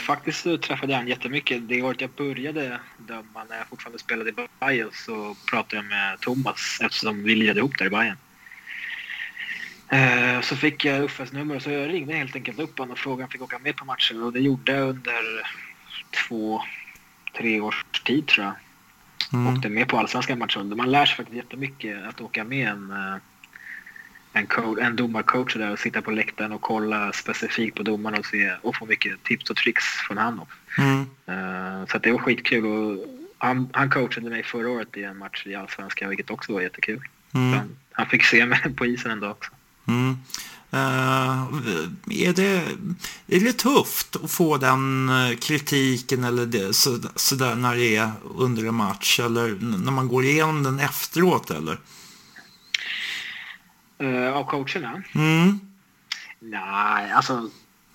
faktiskt 0.00 0.42
så 0.42 0.58
träffade 0.58 0.92
jag 0.92 0.98
honom 0.98 1.08
jättemycket. 1.08 1.68
Det 1.68 1.82
året 1.82 2.00
jag 2.00 2.10
började 2.10 2.80
döma, 2.98 3.44
när 3.48 3.56
jag 3.56 3.66
fortfarande 3.68 3.98
spelade 3.98 4.30
i 4.30 4.34
Bayern, 4.60 4.90
så 4.92 5.36
pratade 5.50 5.76
jag 5.76 5.84
med 5.84 6.20
Thomas 6.20 6.78
eftersom 6.80 7.24
vi 7.24 7.34
lirade 7.34 7.60
ihop 7.60 7.78
där 7.78 7.86
i 7.86 7.90
Bayern. 7.90 8.16
Eh, 9.88 10.40
så 10.40 10.56
fick 10.56 10.84
jag 10.84 11.04
Uffes 11.04 11.32
nummer 11.32 11.58
så 11.58 11.70
jag 11.70 11.88
ringde 11.88 12.14
helt 12.14 12.36
enkelt 12.36 12.58
upp 12.58 12.78
honom 12.78 12.92
och 12.92 12.98
frågade 12.98 13.16
om 13.16 13.20
han 13.20 13.30
fick 13.30 13.42
åka 13.42 13.58
med 13.58 13.76
på 13.76 13.84
matchen 13.84 14.22
och 14.22 14.32
det 14.32 14.40
gjorde 14.40 14.72
jag 14.72 14.88
under 14.88 15.50
två, 16.28 16.62
tre 17.36 17.60
års 17.60 17.84
tid 18.04 18.26
tror 18.26 18.46
jag. 18.46 18.54
Mm. 19.32 19.54
Åkte 19.54 19.68
med 19.68 19.88
på 19.88 19.98
allsvenska 19.98 20.36
matcher. 20.36 20.74
Man 20.74 20.90
lär 20.90 21.06
sig 21.06 21.16
faktiskt 21.16 21.36
jättemycket 21.36 22.06
att 22.08 22.20
åka 22.20 22.44
med 22.44 22.68
en, 22.68 22.90
eh, 22.90 23.16
en, 24.32 24.46
coach, 24.46 24.78
en 24.78 24.96
domarcoach 24.96 25.54
där 25.54 25.72
och 25.72 25.78
sitta 25.78 26.02
på 26.02 26.10
läktaren 26.10 26.52
och 26.52 26.60
kolla 26.60 27.12
specifikt 27.12 27.76
på 27.76 27.82
domarna 27.82 28.18
och, 28.18 28.26
se, 28.26 28.52
och 28.62 28.76
få 28.76 28.86
mycket 28.86 29.22
tips 29.22 29.50
och 29.50 29.56
tricks 29.56 29.84
från 29.84 30.18
honom. 30.18 30.46
Mm. 30.78 31.00
Uh, 31.00 31.86
så 31.86 31.98
det 31.98 32.12
var 32.12 32.18
skitkul 32.18 32.66
och 32.66 33.06
han, 33.38 33.68
han 33.72 33.90
coachade 33.90 34.30
mig 34.30 34.42
förra 34.42 34.70
året 34.70 34.96
i 34.96 35.04
en 35.04 35.18
match 35.18 35.46
i 35.46 35.54
allsvenskan 35.54 36.08
vilket 36.08 36.30
också 36.30 36.52
var 36.52 36.60
jättekul. 36.60 37.00
Mm. 37.34 37.52
Han, 37.52 37.76
han 37.92 38.06
fick 38.06 38.24
se 38.24 38.46
mig 38.46 38.74
på 38.76 38.86
isen 38.86 39.10
en 39.10 39.20
dag 39.20 39.30
också. 39.30 39.52
Mm. 39.88 40.16
Eh, 40.70 41.42
är, 42.10 42.32
det, 42.32 42.62
är 43.26 43.40
det 43.40 43.52
tufft 43.52 44.16
att 44.16 44.30
få 44.30 44.56
den 44.56 45.08
eh, 45.08 45.36
kritiken 45.36 46.24
eller 46.24 46.46
det, 46.46 46.74
så, 46.74 46.98
så 47.14 47.34
där 47.34 47.54
när 47.54 47.76
det 47.76 47.96
är 47.96 48.10
under 48.36 48.64
en 48.64 48.74
match 48.74 49.20
eller 49.20 49.48
när 49.78 49.92
man 49.92 50.08
går 50.08 50.24
igenom 50.24 50.62
den 50.62 50.80
efteråt 50.80 51.50
eller? 51.50 51.78
Uh, 54.02 54.32
av 54.32 54.44
coacherna? 54.44 55.02
Mm. 55.14 55.60
Nej, 56.40 57.12
alltså 57.12 57.50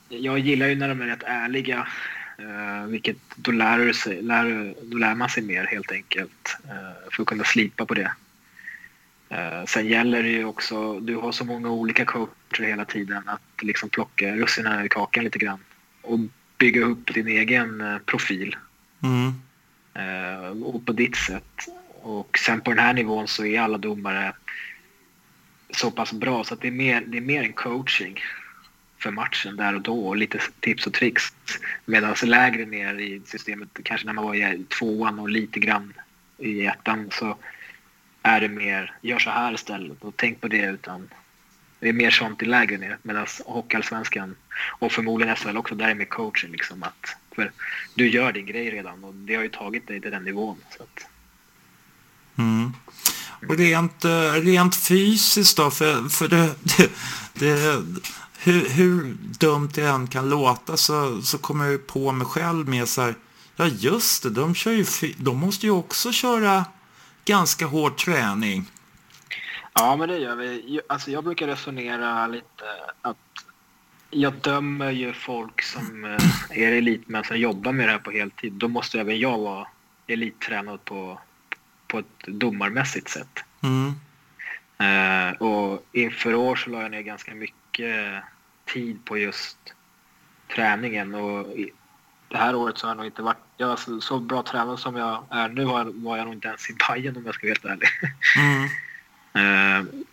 jag 0.09 0.39
gillar 0.39 0.67
ju 0.67 0.75
när 0.75 0.89
de 0.89 1.01
är 1.01 1.05
rätt 1.05 1.23
ärliga. 1.23 1.87
Uh, 2.39 2.85
vilket 2.87 3.17
då 3.35 3.51
lär, 3.51 3.93
sig, 3.93 4.21
lär, 4.21 4.75
då 4.81 4.97
lär 4.97 5.15
man 5.15 5.29
sig 5.29 5.43
mer 5.43 5.65
helt 5.65 5.91
enkelt. 5.91 6.57
Uh, 6.65 7.11
för 7.11 7.21
att 7.21 7.27
kunna 7.27 7.43
slipa 7.43 7.85
på 7.85 7.93
det. 7.93 8.11
Uh, 9.33 9.65
sen 9.65 9.87
gäller 9.87 10.23
det 10.23 10.29
ju 10.29 10.45
också, 10.45 10.99
du 10.99 11.15
har 11.15 11.31
så 11.31 11.45
många 11.45 11.69
olika 11.69 12.05
coacher 12.05 12.63
hela 12.63 12.85
tiden 12.85 13.29
att 13.29 13.63
liksom 13.63 13.89
plocka 13.89 14.35
russinen 14.35 14.85
i 14.85 14.89
kakan 14.89 15.23
lite 15.23 15.39
grann. 15.39 15.59
Och 16.01 16.19
bygga 16.57 16.81
upp 16.81 17.13
din 17.13 17.27
egen 17.27 17.99
profil. 18.05 18.55
Mm. 19.03 20.63
och 20.63 20.85
på 20.85 20.91
ditt 20.91 21.15
sätt. 21.15 21.67
Och 22.01 22.37
sen 22.37 22.61
på 22.61 22.69
den 22.69 22.79
här 22.79 22.93
nivån 22.93 23.27
så 23.27 23.45
är 23.45 23.61
alla 23.61 23.77
domare 23.77 24.33
så 25.75 25.91
pass 25.91 26.13
bra 26.13 26.43
så 26.43 26.53
att 26.53 26.61
det 26.61 26.67
är 26.67 26.71
mer, 26.71 27.03
det 27.07 27.17
är 27.17 27.21
mer 27.21 27.43
en 27.43 27.53
coaching 27.53 28.19
för 28.97 29.11
matchen 29.11 29.55
där 29.55 29.75
och 29.75 29.81
då 29.81 30.07
och 30.07 30.17
lite 30.17 30.39
tips 30.59 30.87
och 30.87 30.93
tricks. 30.93 31.23
Medan 31.85 32.15
lägre 32.23 32.65
ner 32.65 32.99
i 32.99 33.21
systemet, 33.25 33.69
kanske 33.83 34.07
när 34.07 34.13
man 34.13 34.25
var 34.25 34.35
i 34.35 34.65
tvåan 34.79 35.19
och 35.19 35.29
lite 35.29 35.59
grann 35.59 35.93
i 36.37 36.65
ettan 36.65 37.09
så 37.11 37.37
är 38.23 38.41
det 38.41 38.49
mer 38.49 38.93
gör 39.01 39.19
så 39.19 39.29
här 39.29 39.53
istället 39.53 40.03
och 40.03 40.13
tänk 40.15 40.41
på 40.41 40.47
det 40.47 40.65
utan 40.65 41.09
det 41.79 41.89
är 41.89 41.93
mer 41.93 42.11
sånt 42.11 42.41
i 42.41 42.45
lägre 42.45 42.77
ner 42.77 42.97
medan 43.01 43.27
Hockeyallsvenskan 43.45 44.35
och 44.79 44.91
förmodligen 44.91 45.35
SHL 45.35 45.57
också, 45.57 45.75
där 45.75 45.89
är 45.89 45.95
mer 45.95 46.05
coachen. 46.05 46.51
liksom 46.51 46.83
att 46.83 47.15
för 47.35 47.51
du 47.95 48.09
gör 48.09 48.31
din 48.31 48.45
grej 48.45 48.71
redan 48.71 49.03
och 49.03 49.13
det 49.13 49.35
har 49.35 49.43
ju 49.43 49.49
tagit 49.49 49.87
dig 49.87 50.01
till 50.01 50.11
den 50.11 50.23
nivån. 50.23 50.57
Så 50.77 50.83
att... 50.83 51.07
mm. 52.37 52.73
Och 53.47 53.57
rent, 53.57 54.05
eh, 54.05 54.31
rent 54.31 54.75
fysiskt 54.75 55.57
då, 55.57 55.71
för, 55.71 56.09
för 56.09 56.27
det, 56.27 56.55
det, 56.63 56.91
det 57.33 57.83
hur, 58.37 58.69
hur 58.69 59.17
dumt 59.39 59.69
det 59.73 59.81
än 59.81 60.07
kan 60.07 60.29
låta 60.29 60.77
så, 60.77 61.21
så 61.21 61.37
kommer 61.37 61.65
jag 61.65 61.87
på 61.87 62.11
mig 62.11 62.27
själv 62.27 62.67
med 62.67 62.87
så 62.87 63.01
här, 63.01 63.15
ja 63.55 63.67
just 63.67 64.23
det, 64.23 64.29
de, 64.29 64.55
kör 64.55 64.71
ju, 64.71 64.85
de 65.17 65.37
måste 65.37 65.65
ju 65.65 65.71
också 65.71 66.11
köra 66.11 66.65
ganska 67.25 67.65
hård 67.65 67.97
träning. 67.97 68.71
Ja, 69.73 69.95
men 69.95 70.09
det 70.09 70.17
gör 70.17 70.35
vi. 70.35 70.81
Alltså, 70.89 71.11
jag 71.11 71.23
brukar 71.23 71.47
resonera 71.47 72.27
lite 72.27 72.63
att 73.01 73.17
jag 74.09 74.33
dömer 74.33 74.91
ju 74.91 75.13
folk 75.13 75.61
som 75.61 76.05
eh, 76.05 76.59
är 76.59 76.71
elitmän 76.71 77.23
som 77.23 77.37
jobbar 77.37 77.71
med 77.71 77.87
det 77.87 77.91
här 77.91 77.99
på 77.99 78.11
heltid. 78.11 78.53
Då 78.53 78.67
måste 78.67 78.99
även 78.99 79.19
jag 79.19 79.39
vara 79.39 79.67
elittränad 80.07 80.85
på, 80.85 81.19
på 81.87 81.99
ett 81.99 82.27
domarmässigt 82.27 83.09
sätt. 83.09 83.39
Mm. 83.63 83.93
Uh, 84.81 85.41
och 85.41 85.85
inför 85.91 86.35
år 86.35 86.55
så 86.55 86.69
la 86.69 86.81
jag 86.81 86.91
ner 86.91 87.01
ganska 87.01 87.35
mycket 87.35 88.23
tid 88.65 89.05
på 89.05 89.17
just 89.17 89.57
träningen 90.55 91.15
och 91.15 91.47
det 92.33 92.39
här 92.39 92.55
året 92.55 92.77
så 92.77 92.87
har 92.87 92.91
jag 92.91 92.97
nog 92.97 93.05
inte 93.05 93.21
varit, 93.21 93.37
jag 93.57 93.69
alltså, 93.69 94.01
så 94.01 94.19
bra 94.19 94.43
tränad 94.43 94.79
som 94.79 94.95
jag 94.95 95.23
är 95.29 95.49
nu 95.49 95.65
var, 95.65 95.85
var 95.85 96.17
jag 96.17 96.25
nog 96.25 96.33
inte 96.33 96.47
ens 96.47 96.69
i 96.69 96.75
Bajen 96.87 97.17
om 97.17 97.25
jag 97.25 97.35
ska 97.35 97.47
vara 97.47 97.53
helt 97.53 97.65
ärlig. 97.65 97.89
Mm. 98.37 98.63
uh, 99.83 100.03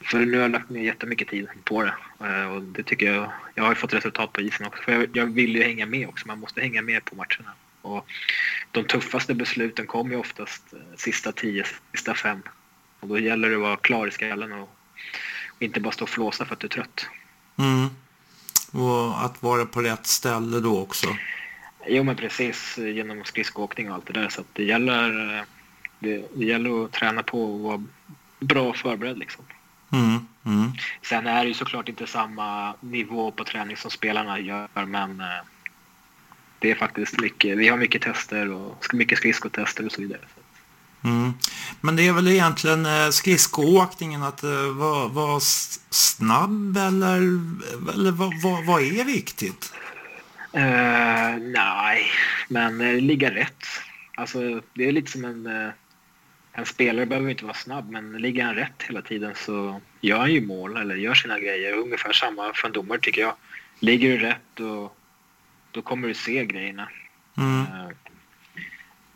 för 0.10 0.18
nu 0.18 0.32
har 0.32 0.42
jag 0.42 0.50
lagt 0.50 0.70
ner 0.70 0.82
jättemycket 0.82 1.28
tid 1.28 1.48
på 1.64 1.82
det 1.82 1.94
uh, 2.26 2.46
och 2.46 2.62
det 2.62 2.82
tycker 2.82 3.12
jag, 3.12 3.32
jag 3.54 3.64
har 3.64 3.74
fått 3.74 3.94
resultat 3.94 4.32
på 4.32 4.40
isen 4.40 4.66
också. 4.66 4.82
För 4.82 4.92
jag, 4.92 5.08
jag 5.12 5.26
vill 5.26 5.56
ju 5.56 5.62
hänga 5.62 5.86
med 5.86 6.08
också, 6.08 6.28
man 6.28 6.40
måste 6.40 6.60
hänga 6.60 6.82
med 6.82 7.04
på 7.04 7.16
matcherna. 7.16 7.52
Och 7.82 8.06
de 8.70 8.84
tuffaste 8.84 9.34
besluten 9.34 9.86
kommer 9.86 10.10
ju 10.10 10.20
oftast 10.20 10.62
uh, 10.74 10.80
sista 10.96 11.32
tio, 11.32 11.64
sista 11.92 12.14
fem. 12.14 12.42
Och 13.00 13.08
då 13.08 13.18
gäller 13.18 13.48
det 13.48 13.56
att 13.56 13.62
vara 13.62 13.76
klar 13.76 14.06
i 14.06 14.10
skallen 14.10 14.52
och 14.52 14.70
inte 15.58 15.80
bara 15.80 15.92
stå 15.92 16.04
och 16.04 16.10
flåsa 16.10 16.44
för 16.44 16.52
att 16.54 16.60
du 16.60 16.66
är 16.66 16.68
trött. 16.68 17.06
Mm. 17.58 17.88
Och 18.72 19.24
att 19.24 19.42
vara 19.42 19.66
på 19.66 19.80
rätt 19.82 20.06
ställe 20.06 20.60
då 20.60 20.80
också. 20.80 21.06
Jo 21.86 22.02
men 22.02 22.16
precis, 22.16 22.78
genom 22.78 23.24
skridskoåkning 23.24 23.88
och 23.88 23.94
allt 23.94 24.06
det 24.06 24.12
där. 24.12 24.28
Så 24.28 24.42
det 24.52 24.64
gäller, 24.64 25.10
det, 25.98 26.24
det, 26.34 26.44
gäller 26.44 26.84
att 26.84 26.92
träna 26.92 27.22
på 27.22 27.54
och 27.54 27.60
vara 27.60 27.84
bra 28.40 28.72
förberedd 28.72 29.18
liksom. 29.18 29.44
Mm, 29.92 30.26
mm. 30.46 30.72
Sen 31.02 31.26
är 31.26 31.42
det 31.42 31.48
ju 31.48 31.54
såklart 31.54 31.88
inte 31.88 32.06
samma 32.06 32.74
nivå 32.80 33.30
på 33.30 33.44
träning 33.44 33.76
som 33.76 33.90
spelarna 33.90 34.40
gör 34.40 34.68
men 34.86 35.20
eh, 35.20 35.26
det 36.58 36.70
är 36.70 36.74
faktiskt 36.74 37.20
mycket, 37.20 37.58
vi 37.58 37.68
har 37.68 37.76
mycket 37.76 38.02
tester 38.02 38.50
och 38.50 38.86
mycket 38.92 39.18
skridskotester 39.18 39.86
och 39.86 39.92
så 39.92 40.00
vidare. 40.00 40.20
Mm. 41.04 41.32
Men 41.80 41.96
det 41.96 42.06
är 42.06 42.12
väl 42.12 42.28
egentligen 42.28 42.86
eh, 42.86 43.08
skridskoåkningen 43.10 44.22
att 44.22 44.42
eh, 44.42 44.66
vara 44.74 45.08
var 45.08 45.40
snabb 45.90 46.76
eller, 46.76 47.16
eller 47.94 48.10
vad, 48.10 48.42
vad, 48.42 48.66
vad 48.66 48.82
är 48.82 49.04
viktigt? 49.04 49.72
Uh, 50.54 51.38
nej, 51.40 52.06
men 52.48 52.80
uh, 52.80 53.00
ligga 53.00 53.34
rätt. 53.34 53.66
Alltså, 54.14 54.62
det 54.74 54.88
är 54.88 54.92
lite 54.92 55.10
som 55.10 55.24
en... 55.24 55.46
Uh, 55.46 55.70
en 56.54 56.66
spelare 56.66 57.06
behöver 57.06 57.30
inte 57.30 57.44
vara 57.44 57.54
snabb, 57.54 57.90
men 57.90 58.12
ligger 58.12 58.44
han 58.44 58.54
rätt 58.54 58.82
hela 58.82 59.02
tiden 59.02 59.34
så 59.34 59.80
gör 60.00 60.18
han 60.18 60.32
ju 60.32 60.46
mål 60.46 60.76
eller 60.76 60.94
gör 60.94 61.14
sina 61.14 61.38
grejer. 61.40 61.72
Ungefär 61.72 62.12
samma 62.12 62.52
för 62.54 62.68
en 62.68 62.72
domare 62.72 62.98
tycker 62.98 63.20
jag. 63.20 63.34
Ligger 63.78 64.08
du 64.08 64.18
rätt 64.18 64.60
och 64.60 64.96
då 65.70 65.82
kommer 65.82 66.08
du 66.08 66.14
se 66.14 66.44
grejerna. 66.44 66.88
Mm. 67.36 67.66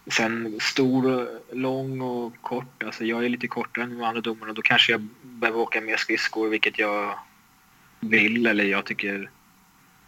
Sen 0.06 0.58
stor, 0.60 1.28
lång 1.54 2.00
och 2.00 2.32
kort. 2.40 2.82
Alltså 2.82 3.04
jag 3.04 3.24
är 3.24 3.28
lite 3.28 3.48
kortare 3.48 3.84
än 3.84 3.98
de 3.98 4.04
andra 4.04 4.20
domarna. 4.20 4.52
Då 4.52 4.62
kanske 4.62 4.92
jag 4.92 5.08
behöver 5.22 5.60
åka 5.60 5.80
mer 5.80 5.96
skridskor, 5.96 6.48
vilket 6.48 6.78
jag 6.78 7.18
vill. 8.00 8.46
Eller 8.46 8.64
jag 8.64 8.84
tycker... 8.84 9.30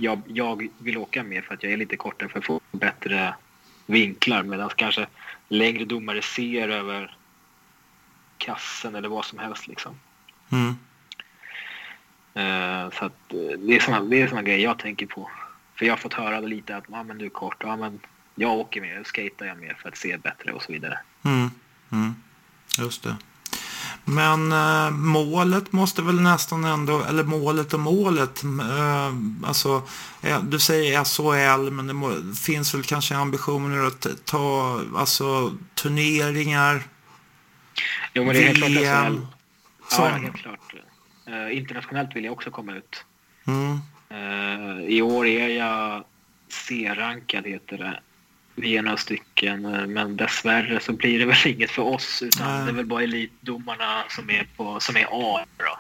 Jag, 0.01 0.23
jag 0.27 0.69
vill 0.79 0.99
åka 0.99 1.23
mer 1.23 1.43
för 1.43 1.55
att 1.55 1.63
jag 1.63 1.73
är 1.73 1.77
lite 1.77 1.97
kortare 1.97 2.29
för 2.29 2.39
att 2.39 2.45
få 2.45 2.61
bättre 2.73 3.35
vinklar. 3.87 4.43
Medan 4.43 4.71
kanske 4.77 5.07
längre 5.49 5.85
domare 5.85 6.23
ser 6.23 6.69
över 6.69 7.17
kassen 8.39 8.95
eller 8.95 9.09
vad 9.09 9.25
som 9.25 9.39
helst. 9.39 9.67
Liksom. 9.67 10.01
Mm. 10.53 10.77
Uh, 12.37 12.91
så 12.91 13.05
att, 13.05 13.35
uh, 13.35 13.59
det 13.59 13.77
är 13.77 13.81
såna, 13.81 14.29
såna 14.29 14.43
grejer 14.43 14.65
jag 14.65 14.79
tänker 14.79 15.07
på. 15.07 15.31
För 15.75 15.87
jag 15.87 15.93
har 15.93 15.99
fått 15.99 16.15
höra 16.15 16.41
lite 16.41 16.77
att 16.77 16.85
ah, 16.93 17.03
men 17.03 17.19
du 17.19 17.25
är 17.25 17.31
kort. 17.31 17.57
Ja, 17.61 17.77
men 17.77 18.01
jag 18.35 18.53
åker 18.53 18.81
mer, 18.81 19.03
skater 19.05 19.47
jag 19.47 19.59
mer 19.59 19.75
för 19.75 19.89
att 19.89 19.97
se 19.97 20.17
bättre 20.17 20.53
och 20.53 20.63
så 20.63 20.73
vidare. 20.73 20.99
Mm, 21.25 21.51
mm, 21.93 22.15
just 22.79 23.03
det. 23.03 23.17
Men 24.09 24.53
äh, 24.53 24.91
målet 24.91 25.73
måste 25.73 26.03
väl 26.03 26.21
nästan 26.21 26.65
ändå, 26.65 27.03
eller 27.03 27.25
målet 27.25 27.75
och 27.75 27.81
målet, 27.81 28.45
äh, 28.45 29.13
alltså 29.49 29.83
äh, 30.23 30.43
du 30.43 30.59
säger 30.59 31.05
SHL 31.05 31.71
men 31.71 31.87
det 31.87 31.95
må, 31.95 32.13
finns 32.43 32.75
väl 32.75 32.83
kanske 32.83 33.17
ambitioner 33.17 33.87
att 33.87 34.07
ta 34.25 34.81
alltså 34.97 35.53
turneringar, 35.75 36.83
Jo 38.15 38.25
men 38.25 38.35
det 38.35 38.43
är 38.43 38.55
helt 38.55 38.59
klart 38.59 39.19
SHL. 39.91 40.03
Ja, 40.03 40.09
helt 40.09 40.37
klart. 40.37 40.75
internationellt 41.53 42.17
vill 42.17 42.25
jag 42.25 42.33
också 42.33 42.51
komma 42.51 42.73
ut. 42.73 43.05
Mm. 43.47 43.79
I 44.89 45.03
år 45.03 45.27
är 45.27 45.49
jag 45.49 46.05
C-rankad 46.49 47.47
heter 47.47 47.79
det 47.79 48.01
via 48.61 48.83
några 48.83 48.97
stycken. 48.97 49.65
Eh, 49.65 49.87
men 49.87 50.17
dessvärre 50.17 50.81
så 50.81 50.93
blir 50.93 51.19
det 51.19 51.25
väl 51.25 51.37
inget 51.47 51.71
för 51.71 51.83
oss 51.83 52.23
utan 52.23 52.47
Nej. 52.47 52.65
det 52.65 52.71
är 52.71 52.75
väl 52.75 52.87
bara 52.87 53.03
elitdomarna 53.03 54.05
som 54.09 54.31
är, 54.31 54.47
på, 54.57 54.81
som 54.81 54.97
är 54.97 55.07
A. 55.11 55.45
Då. 55.57 55.79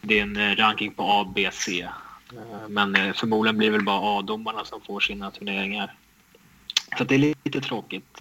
Det 0.00 0.18
är 0.18 0.22
en 0.22 0.36
eh, 0.36 0.56
ranking 0.56 0.94
på 0.94 1.02
A, 1.02 1.32
B, 1.34 1.50
C. 1.52 1.88
Eh, 2.32 2.68
men 2.68 3.14
förmodligen 3.14 3.58
blir 3.58 3.66
det 3.66 3.72
väl 3.72 3.84
bara 3.84 4.18
A-domarna 4.18 4.64
som 4.64 4.80
får 4.80 5.00
sina 5.00 5.30
turneringar. 5.30 5.94
Så 6.98 7.04
det 7.04 7.14
är 7.14 7.18
lite 7.18 7.60
tråkigt. 7.60 8.20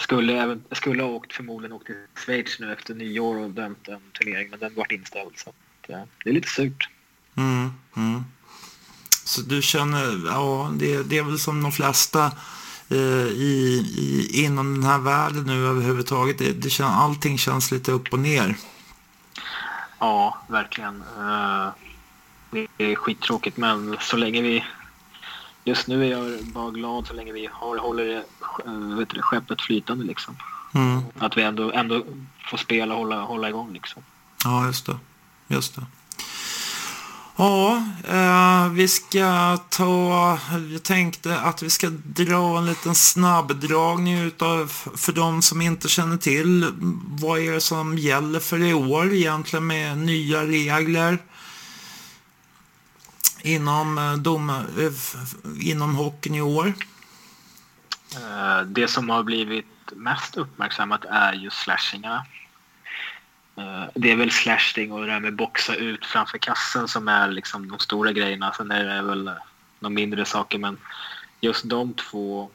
Skulle, 0.00 0.58
skulle 0.72 1.02
ha 1.02 1.10
åkt, 1.10 1.32
förmodligen 1.32 1.72
åkt 1.72 1.86
till 1.86 1.94
Schweiz 2.14 2.60
nu 2.60 2.72
efter 2.72 2.94
nyår 2.94 3.36
och 3.36 3.50
dömt 3.50 3.88
en 3.88 4.00
turnering 4.12 4.50
men 4.50 4.58
den 4.58 4.74
vart 4.74 4.92
inställd. 4.92 5.32
Så 5.36 5.52
det 5.86 6.30
är 6.30 6.32
lite 6.32 6.48
surt. 6.48 6.88
Mm, 7.36 7.70
mm. 7.96 8.24
Så 9.28 9.40
du 9.40 9.62
känner, 9.62 10.26
ja 10.26 10.70
det, 10.72 11.02
det 11.02 11.18
är 11.18 11.22
väl 11.22 11.38
som 11.38 11.62
de 11.62 11.72
flesta 11.72 12.32
eh, 12.88 13.26
i, 13.26 13.84
i, 13.96 14.44
inom 14.44 14.74
den 14.74 14.84
här 14.84 14.98
världen 14.98 15.44
nu 15.44 15.66
överhuvudtaget. 15.66 16.38
Det, 16.38 16.52
det 16.52 16.70
känns, 16.70 16.96
allting 16.96 17.38
känns 17.38 17.70
lite 17.70 17.92
upp 17.92 18.12
och 18.12 18.18
ner. 18.18 18.56
Ja, 19.98 20.38
verkligen. 20.48 21.02
Uh, 21.18 21.68
det 22.50 22.66
är 22.78 22.94
skittråkigt 22.94 23.56
men 23.56 23.96
så 24.00 24.16
länge 24.16 24.42
vi... 24.42 24.64
Just 25.64 25.86
nu 25.86 26.04
är 26.04 26.10
jag 26.10 26.44
bara 26.44 26.70
glad 26.70 27.06
så 27.06 27.14
länge 27.14 27.32
vi 27.32 27.48
har, 27.52 27.76
håller 27.76 28.22
uh, 28.66 28.98
vet 28.98 29.08
du, 29.08 29.22
skeppet 29.22 29.62
flytande 29.62 30.04
liksom. 30.04 30.36
Mm. 30.74 31.02
Att 31.18 31.36
vi 31.36 31.42
ändå, 31.42 31.72
ändå 31.72 32.04
får 32.50 32.58
spela 32.58 32.94
och 32.94 33.00
hålla, 33.00 33.22
hålla 33.22 33.48
igång 33.48 33.72
liksom. 33.72 34.02
Ja, 34.44 34.66
just 34.66 34.86
det. 34.86 34.98
just 35.48 35.74
det. 35.76 35.86
Ja, 37.40 37.82
eh, 38.08 38.68
vi 38.68 38.88
ska 38.88 39.56
ta, 39.68 40.38
jag 40.72 40.82
tänkte 40.82 41.40
att 41.40 41.62
vi 41.62 41.70
ska 41.70 41.88
dra 41.90 42.58
en 42.58 42.66
liten 42.66 42.94
snabbdragning 42.94 44.18
utav, 44.18 44.66
för 44.96 45.12
de 45.12 45.42
som 45.42 45.62
inte 45.62 45.88
känner 45.88 46.16
till, 46.16 46.72
vad 47.20 47.40
är 47.40 47.52
det 47.52 47.60
som 47.60 47.98
gäller 47.98 48.40
för 48.40 48.58
i 48.58 48.74
år 48.74 49.12
egentligen 49.12 49.66
med 49.66 49.98
nya 49.98 50.44
regler 50.44 51.18
inom, 53.42 53.98
eh, 53.98 54.14
dom, 54.14 54.50
eh, 54.50 55.70
inom 55.70 55.94
hockeyn 55.94 56.34
i 56.34 56.40
år? 56.40 56.74
Eh, 58.14 58.60
det 58.66 58.88
som 58.88 59.10
har 59.10 59.22
blivit 59.22 59.66
mest 59.96 60.36
uppmärksammat 60.36 61.04
är 61.04 61.32
ju 61.32 61.50
slashingarna. 61.50 62.26
Eh, 63.58 63.84
det 63.94 64.10
är 64.10 64.16
väl 64.16 64.30
slashing 64.30 64.92
och 64.92 65.00
det 65.00 65.06
där 65.06 65.20
med 65.20 65.36
boxa 65.36 65.74
ut 65.74 66.06
framför 66.06 66.38
kassen 66.38 66.88
som 66.88 67.08
är 67.08 67.28
liksom 67.28 67.68
de 67.68 67.78
stora 67.78 68.12
grejerna. 68.12 68.52
Sen 68.52 68.70
är 68.70 68.84
det 68.84 69.02
väl 69.02 69.28
eh, 69.28 69.34
de 69.80 69.94
mindre 69.94 70.24
saker 70.24 70.58
men 70.58 70.78
just 71.40 71.68
de 71.68 71.94
två 71.94 72.50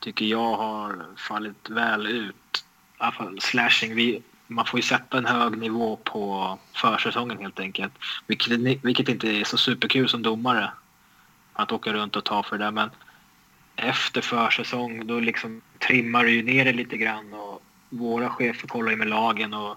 tycker 0.00 0.24
jag 0.24 0.56
har 0.56 1.06
fallit 1.16 1.70
väl 1.70 2.06
ut. 2.06 2.64
I 2.98 3.02
alla 3.02 3.12
fall 3.12 3.40
slashing. 3.40 3.94
Vi, 3.94 4.22
man 4.46 4.66
får 4.66 4.78
ju 4.78 4.82
sätta 4.82 5.18
en 5.18 5.26
hög 5.26 5.58
nivå 5.58 5.96
på 5.96 6.58
försäsongen 6.72 7.38
helt 7.38 7.60
enkelt. 7.60 7.92
Vilket, 8.26 8.84
vilket 8.84 9.08
inte 9.08 9.28
är 9.28 9.44
så 9.44 9.56
superkul 9.56 10.08
som 10.08 10.22
domare. 10.22 10.70
Att 11.52 11.72
åka 11.72 11.92
runt 11.92 12.16
och 12.16 12.24
ta 12.24 12.42
för 12.42 12.58
det 12.58 12.70
men 12.70 12.90
efter 13.76 14.20
försäsong 14.20 15.06
då 15.06 15.20
liksom 15.20 15.60
trimmar 15.78 16.24
du 16.24 16.30
ju 16.30 16.42
ner 16.42 16.64
det 16.64 16.72
lite 16.72 16.96
grann 16.96 17.34
och 17.34 17.62
våra 17.88 18.30
chefer 18.30 18.68
kollar 18.68 18.90
ju 18.90 18.96
med 18.96 19.08
lagen 19.08 19.54
och 19.54 19.76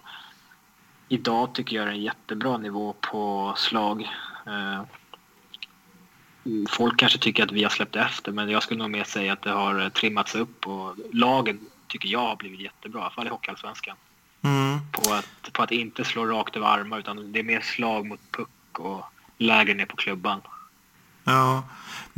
idag 1.10 1.53
tycker 1.53 1.76
jag 1.76 1.88
det 1.88 1.91
är 1.91 1.95
en 1.95 2.01
jättebra 2.01 2.57
nivå 2.57 2.95
på 3.01 3.53
slag. 3.57 4.10
Eh, 4.45 4.84
folk 6.70 6.99
kanske 6.99 7.20
tycker 7.20 7.43
att 7.43 7.51
vi 7.51 7.64
har 7.64 7.70
släppt 7.70 7.95
efter 7.95 8.32
men 8.32 8.49
jag 8.49 8.64
skulle 8.64 8.78
nog 8.78 8.89
mer 8.89 9.03
säga 9.03 9.34
att 9.34 9.41
det 9.41 9.51
har 9.51 9.89
trimmats 9.89 10.36
upp 10.36 10.68
och 10.68 10.95
lagen 11.12 11.60
tycker 11.88 12.10
jag 12.10 12.20
har 12.20 12.36
blivit 12.36 12.60
jättebra, 12.60 12.99
i 12.99 13.03
alla 13.03 13.12
fall 13.12 13.28
i 13.28 13.30
Hockeyallsvenskan. 13.30 13.95
Mm. 14.41 14.80
På, 14.91 15.14
att, 15.14 15.53
på 15.53 15.64
att 15.64 15.72
inte 15.72 16.03
slå 16.03 16.26
rakt 16.26 16.55
över 16.55 16.68
armar 16.68 16.99
utan 16.99 17.32
det 17.32 17.39
är 17.39 17.43
mer 17.43 17.62
slag 17.62 18.05
mot 18.05 18.32
puck 18.32 18.80
och 18.80 19.03
lägre 19.38 19.74
ner 19.74 19.86
på 19.86 19.95
klubban. 19.95 20.41
Ja, 21.24 21.64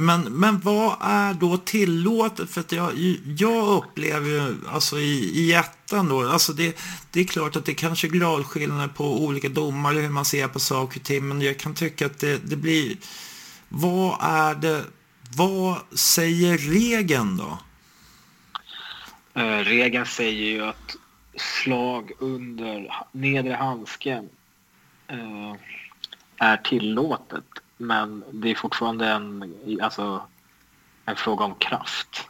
men, 0.01 0.21
men 0.21 0.59
vad 0.59 0.97
är 1.01 1.33
då 1.33 1.57
tillåtet? 1.57 2.49
För 2.49 2.61
att 2.61 2.71
jag, 2.71 2.91
jag 3.37 3.67
upplever 3.67 4.29
ju, 4.29 4.55
alltså 4.67 4.99
i, 4.99 5.31
i 5.35 5.53
ettan 5.53 6.09
då, 6.09 6.29
alltså 6.29 6.53
det, 6.53 6.79
det 7.11 7.19
är 7.19 7.23
klart 7.23 7.55
att 7.55 7.65
det 7.65 7.73
kanske 7.73 8.07
är 8.07 8.11
gradskillnader 8.11 8.87
på 8.87 9.23
olika 9.23 9.49
domare, 9.49 9.99
hur 9.99 10.09
man 10.09 10.25
ser 10.25 10.47
på 10.47 10.59
saker 10.59 10.99
och 10.99 11.05
ting, 11.05 11.27
men 11.27 11.41
jag 11.41 11.57
kan 11.57 11.73
tycka 11.73 12.05
att 12.05 12.19
det, 12.19 12.49
det 12.49 12.55
blir, 12.55 12.97
vad 13.69 14.17
är 14.21 14.55
det, 14.55 14.83
vad 15.37 15.77
säger 15.91 16.57
regeln 16.57 17.37
då? 17.37 17.59
Eh, 19.41 19.57
regeln 19.57 20.05
säger 20.05 20.45
ju 20.45 20.65
att 20.65 20.95
slag 21.63 22.11
under 22.19 22.93
nedre 23.11 23.53
handsken 23.53 24.29
eh, 25.07 25.55
är 26.37 26.57
tillåtet 26.57 27.45
men 27.81 28.23
det 28.31 28.51
är 28.51 28.55
fortfarande 28.55 29.07
en, 29.07 29.53
alltså, 29.81 30.27
en 31.05 31.15
fråga 31.15 31.45
om 31.45 31.55
kraft. 31.55 32.29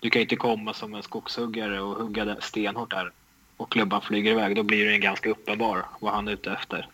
Du 0.00 0.10
kan 0.10 0.22
inte 0.22 0.36
komma 0.36 0.74
som 0.74 0.94
en 0.94 1.02
skogshuggare 1.02 1.80
och 1.80 1.96
hugga 1.96 2.36
stenhårt 2.40 2.90
där 2.90 3.12
och 3.56 3.72
klubban 3.72 4.02
flyger 4.02 4.32
iväg. 4.32 4.56
Då 4.56 4.62
blir 4.62 4.86
det 4.86 4.98
ganska 4.98 5.30
uppenbar 5.30 5.86
vad 6.00 6.14
han 6.14 6.28
är 6.28 6.32
ute 6.32 6.52
efter. 6.52 6.88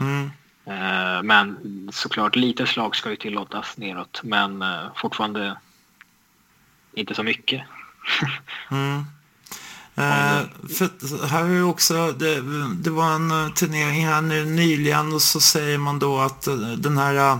Mm. 0.00 0.30
Eh, 0.64 1.22
men 1.22 1.58
såklart, 1.92 2.36
lite 2.36 2.66
slag 2.66 2.96
ska 2.96 3.10
ju 3.10 3.16
tillåtas 3.16 3.76
neråt, 3.76 4.20
men 4.24 4.62
eh, 4.62 4.86
fortfarande 4.96 5.56
inte 6.92 7.14
så 7.14 7.22
mycket. 7.22 7.62
mm. 8.70 9.04
Eh, 10.72 10.88
för 10.88 11.26
här 11.26 11.44
är 11.44 11.62
också, 11.62 12.12
det, 12.12 12.42
det, 12.74 12.90
var 12.90 13.14
en 13.14 13.30
eh, 13.30 13.48
turnering 13.48 14.06
här 14.06 14.22
nu 14.22 14.44
nyligen 14.44 15.12
och 15.12 15.22
så 15.22 15.40
säger 15.40 15.78
man 15.78 15.98
då 15.98 16.18
att 16.18 16.46
eh, 16.46 16.56
den 16.56 16.98
här 16.98 17.38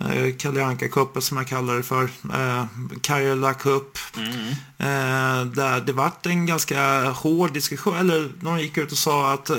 eh, 0.00 0.36
Kalle 0.38 0.64
Anka-cupen 0.64 1.20
som 1.20 1.36
jag 1.36 1.48
kallar 1.48 1.76
det 1.76 1.82
för, 1.82 2.04
eh, 2.04 2.64
Karjala 3.00 3.54
Cup, 3.54 3.98
mm. 4.16 4.48
eh, 4.78 5.52
där 5.52 5.80
det 5.80 5.92
vart 5.92 6.26
en 6.26 6.46
ganska 6.46 7.10
hård 7.10 7.52
diskussion, 7.52 7.96
eller 7.96 8.30
de 8.40 8.60
gick 8.60 8.78
ut 8.78 8.92
och 8.92 8.98
sa 8.98 9.32
att 9.32 9.50
eh, 9.50 9.56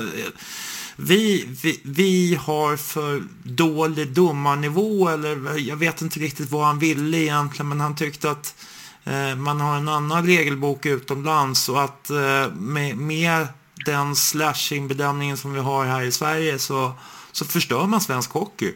vi, 0.96 1.48
vi, 1.62 1.80
vi 1.82 2.34
har 2.34 2.76
för 2.76 3.22
dålig 3.42 4.12
domarnivå 4.12 5.08
eller 5.08 5.58
jag 5.58 5.76
vet 5.76 6.02
inte 6.02 6.20
riktigt 6.20 6.50
vad 6.50 6.66
han 6.66 6.78
ville 6.78 7.18
egentligen 7.18 7.68
men 7.68 7.80
han 7.80 7.96
tyckte 7.96 8.30
att 8.30 8.54
Eh, 8.54 8.81
Eh, 9.04 9.36
man 9.36 9.60
har 9.60 9.76
en 9.76 9.88
annan 9.88 10.26
regelbok 10.26 10.86
utomlands 10.86 11.68
och 11.68 11.82
att 11.82 12.10
eh, 12.10 12.52
med, 12.52 12.96
med 12.96 13.46
den 13.86 14.16
slashingbedömningen 14.16 15.36
som 15.36 15.52
vi 15.52 15.60
har 15.60 15.84
här 15.84 16.02
i 16.02 16.12
Sverige 16.12 16.58
så, 16.58 16.92
så 17.32 17.44
förstör 17.44 17.86
man 17.86 18.00
svensk 18.00 18.32
hockey. 18.32 18.74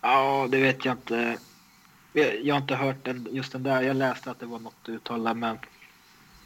Ja, 0.00 0.48
det 0.50 0.62
vet 0.62 0.84
jag 0.84 0.94
inte. 0.94 1.38
Eh, 2.14 2.24
jag 2.24 2.54
har 2.54 2.60
inte 2.60 2.74
hört 2.74 3.04
den, 3.04 3.28
just 3.30 3.52
den 3.52 3.62
där. 3.62 3.82
Jag 3.82 3.96
läste 3.96 4.30
att 4.30 4.40
det 4.40 4.46
var 4.46 4.58
något 4.58 4.88
uttalande, 4.88 5.40
men 5.40 5.58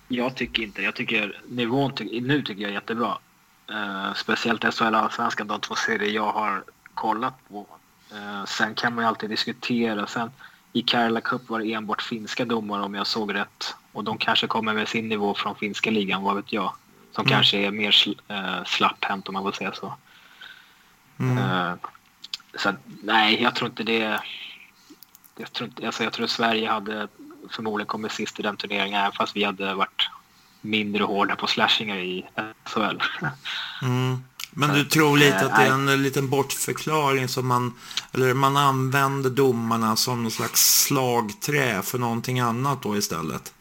jag 0.08 0.36
tycker 0.36 0.62
inte 0.62 0.82
Jag 0.82 0.94
tycker 0.94 1.40
nivån 1.48 1.92
nu 2.00 2.42
tycker 2.42 2.62
jag 2.62 2.70
är 2.70 2.74
jättebra. 2.74 3.18
Uh, 3.70 4.14
speciellt 4.14 4.74
SHL 4.74 4.94
Allsvenskan, 4.94 5.46
de 5.46 5.60
två 5.60 5.74
serier 5.74 6.10
jag 6.10 6.32
har 6.32 6.64
kollat 6.94 7.34
på. 7.48 7.66
Uh, 8.12 8.44
sen 8.44 8.74
kan 8.74 8.94
man 8.94 9.04
ju 9.04 9.08
alltid 9.08 9.30
diskutera. 9.30 10.06
Sen, 10.06 10.30
i 10.72 10.82
Karla 10.82 11.20
Cup 11.20 11.48
var 11.48 11.60
det 11.60 11.72
enbart 11.72 12.02
finska 12.02 12.44
domare 12.44 12.82
om 12.82 12.94
jag 12.94 13.06
såg 13.06 13.34
rätt. 13.34 13.74
Och 13.92 14.04
de 14.04 14.18
kanske 14.18 14.46
kommer 14.46 14.74
med 14.74 14.88
sin 14.88 15.08
nivå 15.08 15.34
från 15.34 15.56
finska 15.56 15.90
ligan, 15.90 16.22
vad 16.22 16.36
vet 16.36 16.52
jag. 16.52 16.74
Som 17.12 17.26
mm. 17.26 17.30
kanske 17.30 17.58
är 17.58 17.70
mer 17.70 17.92
sl 17.92 18.10
äh, 18.28 18.64
slapphänt 18.64 19.28
om 19.28 19.32
man 19.32 19.44
vill 19.44 19.54
säga 19.54 19.72
så. 19.72 19.94
Mm. 21.18 21.38
Uh, 21.38 21.74
så 22.54 22.74
nej, 23.02 23.42
jag 23.42 23.54
tror 23.54 23.70
inte 23.70 23.82
det. 23.82 24.20
Jag 25.36 25.52
tror, 25.52 25.68
inte, 25.68 25.86
alltså 25.86 26.04
jag 26.04 26.12
tror 26.12 26.26
Sverige 26.26 26.70
hade 26.70 27.08
förmodligen 27.50 27.86
kommit 27.86 28.12
sist 28.12 28.40
i 28.40 28.42
den 28.42 28.56
turneringen 28.56 29.00
även 29.00 29.12
fast 29.12 29.36
vi 29.36 29.44
hade 29.44 29.74
varit 29.74 30.10
mindre 30.60 31.04
hårda 31.04 31.36
på 31.36 31.46
slashingar 31.46 31.96
i 31.96 32.26
SHL. 32.64 33.00
Mm. 33.82 34.24
Men 34.54 34.74
du 34.74 34.84
tror 34.84 35.16
lite 35.16 35.46
att 35.46 35.56
det 35.56 35.62
är 35.62 35.72
en 35.72 36.02
liten 36.02 36.28
bortförklaring 36.28 37.28
som 37.28 37.46
man, 37.46 37.74
eller 38.12 38.34
man 38.34 38.56
använder 38.56 39.30
domarna 39.30 39.96
som 39.96 40.22
någon 40.22 40.30
slags 40.30 40.84
slagträ 40.84 41.82
för 41.82 41.98
någonting 41.98 42.40
annat 42.40 42.82
då 42.82 42.96
istället? 42.96 43.54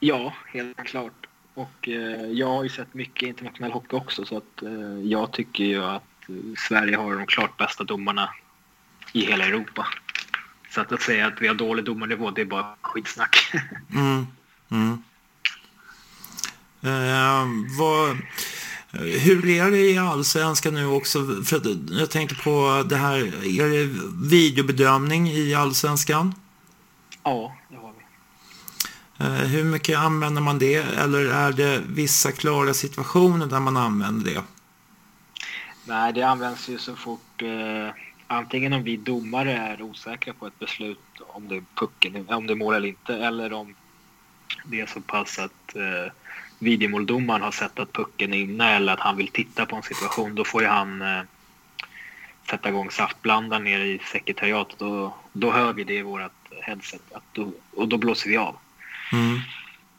Ja, 0.00 0.34
helt 0.46 0.84
klart. 0.84 1.26
Och 1.54 1.88
eh, 1.88 2.26
jag 2.30 2.48
har 2.48 2.62
ju 2.62 2.68
sett 2.68 2.94
mycket 2.94 3.28
internationell 3.28 3.72
hockey 3.72 3.96
också 3.96 4.24
så 4.24 4.36
att 4.36 4.62
eh, 4.62 5.00
jag 5.04 5.32
tycker 5.32 5.64
ju 5.64 5.84
att 5.84 6.02
eh, 6.28 6.34
Sverige 6.68 6.96
har 6.96 7.16
de 7.16 7.26
klart 7.26 7.56
bästa 7.56 7.84
domarna 7.84 8.30
i 9.12 9.26
hela 9.26 9.44
Europa. 9.44 9.86
Så 10.70 10.80
att, 10.80 10.92
att 10.92 11.02
säga 11.02 11.26
att 11.26 11.42
vi 11.42 11.48
har 11.48 11.54
dålig 11.54 11.84
domarnivå, 11.84 12.30
det 12.30 12.40
är 12.40 12.44
bara 12.44 12.76
skitsnack. 12.80 13.52
mm, 13.94 14.26
mm. 14.70 15.02
Eh, 16.82 17.46
vad, 17.78 18.16
hur 19.00 19.48
är 19.48 19.70
det 19.70 19.90
i 19.90 19.98
allsvenskan 19.98 20.74
nu 20.74 20.86
också? 20.86 21.18
För 21.44 21.60
jag 22.00 22.10
tänkte 22.10 22.34
på 22.34 22.84
det 22.88 22.96
här, 22.96 23.18
är 23.60 23.68
det 23.68 23.90
videobedömning 24.28 25.28
i 25.28 25.54
allsvenskan? 25.54 26.34
Ja, 27.22 27.56
det 27.68 27.76
har 27.76 27.92
vi. 27.92 28.04
Eh, 29.24 29.48
hur 29.48 29.64
mycket 29.64 29.98
använder 29.98 30.42
man 30.42 30.58
det? 30.58 30.74
Eller 30.74 31.24
är 31.24 31.52
det 31.52 31.82
vissa 31.88 32.32
klara 32.32 32.74
situationer 32.74 33.46
där 33.46 33.60
man 33.60 33.76
använder 33.76 34.34
det? 34.34 34.42
Nej, 35.84 36.12
det 36.12 36.22
används 36.22 36.68
ju 36.68 36.78
så 36.78 36.96
fort 36.96 37.42
eh, 37.42 37.94
antingen 38.26 38.72
om 38.72 38.82
vi 38.82 38.96
domare 38.96 39.52
är 39.52 39.82
osäkra 39.82 40.34
på 40.34 40.46
ett 40.46 40.58
beslut 40.58 40.98
om 41.20 41.48
det 41.48 41.56
är 41.56 41.64
pucken, 41.74 42.26
om 42.28 42.46
det 42.46 42.52
är 42.52 42.56
mål 42.56 42.74
eller 42.74 42.88
inte, 42.88 43.16
eller 43.16 43.52
om 43.52 43.74
det 44.64 44.80
är 44.80 44.86
så 44.86 45.00
pass 45.00 45.38
att 45.38 45.76
eh, 45.76 46.12
videomåldomaren 46.62 47.42
har 47.42 47.50
sett 47.50 47.78
att 47.78 47.92
pucken 47.92 48.34
är 48.34 48.38
inne 48.38 48.76
eller 48.76 48.92
att 48.92 49.00
han 49.00 49.16
vill 49.16 49.28
titta 49.28 49.66
på 49.66 49.76
en 49.76 49.82
situation, 49.82 50.34
då 50.34 50.44
får 50.44 50.62
ju 50.62 50.68
han 50.68 51.02
eh, 51.02 51.22
sätta 52.50 52.68
igång 52.68 52.90
saftblandaren 52.90 53.64
nere 53.64 53.84
i 53.84 54.00
sekretariatet 54.12 54.82
och 54.82 55.12
då 55.32 55.50
hör 55.50 55.72
vi 55.72 55.84
det 55.84 55.94
i 55.94 56.02
vårt 56.02 56.32
headset 56.62 57.02
då, 57.32 57.52
och 57.70 57.88
då 57.88 57.96
blåser 57.96 58.30
vi 58.30 58.36
av. 58.36 58.56
Mm. 59.12 59.40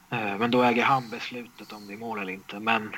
Eh, 0.09 0.37
men 0.37 0.51
då 0.51 0.63
äger 0.63 0.83
han 0.83 1.09
beslutet 1.09 1.71
om 1.71 1.87
det 1.87 1.93
är 1.93 1.97
mål 1.97 2.19
eller 2.19 2.33
inte. 2.33 2.59
Men 2.59 2.95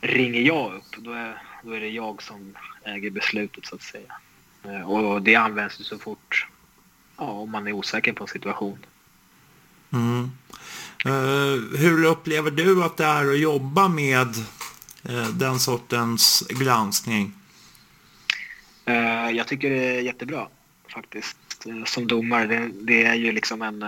ringer 0.00 0.40
jag 0.40 0.74
upp, 0.74 0.96
då 0.98 1.12
är, 1.12 1.42
då 1.62 1.72
är 1.72 1.80
det 1.80 1.88
jag 1.88 2.22
som 2.22 2.56
äger 2.84 3.10
beslutet 3.10 3.66
så 3.66 3.74
att 3.74 3.82
säga. 3.82 4.12
Eh, 4.64 4.90
och 4.90 5.22
det 5.22 5.36
används 5.36 5.80
ju 5.80 5.84
så 5.84 5.98
fort 5.98 6.46
ja, 7.16 7.24
om 7.24 7.50
man 7.50 7.66
är 7.66 7.72
osäker 7.72 8.12
på 8.12 8.24
en 8.24 8.28
situation. 8.28 8.78
Mm. 9.92 10.30
Uh, 11.06 11.78
hur 11.78 12.04
upplever 12.04 12.50
du 12.50 12.84
att 12.84 12.96
det 12.96 13.04
är 13.04 13.30
att 13.30 13.38
jobba 13.38 13.88
med 13.88 14.28
eh, 15.08 15.28
den 15.28 15.58
sortens 15.58 16.46
granskning? 16.48 17.32
Eh, 18.84 19.30
jag 19.30 19.46
tycker 19.46 19.70
det 19.70 19.96
är 19.96 20.00
jättebra 20.00 20.48
faktiskt. 20.88 21.36
Som 21.86 22.06
domare, 22.06 22.46
det, 22.46 22.70
det 22.80 23.04
är 23.04 23.14
ju 23.14 23.32
liksom 23.32 23.62
en, 23.62 23.80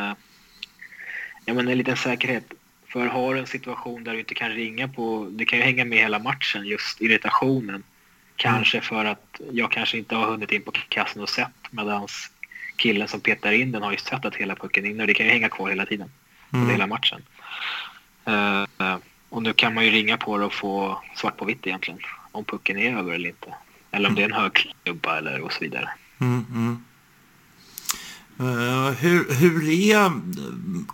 ja, 1.44 1.54
men 1.54 1.68
en 1.68 1.78
liten 1.78 1.96
säkerhet. 1.96 2.44
För 2.88 3.06
har 3.06 3.34
du 3.34 3.40
en 3.40 3.46
situation 3.46 4.04
där 4.04 4.12
du 4.12 4.18
inte 4.18 4.34
kan 4.34 4.50
ringa 4.50 4.88
på, 4.88 5.28
det 5.30 5.44
kan 5.44 5.58
ju 5.58 5.64
hänga 5.64 5.84
med 5.84 5.98
hela 5.98 6.18
matchen, 6.18 6.66
just 6.66 7.00
irritationen. 7.00 7.82
Kanske 8.36 8.80
för 8.80 9.04
att 9.04 9.40
jag 9.50 9.70
kanske 9.70 9.98
inte 9.98 10.14
har 10.14 10.26
hunnit 10.30 10.52
in 10.52 10.62
på 10.62 10.72
kassen 10.88 11.22
och 11.22 11.28
sett 11.28 11.48
medans 11.70 12.30
killen 12.76 13.08
som 13.08 13.20
petar 13.20 13.52
in 13.52 13.72
den 13.72 13.82
har 13.82 13.92
ju 13.92 13.98
sett 13.98 14.24
att 14.24 14.34
hela 14.34 14.54
pucken 14.54 14.84
är 14.84 14.90
inne 14.90 15.02
och 15.02 15.06
det 15.06 15.14
kan 15.14 15.26
ju 15.26 15.32
hänga 15.32 15.48
kvar 15.48 15.68
hela 15.68 15.86
tiden. 15.86 16.10
Under 16.60 16.72
hela 16.72 16.86
matchen. 16.86 17.22
Eh, 18.24 18.96
och 19.28 19.42
nu 19.42 19.52
kan 19.52 19.74
man 19.74 19.84
ju 19.84 19.90
ringa 19.90 20.16
på 20.16 20.38
det 20.38 20.44
och 20.44 20.54
få 20.54 21.02
svart 21.16 21.36
på 21.36 21.44
vitt 21.44 21.66
egentligen. 21.66 22.00
Om 22.32 22.44
pucken 22.44 22.78
är 22.78 22.98
över 22.98 23.12
eller 23.12 23.28
inte. 23.28 23.54
Eller 23.90 24.08
om 24.08 24.14
det 24.14 24.22
är 24.22 24.26
en 24.26 24.32
hög 24.32 24.52
klubba 24.52 25.18
eller 25.18 25.40
och 25.40 25.52
så 25.52 25.60
vidare. 25.60 25.88
Mm, 26.18 26.46
mm. 26.50 26.84
Eh, 28.40 28.90
hur, 28.90 29.34
hur 29.34 29.68
är 29.68 30.12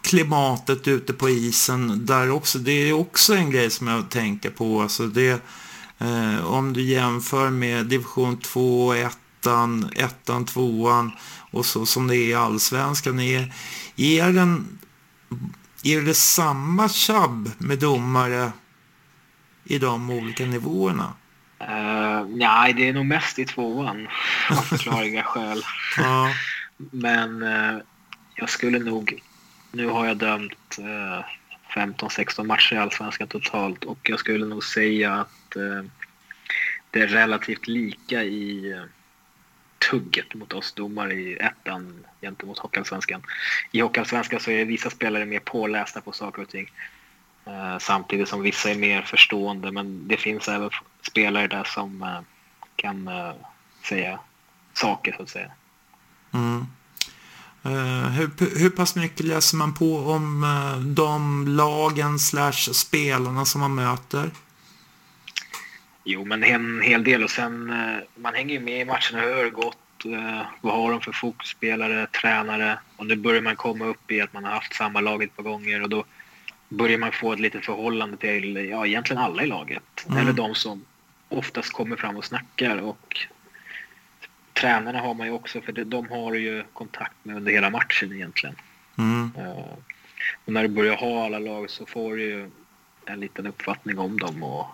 klimatet 0.03 0.89
ute 0.89 1.13
på 1.13 1.29
isen 1.29 2.07
där 2.07 2.31
också? 2.31 2.59
Det 2.59 2.73
är 2.73 2.93
också 2.93 3.35
en 3.35 3.51
grej 3.51 3.71
som 3.71 3.87
jag 3.87 4.11
tänker 4.11 4.51
på. 4.51 4.83
Alltså 4.83 5.07
det, 5.07 5.43
eh, 5.99 6.47
om 6.47 6.73
du 6.73 6.83
jämför 6.83 7.51
med 7.51 7.87
division 7.87 8.37
2, 8.37 8.93
ettan, 8.93 9.91
ettan, 9.97 10.45
tvåan 10.45 11.13
och 11.51 11.67
så 11.67 11.87
som 11.87 12.07
det 12.07 12.17
är 12.17 12.29
i 12.29 12.35
allsvenskan. 12.35 13.21
Är, 13.21 13.55
är, 13.97 14.33
den, 14.33 14.79
är 15.85 16.01
det 16.01 16.15
samma 16.15 16.89
tjabb 16.89 17.51
med 17.59 17.79
domare 17.79 18.53
i 19.65 19.79
de 19.79 20.11
olika 20.11 20.47
nivåerna? 20.47 21.13
Uh, 21.61 22.27
nej, 22.29 22.73
det 22.73 22.89
är 22.89 22.93
nog 22.93 23.07
mest 23.07 23.39
i 23.39 23.45
tvåan 23.45 24.09
av 24.51 24.57
förklarliga 24.63 25.23
skäl. 25.23 25.63
Ja. 25.97 26.31
Men 26.77 27.43
eh, 27.43 27.79
jag 28.35 28.51
skulle 28.51 28.79
nog... 28.79 29.23
Nu 29.73 29.87
har 29.87 30.07
jag 30.07 30.17
dömt 30.17 30.79
eh, 30.79 31.25
15-16 31.75 32.45
matcher 32.45 32.75
i 32.75 32.79
Allsvenskan 32.79 33.29
totalt 33.29 33.85
och 33.85 33.99
jag 34.03 34.19
skulle 34.19 34.47
nog 34.47 34.65
säga 34.65 35.15
att 35.15 35.57
det 36.91 37.01
är 37.01 37.07
relativt 37.07 37.67
lika 37.67 38.25
i 38.25 38.75
tugget 39.93 40.35
mot 40.35 40.53
oss 40.53 40.73
domare 40.73 41.15
i 41.15 41.37
ettan 41.37 42.05
gentemot 42.21 42.59
Hockeyallsvenskan. 42.59 43.23
I 43.73 43.81
Hockeyallsvenskan 43.81 44.41
så 44.41 44.51
är 44.51 44.65
vissa 44.65 44.91
spelare 44.91 45.25
mer 45.25 45.39
pålästa 45.39 46.01
på 46.01 46.13
saker 46.13 46.43
och 46.43 46.49
ting. 46.49 46.71
Eh, 47.47 47.79
samtidigt 47.79 48.29
som 48.29 48.43
vissa 48.43 48.71
är 48.71 48.75
mer 48.75 49.03
förstående 49.03 49.73
men 49.73 50.09
det 50.09 50.17
finns 50.17 50.49
även 50.49 50.71
spelare 51.03 51.47
där 51.47 51.65
som 51.65 52.03
eh, 52.03 52.21
kan 52.77 53.09
eh, 53.09 53.33
säga 53.83 54.19
saker 54.73 55.15
så 55.17 55.23
att 55.23 55.29
säga. 55.29 55.51
Mm. 56.33 56.67
Eh, 57.65 58.11
hur, 58.11 58.59
hur 58.59 58.71
pass 58.71 58.97
mycket 58.97 59.27
läser 59.27 59.57
man 59.57 59.75
på 59.75 59.97
om 59.97 60.45
eh, 60.45 60.81
de 60.81 61.45
lagen 61.49 62.19
slash 62.19 62.73
spelarna 62.73 63.45
som 63.45 63.61
man 63.61 63.75
möter? 63.75 64.31
Jo, 66.05 66.25
men 66.25 66.45
en 66.45 66.81
hel 66.81 67.05
del 67.05 67.25
och 67.25 67.31
sen 67.31 67.71
eh, 67.71 67.99
man 68.15 68.35
hänger 68.35 68.55
ju 68.55 68.61
med 68.61 68.81
i 68.81 68.85
matcherna. 68.85 69.21
Hur 69.21 69.45
det 69.45 69.51
gått? 69.51 69.79
Eh, 70.05 70.43
vad 70.61 70.75
har 70.75 70.91
de 70.91 71.01
för 71.01 71.13
fokusspelare, 71.13 72.07
tränare? 72.07 72.79
Och 72.97 73.07
nu 73.07 73.17
börjar 73.17 73.43
man 73.43 73.57
komma 73.57 73.85
upp 73.85 74.11
i 74.11 74.21
att 74.21 74.33
man 74.33 74.45
har 74.45 74.53
haft 74.53 74.75
samma 74.75 75.01
lag 75.01 75.23
ett 75.23 75.37
par 75.37 75.43
gånger 75.43 75.83
och 75.83 75.89
då 75.89 76.05
börjar 76.69 76.99
man 76.99 77.13
få 77.13 77.33
ett 77.33 77.41
litet 77.41 77.65
förhållande 77.65 78.17
till 78.17 78.57
ja, 78.57 78.87
egentligen 78.87 79.23
alla 79.23 79.43
i 79.43 79.47
laget. 79.47 80.07
Mm. 80.07 80.19
Eller 80.19 80.33
de 80.33 80.55
som 80.55 80.85
oftast 81.29 81.73
kommer 81.73 81.97
fram 81.97 82.17
och 82.17 82.25
snackar 82.25 82.77
och 82.77 83.17
tränarna 84.53 85.01
har 85.01 85.15
man 85.15 85.27
ju 85.27 85.33
också 85.33 85.61
för 85.61 85.73
de 85.73 86.09
har 86.09 86.35
ju 86.35 86.65
kontakt 86.73 87.17
med 87.23 87.37
under 87.37 87.53
hela 87.53 87.71
matchen 87.71 88.13
egentligen. 88.13 88.57
Mm. 88.99 89.33
Eh, 89.39 89.77
Och 90.45 90.53
när 90.53 90.63
du 90.63 90.69
börjar 90.69 90.97
ha 90.97 91.25
alla 91.25 91.39
lag 91.39 91.71
så 91.71 91.87
får 91.87 92.17
du 92.17 92.23
ju 92.23 92.51
en 93.05 93.21
liten 93.21 93.47
uppfattning 93.47 93.99
om 93.99 94.19
dem 94.19 94.43
och 94.43 94.67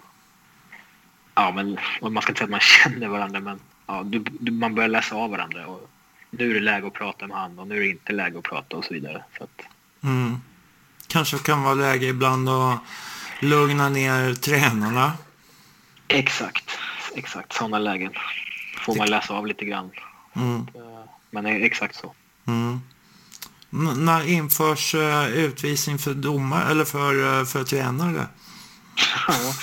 ja, 1.34 1.52
men 1.54 1.78
man 2.00 2.22
ska 2.22 2.30
inte 2.30 2.38
säga 2.38 2.44
att 2.44 2.50
man 2.50 2.60
känner 2.60 3.08
varandra 3.08 3.40
men 3.40 3.60
ja, 3.88 4.02
du, 4.04 4.18
du, 4.40 4.52
man 4.52 4.74
börjar 4.74 4.88
läsa 4.88 5.14
av 5.16 5.30
varandra 5.30 5.66
och 5.66 5.90
nu 6.30 6.50
är 6.50 6.54
det 6.54 6.60
läge 6.60 6.86
att 6.86 6.92
prata 6.92 7.26
med 7.26 7.36
han 7.36 7.58
och 7.58 7.66
nu 7.66 7.76
är 7.76 7.80
det 7.80 7.88
inte 7.88 8.12
läge 8.12 8.38
att 8.38 8.44
prata 8.44 8.76
och 8.76 8.84
så 8.84 8.94
vidare. 8.94 9.24
Så 9.38 9.44
att, 9.44 9.62
Mm. 10.02 10.36
Kanske 11.06 11.38
kan 11.38 11.62
vara 11.62 11.74
läge 11.74 12.06
ibland 12.06 12.48
att 12.48 12.80
lugna 13.40 13.88
ner 13.88 14.34
tränarna. 14.34 15.12
exakt, 16.08 16.70
exakt 17.14 17.52
sådana 17.52 17.78
lägen 17.78 18.12
får 18.80 18.96
man 18.96 19.10
läsa 19.10 19.34
av 19.34 19.46
lite 19.46 19.64
grann. 19.64 19.90
Mm. 20.36 20.66
Men 21.30 21.44
det 21.44 21.50
är 21.50 21.64
exakt 21.64 21.96
så. 21.96 22.14
Mm. 22.46 22.80
När 24.04 24.28
införs 24.28 24.94
eh, 24.94 25.28
utvisning 25.28 25.98
för 25.98 26.14
domare 26.14 26.70
eller 26.70 26.84
för, 26.84 27.38
eh, 27.40 27.44
för 27.44 27.64
tränare? 27.64 28.26
Ja. 29.28 29.54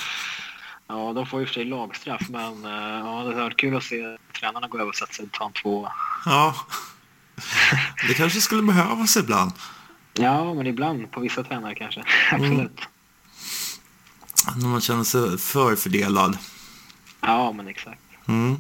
Ja, 0.88 1.14
de 1.14 1.26
får 1.26 1.40
ju 1.40 1.46
för 1.46 1.54
sig 1.54 1.66
lagstraff 1.66 2.30
men 2.30 2.66
eh, 2.66 2.72
ja, 3.06 3.24
det 3.24 3.36
varit 3.36 3.58
kul 3.58 3.78
att 3.78 3.84
se 3.84 4.18
tränarna 4.40 4.68
gå 4.68 4.78
över 4.78 4.90
och 4.90 4.96
sätta 4.96 5.14
sig 5.14 5.26
och 5.26 5.32
ta 5.32 5.46
en 5.46 5.54
tvåa. 5.54 5.92
Ja, 6.26 6.56
det 8.08 8.14
kanske 8.14 8.42
skulle 8.42 8.62
behövas 8.62 9.18
ibland. 9.18 9.52
Ja, 10.14 10.54
men 10.54 10.68
ibland 10.68 11.12
på 11.12 11.20
vissa 11.20 11.44
tränare 11.44 11.76
kanske. 11.76 12.04
Absolut. 12.32 12.82
När 14.56 14.68
man 14.68 14.82
känner 14.82 15.04
sig 15.04 15.38
förfördelad. 15.38 16.38
Ja, 17.22 17.52
men 17.52 17.68
exakt. 17.68 18.02
Mm. 18.28 18.58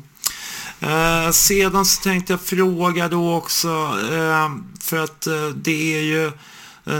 Eh, 0.80 1.32
sedan 1.32 1.86
så 1.86 2.02
tänkte 2.02 2.34
jag 2.34 2.42
fråga 2.42 3.08
då 3.08 3.36
också, 3.36 3.70
eh, 4.12 4.50
för 4.82 5.04
att 5.04 5.28
eh, 5.28 5.48
det 5.48 5.98
är 5.98 6.02
ju, 6.02 6.32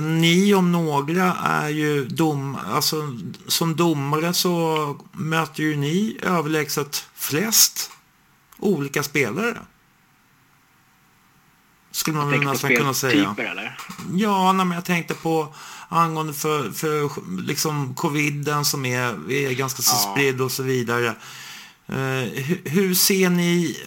ni 0.02 0.54
om 0.54 0.72
några 0.72 1.34
är 1.34 1.70
ju 1.70 2.06
dom, 2.06 2.58
alltså 2.74 3.18
som 3.48 3.76
domare 3.76 4.34
så 4.34 4.98
möter 5.12 5.64
ju 5.64 5.76
ni 5.76 6.18
överlägset 6.22 7.08
flest 7.16 7.92
olika 8.60 9.04
spelare. 9.04 9.58
Skulle 11.92 12.18
man 12.18 12.30
väl 12.30 12.40
nästan 12.40 12.76
kunna 12.76 12.94
säga. 12.94 13.12
speltyper 13.24 13.52
eller? 13.52 13.78
Ja, 14.14 14.52
nej, 14.54 14.66
men 14.66 14.76
jag 14.76 14.86
tänkte 14.86 15.14
på 15.14 15.56
angående 15.90 16.34
för, 16.34 16.72
för 16.72 17.10
liksom 17.42 17.94
coviden 17.96 18.66
som 18.66 18.86
är, 18.86 19.32
är 19.32 19.52
ganska 19.52 19.82
så 19.82 19.96
Ja. 19.96 20.12
spridd 20.12 20.42
och 20.42 20.52
så 20.52 20.64
vidare. 20.64 21.08
Eh, 21.88 21.96
hur, 22.44 22.62
hur 22.70 22.94
ser 22.96 23.30
ni, 23.30 23.78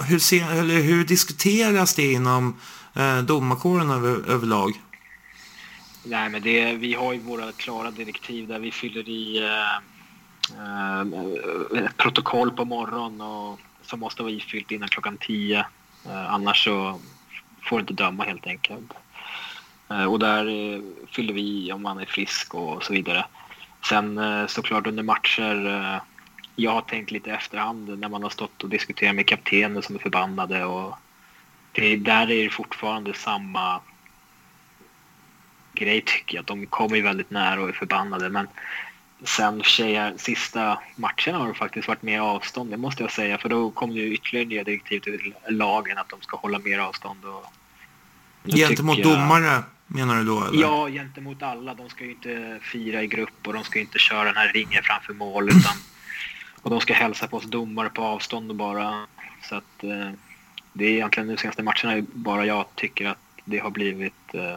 hur, 0.00 0.18
ser, 0.18 0.50
eller 0.52 0.80
hur 0.80 1.04
diskuteras 1.04 1.94
det 1.94 2.12
inom 2.12 2.56
eh, 2.94 3.18
domarkåren 3.18 3.90
över, 3.90 4.30
överlag? 4.30 4.80
Nej, 6.08 6.28
men 6.28 6.42
det, 6.42 6.72
vi 6.72 6.94
har 6.94 7.12
ju 7.12 7.20
våra 7.20 7.52
klara 7.52 7.90
direktiv 7.90 8.48
där 8.48 8.58
vi 8.58 8.70
fyller 8.70 9.08
i 9.08 9.38
eh, 9.38 9.76
eh, 10.58 11.90
protokoll 11.96 12.50
på 12.50 12.64
morgonen 12.64 13.20
och 13.20 13.60
som 13.82 14.00
måste 14.00 14.22
vara 14.22 14.32
ifyllt 14.32 14.70
innan 14.70 14.88
klockan 14.88 15.18
10. 15.20 15.58
Eh, 15.58 16.34
annars 16.34 16.64
så 16.64 17.00
får 17.62 17.76
du 17.76 17.80
inte 17.80 17.94
döma 17.94 18.24
helt 18.24 18.46
enkelt. 18.46 18.92
Eh, 19.90 20.04
och 20.04 20.18
där 20.18 20.46
eh, 20.46 20.80
fyller 21.12 21.34
vi 21.34 21.42
i 21.42 21.72
om 21.72 21.82
man 21.82 21.98
är 21.98 22.06
frisk 22.06 22.54
och 22.54 22.84
så 22.84 22.92
vidare. 22.92 23.24
Sen 23.88 24.18
eh, 24.18 24.46
såklart 24.46 24.86
under 24.86 25.02
matcher, 25.02 25.66
eh, 25.66 26.00
jag 26.56 26.70
har 26.70 26.82
tänkt 26.82 27.10
lite 27.10 27.30
i 27.30 27.32
efterhand 27.32 27.98
när 27.98 28.08
man 28.08 28.22
har 28.22 28.30
stått 28.30 28.62
och 28.62 28.70
diskuterat 28.70 29.14
med 29.14 29.26
kaptenen 29.26 29.82
som 29.82 29.94
är 29.94 29.98
förbannade 29.98 30.64
och 30.64 30.98
det, 31.72 31.96
där 31.96 32.30
är 32.30 32.44
det 32.44 32.50
fortfarande 32.50 33.14
samma 33.14 33.80
grej 35.78 36.00
tycker 36.06 36.34
jag. 36.34 36.40
Att 36.42 36.46
de 36.46 36.66
kommer 36.66 36.96
ju 36.96 37.02
väldigt 37.02 37.30
nära 37.30 37.60
och 37.62 37.68
är 37.68 37.72
förbannade. 37.72 38.28
Men 38.28 38.48
sen 39.24 39.62
tjejer, 39.62 40.14
sista 40.16 40.78
matcherna 40.96 41.38
har 41.38 41.48
det 41.48 41.54
faktiskt 41.54 41.88
varit 41.88 42.02
mer 42.02 42.20
avstånd, 42.20 42.70
det 42.70 42.76
måste 42.76 43.02
jag 43.02 43.12
säga. 43.12 43.38
För 43.38 43.48
då 43.48 43.70
kom 43.70 43.94
det 43.94 44.00
ju 44.00 44.14
ytterligare 44.14 44.46
nya 44.46 44.64
direktiv 44.64 45.00
till 45.00 45.34
lagen 45.48 45.98
att 45.98 46.08
de 46.08 46.20
ska 46.20 46.36
hålla 46.36 46.58
mer 46.58 46.78
avstånd. 46.78 47.24
Och 47.24 47.44
Gentemot 48.44 48.98
jag- 48.98 49.06
domare 49.08 49.62
menar 49.86 50.16
du 50.16 50.24
då? 50.24 50.44
Eller? 50.44 50.60
Ja, 50.60 50.88
gentemot 50.88 51.42
alla. 51.42 51.74
De 51.74 51.88
ska 51.88 52.04
ju 52.04 52.10
inte 52.10 52.58
fira 52.62 53.02
i 53.02 53.06
grupp 53.06 53.46
och 53.46 53.52
de 53.52 53.64
ska 53.64 53.78
ju 53.78 53.84
inte 53.84 53.98
köra 53.98 54.24
den 54.24 54.36
här 54.36 54.52
ringen 54.52 54.82
framför 54.82 55.12
mål. 55.14 55.48
Utan, 55.48 55.76
och 56.62 56.70
de 56.70 56.80
ska 56.80 56.94
hälsa 56.94 57.26
på 57.26 57.36
oss 57.36 57.44
domare 57.44 57.88
på 57.90 58.02
avstånd 58.02 58.50
och 58.50 58.56
bara. 58.56 59.06
Så 59.42 59.54
att 59.54 59.84
eh, 59.84 60.10
det 60.72 60.84
är 60.84 60.90
egentligen 60.90 61.28
de 61.28 61.36
senaste 61.36 61.62
matcherna 61.62 62.06
bara 62.12 62.46
jag 62.46 62.64
tycker 62.74 63.08
att 63.08 63.18
det 63.44 63.58
har 63.58 63.70
blivit 63.70 64.34
eh, 64.34 64.56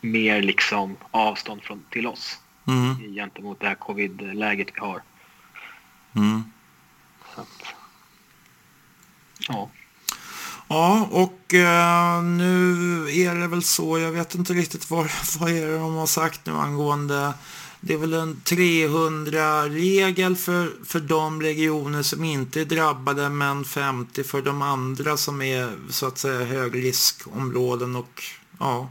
mer 0.00 0.42
liksom 0.42 0.96
avstånd 1.10 1.62
från, 1.62 1.84
till 1.90 2.06
oss 2.06 2.38
Mm, 2.68 3.14
gentemot 3.14 3.60
det 3.60 3.66
här 3.66 3.74
covid-läget 3.74 4.68
vi 4.74 4.80
har. 4.80 5.02
mm. 6.16 6.44
Att, 7.34 7.74
ja. 9.48 9.70
Ja, 10.68 11.08
och 11.10 11.54
eh, 11.54 12.22
nu 12.22 12.72
är 13.10 13.34
det 13.34 13.46
väl 13.46 13.62
så, 13.62 13.98
jag 13.98 14.12
vet 14.12 14.34
inte 14.34 14.52
riktigt 14.52 14.90
vad, 14.90 15.10
vad 15.40 15.50
är 15.50 15.66
det 15.66 15.78
de 15.78 15.94
har 15.94 16.06
sagt 16.06 16.46
nu 16.46 16.52
angående 16.52 17.34
det 17.80 17.94
är 17.94 17.98
väl 17.98 18.14
en 18.14 18.36
300-regel 18.44 20.36
för, 20.36 20.72
för 20.84 21.00
de 21.00 21.42
regioner 21.42 22.02
som 22.02 22.24
inte 22.24 22.60
är 22.60 22.64
drabbade 22.64 23.28
men 23.28 23.64
50 23.64 24.24
för 24.24 24.42
de 24.42 24.62
andra 24.62 25.16
som 25.16 25.42
är 25.42 25.76
så 25.90 26.06
att 26.06 26.18
säga 26.18 26.44
högriskområden 26.44 27.96
och 27.96 28.22
ja. 28.58 28.90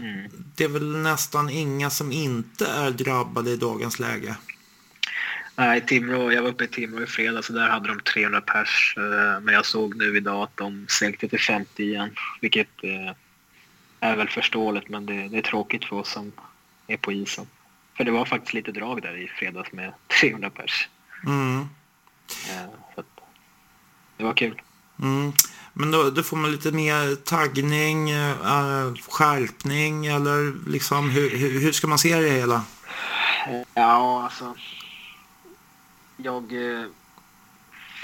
Mm. 0.00 0.30
Det 0.56 0.64
är 0.64 0.68
väl 0.68 0.96
nästan 0.96 1.50
inga 1.50 1.90
som 1.90 2.12
inte 2.12 2.66
är 2.66 2.90
drabbade 2.90 3.50
i 3.50 3.56
dagens 3.56 3.98
läge. 3.98 4.36
Nej, 5.56 5.86
Timrå, 5.86 6.32
jag 6.32 6.42
var 6.42 6.48
uppe 6.48 6.64
i 6.64 6.68
Timrå 6.68 7.02
i 7.02 7.06
fredags 7.06 7.48
och 7.48 7.54
där 7.54 7.68
hade 7.68 7.88
de 7.88 8.00
300 8.00 8.40
pers. 8.40 8.94
eh, 8.96 9.40
Men 9.40 9.54
jag 9.54 9.66
såg 9.66 9.96
nu 9.96 10.16
idag 10.16 10.42
att 10.42 10.56
de 10.56 10.86
sänkte 11.00 11.28
till 11.28 11.40
50 11.40 11.82
igen. 11.82 12.10
Vilket 12.40 12.84
eh, 12.84 13.14
är 14.00 14.16
väl 14.16 14.28
förståeligt 14.28 14.88
men 14.88 15.06
det, 15.06 15.28
det 15.28 15.38
är 15.38 15.42
tråkigt 15.42 15.84
för 15.84 15.96
oss 15.96 16.10
som 16.12 16.32
är 16.86 16.96
på 16.96 17.12
isen. 17.12 17.46
För 17.96 18.04
det 18.04 18.10
var 18.10 18.24
faktiskt 18.24 18.54
lite 18.54 18.72
drag 18.72 19.02
där 19.02 19.16
i 19.16 19.28
fredags 19.28 19.72
med 19.72 19.92
300 20.20 20.50
pers. 20.50 20.88
Mm. 21.26 21.60
Eh, 22.50 22.70
Så 22.94 23.02
det 24.16 24.24
var 24.24 24.34
kul. 24.34 24.62
Mm. 25.02 25.32
Men 25.72 25.90
då, 25.90 26.10
då 26.10 26.22
får 26.22 26.36
man 26.36 26.52
lite 26.52 26.72
mer 26.72 27.14
taggning, 27.14 28.10
äh, 28.10 28.94
skärpning 29.08 30.06
eller 30.06 30.70
liksom 30.70 31.10
hur, 31.10 31.30
hur, 31.36 31.60
hur 31.60 31.72
ska 31.72 31.86
man 31.86 31.98
se 31.98 32.20
det 32.20 32.30
hela? 32.30 32.62
Ja, 33.74 34.22
alltså. 34.24 34.54
Jag 36.16 36.52
eh, 36.52 36.86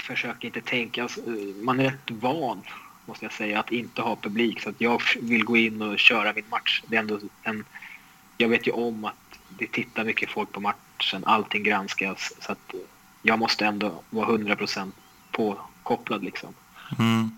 försöker 0.07 0.47
inte 0.47 0.61
tänka. 0.61 1.03
Alltså, 1.03 1.21
man 1.61 1.79
är 1.79 1.83
rätt 1.83 2.11
van, 2.11 2.61
måste 3.05 3.25
jag 3.25 3.33
säga, 3.33 3.59
att 3.59 3.71
inte 3.71 4.01
ha 4.01 4.15
publik. 4.15 4.61
Så 4.61 4.69
att 4.69 4.81
jag 4.81 5.01
vill 5.21 5.43
gå 5.43 5.57
in 5.57 5.81
och 5.81 5.99
köra 5.99 6.33
min 6.33 6.49
match. 6.49 6.83
Det 6.87 6.95
är 6.95 6.99
ändå 6.99 7.19
en, 7.43 7.65
jag 8.37 8.49
vet 8.49 8.67
ju 8.67 8.71
om 8.71 9.05
att 9.05 9.39
det 9.49 9.67
tittar 9.67 10.03
mycket 10.03 10.29
folk 10.29 10.51
på 10.51 10.59
matchen. 10.59 11.23
Allting 11.25 11.63
granskas. 11.63 12.33
Så 12.39 12.51
att 12.51 12.73
jag 13.21 13.39
måste 13.39 13.65
ändå 13.65 14.03
vara 14.09 14.27
100% 14.27 14.91
påkopplad 15.31 16.23
liksom. 16.23 16.53
Mm. 16.99 17.31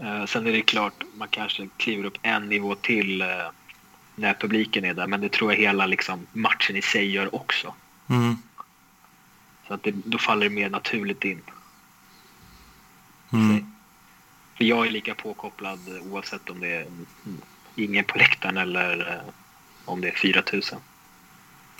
Eh, 0.00 0.26
sen 0.26 0.46
är 0.46 0.52
det 0.52 0.62
klart, 0.62 1.04
man 1.14 1.28
kanske 1.28 1.68
kliver 1.76 2.04
upp 2.04 2.18
en 2.22 2.48
nivå 2.48 2.74
till 2.74 3.22
eh, 3.22 3.28
när 4.14 4.34
publiken 4.34 4.84
är 4.84 4.94
där. 4.94 5.06
Men 5.06 5.20
det 5.20 5.28
tror 5.28 5.52
jag 5.52 5.58
hela 5.58 5.86
liksom, 5.86 6.26
matchen 6.32 6.76
i 6.76 6.82
sig 6.82 7.10
gör 7.10 7.34
också. 7.34 7.74
Mm. 8.08 8.36
Så 9.68 9.74
att 9.74 9.82
det, 9.82 9.94
då 10.04 10.18
faller 10.18 10.48
det 10.48 10.54
mer 10.54 10.70
naturligt 10.70 11.24
in. 11.24 11.42
Mm. 13.32 13.66
För 14.56 14.64
jag 14.64 14.86
är 14.86 14.90
lika 14.90 15.14
påkopplad 15.14 15.78
oavsett 16.10 16.50
om 16.50 16.60
det 16.60 16.68
är 16.68 16.86
ingen 17.76 18.04
på 18.04 18.18
läktaren 18.18 18.56
eller 18.56 19.12
eh, 19.12 19.32
om 19.84 20.00
det 20.00 20.08
är 20.08 20.16
4 20.16 20.42
000. 20.52 20.62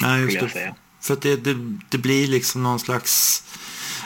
Nej, 0.01 0.21
just 0.21 0.41
det. 0.41 0.49
säga. 0.49 0.75
För 1.01 1.15
att 1.15 1.23
det, 1.23 1.37
det, 1.37 1.79
det 1.89 1.99
blir 1.99 2.27
liksom 2.27 2.63
någon 2.63 2.81
slags... 2.81 3.45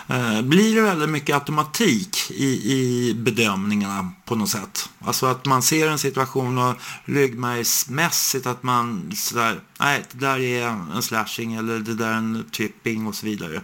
Eh, 0.08 0.42
blir 0.42 0.74
det 0.74 0.82
väldigt 0.82 1.10
mycket 1.10 1.34
automatik 1.34 2.30
i, 2.30 2.72
i 2.72 3.14
bedömningarna 3.14 4.12
på 4.24 4.34
något 4.34 4.48
sätt? 4.48 4.90
Alltså 5.00 5.26
att 5.26 5.46
man 5.46 5.62
ser 5.62 5.88
en 5.88 5.98
situation 5.98 6.58
och 6.58 6.74
ryggmärgsmässigt 7.04 8.46
att 8.46 8.62
man 8.62 9.12
sådär, 9.12 9.60
nej 9.80 10.02
det 10.12 10.18
där 10.18 10.38
är 10.38 10.66
en 10.66 11.02
slashing 11.02 11.54
eller 11.54 11.78
det 11.78 11.94
där 11.94 12.10
är 12.10 12.16
en 12.16 12.50
tripping 12.50 13.06
och 13.06 13.14
så 13.14 13.26
vidare. 13.26 13.60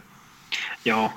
Ja, 0.83 1.13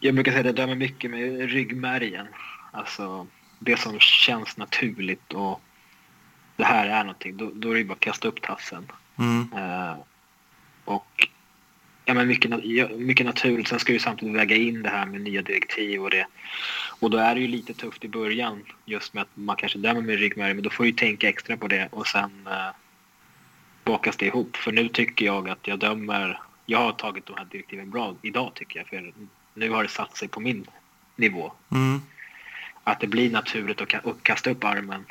jag 0.00 0.14
brukar 0.14 0.32
säga 0.32 0.42
det 0.42 0.52
där 0.52 0.66
med 0.66 0.78
mycket 0.78 1.10
med 1.10 1.50
ryggmärgen. 1.50 2.26
Alltså 2.72 3.26
det 3.58 3.76
som 3.76 3.98
känns 3.98 4.56
naturligt 4.56 5.32
och 5.32 5.60
det 6.56 6.64
här 6.64 6.86
är 6.86 7.04
någonting. 7.04 7.36
Då, 7.36 7.50
då 7.54 7.70
är 7.70 7.74
det 7.74 7.84
bara 7.84 7.94
att 7.94 8.00
kasta 8.00 8.28
upp 8.28 8.42
tassen. 8.42 8.86
Mm, 9.18 9.48
Eh, 9.56 9.96
och 10.84 11.28
ja, 12.04 12.14
men 12.14 12.28
mycket, 12.28 12.64
mycket 12.98 13.26
naturligt. 13.26 13.68
Sen 13.68 13.78
ska 13.78 13.92
du 13.92 13.98
samtidigt 13.98 14.34
väga 14.34 14.56
in 14.56 14.82
det 14.82 14.88
här 14.88 15.06
med 15.06 15.20
nya 15.20 15.42
direktiv 15.42 16.02
och 16.02 16.10
det. 16.10 16.26
Och 17.00 17.10
då 17.10 17.18
är 17.18 17.34
det 17.34 17.40
ju 17.40 17.46
lite 17.46 17.74
tufft 17.74 18.04
i 18.04 18.08
början 18.08 18.64
just 18.84 19.14
med 19.14 19.22
att 19.22 19.28
man 19.34 19.56
kanske 19.56 19.78
dömer 19.78 20.00
med 20.00 20.18
ryggmärg. 20.18 20.54
Men 20.54 20.64
då 20.64 20.70
får 20.70 20.84
du 20.84 20.90
ju 20.90 20.96
tänka 20.96 21.28
extra 21.28 21.56
på 21.56 21.68
det 21.68 21.88
och 21.92 22.06
sen 22.06 22.46
eh, 22.46 22.74
bakas 23.84 24.16
det 24.16 24.26
ihop. 24.26 24.56
För 24.56 24.72
nu 24.72 24.88
tycker 24.88 25.26
jag 25.26 25.48
att 25.48 25.66
jag 25.66 25.78
dömer. 25.78 26.40
Jag 26.66 26.78
har 26.78 26.92
tagit 26.92 27.26
de 27.26 27.36
här 27.36 27.44
direktiven 27.44 27.90
bra 27.90 28.14
idag 28.22 28.50
tycker 28.54 28.78
jag. 28.78 28.88
För 28.88 29.12
nu 29.54 29.70
har 29.70 29.82
det 29.82 29.88
satt 29.88 30.16
sig 30.16 30.28
på 30.28 30.40
min 30.40 30.66
nivå. 31.16 31.52
mm, 31.72 32.00
Att 32.84 33.00
det 33.00 33.06
blir 33.06 33.30
naturligt 33.30 33.80
att 33.80 34.22
kasta 34.22 34.50
upp 34.50 34.64
armen 34.64 35.04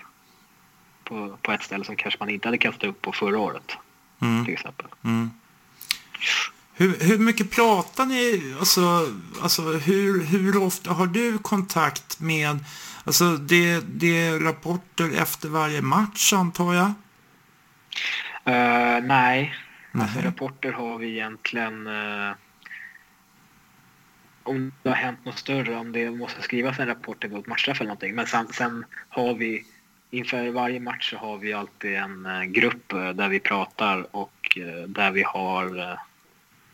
på, 1.03 1.37
på 1.41 1.51
ett 1.51 1.63
ställe 1.63 1.83
som 1.83 1.95
kanske 1.95 2.19
man 2.19 2.29
inte 2.29 2.47
hade 2.47 2.57
kastat 2.57 2.83
upp 2.83 3.01
på 3.01 3.11
förra 3.11 3.39
året 3.39 3.77
mm, 4.21 4.45
till 4.45 4.53
exempel. 4.53 4.87
mm. 5.03 5.31
Hur, 6.81 6.99
hur 6.99 7.17
mycket 7.17 7.51
pratar 7.51 8.05
ni, 8.05 8.55
alltså, 8.59 8.81
alltså 9.41 9.61
hur, 9.61 10.23
hur 10.23 10.63
ofta 10.63 10.91
har 10.91 11.07
du 11.07 11.37
kontakt 11.37 12.19
med, 12.19 12.59
alltså 13.03 13.37
det, 13.37 13.79
det 13.79 14.27
är 14.27 14.39
rapporter 14.39 15.21
efter 15.21 15.49
varje 15.49 15.81
match 15.81 16.33
antar 16.33 16.73
jag? 16.73 16.85
Eh, 18.45 19.03
nej, 19.03 19.55
alltså 19.91 20.19
Nej. 20.19 20.27
rapporter 20.27 20.71
har 20.71 20.97
vi 20.97 21.09
egentligen 21.11 21.87
eh, 21.87 22.31
om 24.43 24.71
det 24.83 24.89
har 24.89 24.95
hänt 24.95 25.25
något 25.25 25.39
större, 25.39 25.75
om 25.75 25.91
det 25.91 26.11
måste 26.11 26.41
skrivas 26.41 26.79
en 26.79 26.87
rapport 26.87 27.21
till 27.21 27.35
ett 27.35 27.47
matchstraff 27.47 27.81
eller 27.81 27.87
någonting. 27.87 28.15
Men 28.15 28.27
sen, 28.27 28.47
sen 28.47 28.85
har 29.09 29.33
vi 29.33 29.65
inför 30.11 30.51
varje 30.51 30.79
match 30.79 31.09
så 31.09 31.17
har 31.17 31.37
vi 31.37 31.53
alltid 31.53 31.95
en 31.95 32.25
eh, 32.25 32.43
grupp 32.43 32.93
eh, 32.93 33.09
där 33.09 33.29
vi 33.29 33.39
pratar 33.39 34.15
och 34.15 34.57
eh, 34.57 34.87
där 34.87 35.11
vi 35.11 35.23
har 35.23 35.79
eh, 35.79 35.97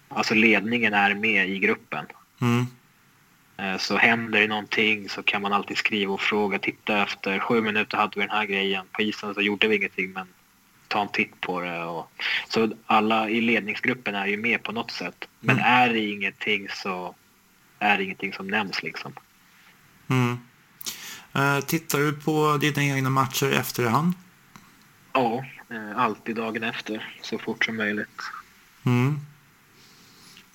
alltså 0.09 0.33
ledningen 0.33 0.93
är 0.93 1.13
med 1.15 1.49
i 1.49 1.59
gruppen. 1.59 2.05
Mm, 2.41 2.65
Eh, 3.59 3.77
Så 3.77 3.97
händer 3.97 4.39
det 4.41 4.47
någonting 4.47 5.09
så 5.09 5.23
kan 5.23 5.41
man 5.41 5.53
alltid 5.53 5.77
skriva 5.77 6.13
och 6.13 6.21
fråga. 6.21 6.59
Titta 6.59 7.03
efter 7.03 7.39
sju 7.39 7.61
minuter 7.61 7.97
hade 7.97 8.11
vi 8.15 8.21
den 8.21 8.29
här 8.37 8.45
grejen. 8.45 8.85
På 8.91 9.01
isen 9.01 9.33
så 9.33 9.41
gjorde 9.41 9.67
vi 9.67 9.75
ingenting 9.75 10.11
men 10.11 10.27
ta 10.87 11.01
en 11.01 11.07
titt 11.11 11.41
på 11.41 11.61
det. 11.61 11.83
Och, 11.83 12.11
så 12.49 12.71
alla 12.85 13.29
i 13.29 13.41
ledningsgruppen 13.41 14.15
är 14.15 14.25
ju 14.27 14.37
med 14.37 14.63
på 14.63 14.71
något 14.71 14.91
sätt. 14.91 15.27
Men 15.39 15.55
Mm. 15.55 15.67
är 15.71 15.89
det 15.93 15.99
ingenting 15.99 16.67
så 16.69 17.15
är 17.79 17.97
det 17.97 18.03
ingenting 18.03 18.33
som 18.33 18.47
nämns 18.47 18.83
liksom. 18.83 19.13
mm. 20.09 20.39
Eh, 21.33 21.59
tittar 21.65 21.99
du 21.99 22.13
på 22.13 22.57
dina 22.61 22.83
egna 22.83 23.09
matcher 23.09 23.45
i 23.51 23.55
efterhand? 23.55 24.13
Ja, 25.13 25.45
eh, 25.69 25.97
alltid 25.97 26.35
dagen 26.35 26.63
efter 26.63 27.15
så 27.21 27.37
fort 27.39 27.65
som 27.65 27.75
möjligt. 27.77 28.21
Mm, 28.85 29.19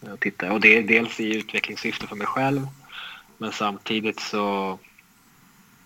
Jag 0.07 0.21
tittar. 0.21 0.51
Och 0.51 0.61
det 0.61 0.77
är 0.77 0.83
dels 0.83 1.21
i 1.21 1.37
utvecklingssyfte 1.37 2.07
för 2.07 2.17
mig 2.17 2.27
själv 2.27 2.67
men 3.39 3.53
samtidigt 3.53 4.21
så 4.21 4.79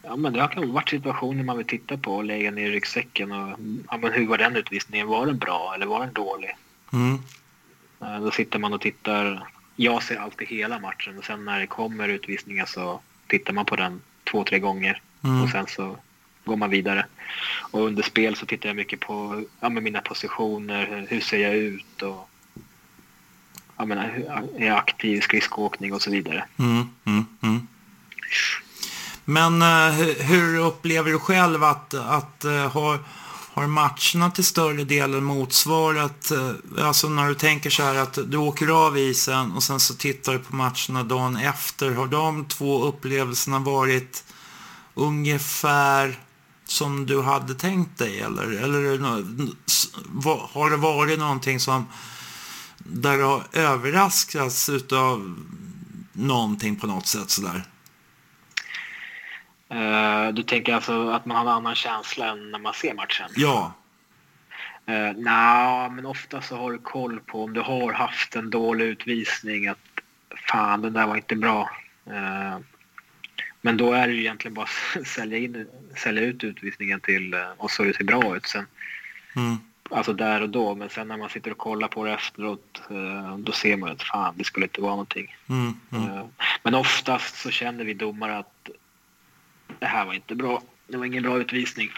Ja, 0.02 0.16
men 0.16 0.32
det 0.32 0.40
har 0.40 0.66
varit 0.66 0.88
situationer 0.88 1.44
man 1.44 1.56
vill 1.56 1.66
titta 1.66 1.96
på 1.96 2.16
och 2.16 2.24
lägga 2.24 2.50
ner 2.50 2.66
i 2.66 2.70
ryggsäcken. 2.70 3.32
Och, 3.32 3.58
ja, 3.90 3.96
men 3.96 4.12
hur 4.12 4.26
var 4.26 4.38
den 4.38 4.56
utvisningen? 4.56 5.06
Var 5.06 5.26
den 5.26 5.38
bra 5.38 5.72
eller 5.74 5.86
var 5.86 6.00
den 6.00 6.12
dålig? 6.12 6.56
mm, 6.92 7.18
Eh, 8.00 8.20
Då 8.20 8.30
sitter 8.30 8.58
man 8.58 8.72
och 8.72 8.80
tittar. 8.80 9.48
Jag 9.76 10.02
ser 10.02 10.16
alltid 10.16 10.48
hela 10.48 10.78
matchen 10.78 11.18
och 11.18 11.24
sen 11.24 11.44
när 11.44 11.60
det 11.60 11.66
kommer 11.66 12.08
utvisningar 12.08 12.66
så 12.66 13.00
tittar 13.26 13.52
man 13.52 13.64
på 13.64 13.76
den 13.76 14.00
två, 14.30 14.44
tre 14.44 14.58
gånger 14.58 15.00
mm, 15.24 15.42
och 15.42 15.48
sen 15.48 15.66
så 15.66 15.96
går 16.44 16.56
man 16.56 16.70
vidare. 16.70 17.06
Och 17.70 17.80
under 17.80 18.02
spel 18.02 18.36
så 18.36 18.46
tittar 18.46 18.68
jag 18.68 18.76
mycket 18.76 19.00
på 19.00 19.44
ja, 19.60 19.68
mina 19.68 20.00
positioner, 20.00 21.06
hur 21.08 21.20
ser 21.20 21.38
jag 21.38 21.54
ut 21.54 22.02
och 22.02 22.28
jag 23.78 23.88
menar, 23.88 24.04
eh, 24.04 24.36
är 24.36 24.60
eh, 24.60 24.66
jag 24.66 24.78
aktiv 24.78 25.18
i 25.18 25.20
skridskoåkning 25.20 25.94
och 25.94 26.02
så 26.02 26.10
vidare. 26.10 26.44
mm, 26.58 26.88
mm, 27.04 27.26
mm. 27.40 27.66
Men 29.24 29.62
eh, 29.62 29.94
hur, 30.26 30.58
upplever 30.58 31.10
du 31.10 31.18
själv 31.18 31.64
att, 31.64 31.94
att 31.94 32.44
har, 32.72 32.98
har 33.54 33.66
matcherna 33.66 34.30
till 34.30 34.44
större 34.44 34.84
delen 34.84 35.24
motsvarat, 35.24 36.32
alltså 36.80 37.08
när 37.08 37.28
du 37.28 37.34
tänker 37.34 37.70
så 37.70 37.82
här 37.82 37.94
att 37.94 38.18
du 38.26 38.36
åker 38.36 38.86
av 38.86 38.98
isen 38.98 39.52
och 39.52 39.62
sen 39.62 39.80
så 39.80 39.94
tittar 39.94 40.32
du 40.32 40.38
på 40.38 40.56
matcherna 40.56 41.02
dagen 41.02 41.36
efter, 41.36 41.90
har 41.90 42.06
de 42.06 42.44
två 42.44 42.84
upplevelserna 42.84 43.58
varit 43.58 44.24
ungefär 44.94 46.18
som 46.64 47.06
du 47.06 47.22
hade 47.22 47.54
tänkt 47.54 47.98
dig 47.98 48.20
eller, 48.20 48.42
eller 48.42 48.98
har 50.54 50.70
det 50.70 50.76
varit 50.76 51.18
någonting 51.18 51.60
som 51.60 51.86
där 52.88 53.18
du 53.18 53.24
har 53.24 53.42
överraskats 53.52 54.68
utav 54.68 55.36
någonting 56.12 56.76
på 56.76 56.86
något 56.86 57.06
sätt 57.06 57.30
sådär? 57.30 57.62
Eh, 59.68 60.32
Du 60.34 60.42
tänker 60.42 60.74
alltså 60.74 61.08
att 61.10 61.26
man 61.26 61.36
har 61.36 61.42
en 61.44 61.48
annan 61.48 61.74
känsla 61.74 62.30
än 62.30 62.50
när 62.50 62.58
man 62.58 62.74
ser 62.74 62.94
matchen? 62.94 63.28
Ja. 63.36 63.72
Uh, 64.88 65.12
Nej, 65.16 65.90
men 65.90 66.06
ofta 66.06 66.42
så 66.42 66.56
har 66.56 66.72
du 66.72 66.78
koll 66.78 67.20
på 67.20 67.44
om 67.44 67.52
du 67.52 67.60
har 67.60 67.92
haft 67.92 68.36
en 68.36 68.50
dålig 68.50 68.84
utvisning 68.84 69.68
att 69.68 69.78
fan, 70.50 70.82
den 70.82 70.92
där 70.92 71.06
var 71.06 71.16
inte 71.16 71.36
bra. 71.36 71.70
Eh, 72.06 72.58
men 73.60 73.76
då 73.76 73.92
är 73.92 74.06
det 74.08 74.14
ju 74.14 74.20
egentligen 74.20 74.54
bara 74.54 74.66
att 75.00 75.06
sälja, 75.06 75.38
in, 75.38 75.68
sälja 76.02 76.22
ut 76.22 76.44
utvisningen 76.44 77.00
till 77.00 77.34
eh, 77.34 77.40
och 77.56 77.70
så 77.70 77.84
det 77.84 77.96
ser 77.96 78.04
bra 78.04 78.36
ut. 78.36 78.46
Sen, 78.46 78.66
Mm. 79.36 79.56
Alltså 79.90 80.12
där 80.12 80.40
och 80.42 80.48
då. 80.48 80.74
Men 80.74 80.88
sen 80.90 81.08
när 81.08 81.16
man 81.16 81.28
sitter 81.28 81.50
och 81.50 81.58
kollar 81.58 81.88
på 81.88 82.04
det 82.04 82.12
efteråt, 82.12 82.80
eh, 82.90 83.36
då 83.38 83.52
ser 83.52 83.76
man 83.76 83.90
att 83.90 84.02
fan, 84.02 84.34
det 84.36 84.44
skulle 84.44 84.66
inte 84.66 84.80
vara 84.80 84.90
någonting. 84.90 85.36
Mm, 85.48 85.74
mm, 85.92 86.10
Eh, 86.18 86.26
Men 86.62 86.74
oftast 86.74 87.34
så 87.36 87.50
känner 87.50 87.84
vi 87.84 87.94
domare 87.94 88.38
att 88.38 88.68
det 89.78 89.86
här 89.86 90.04
var 90.04 90.12
inte 90.14 90.34
bra. 90.34 90.62
Det 90.86 90.96
var 90.96 91.04
ingen 91.04 91.22
bra 91.22 91.38
utvisning. 91.38 91.90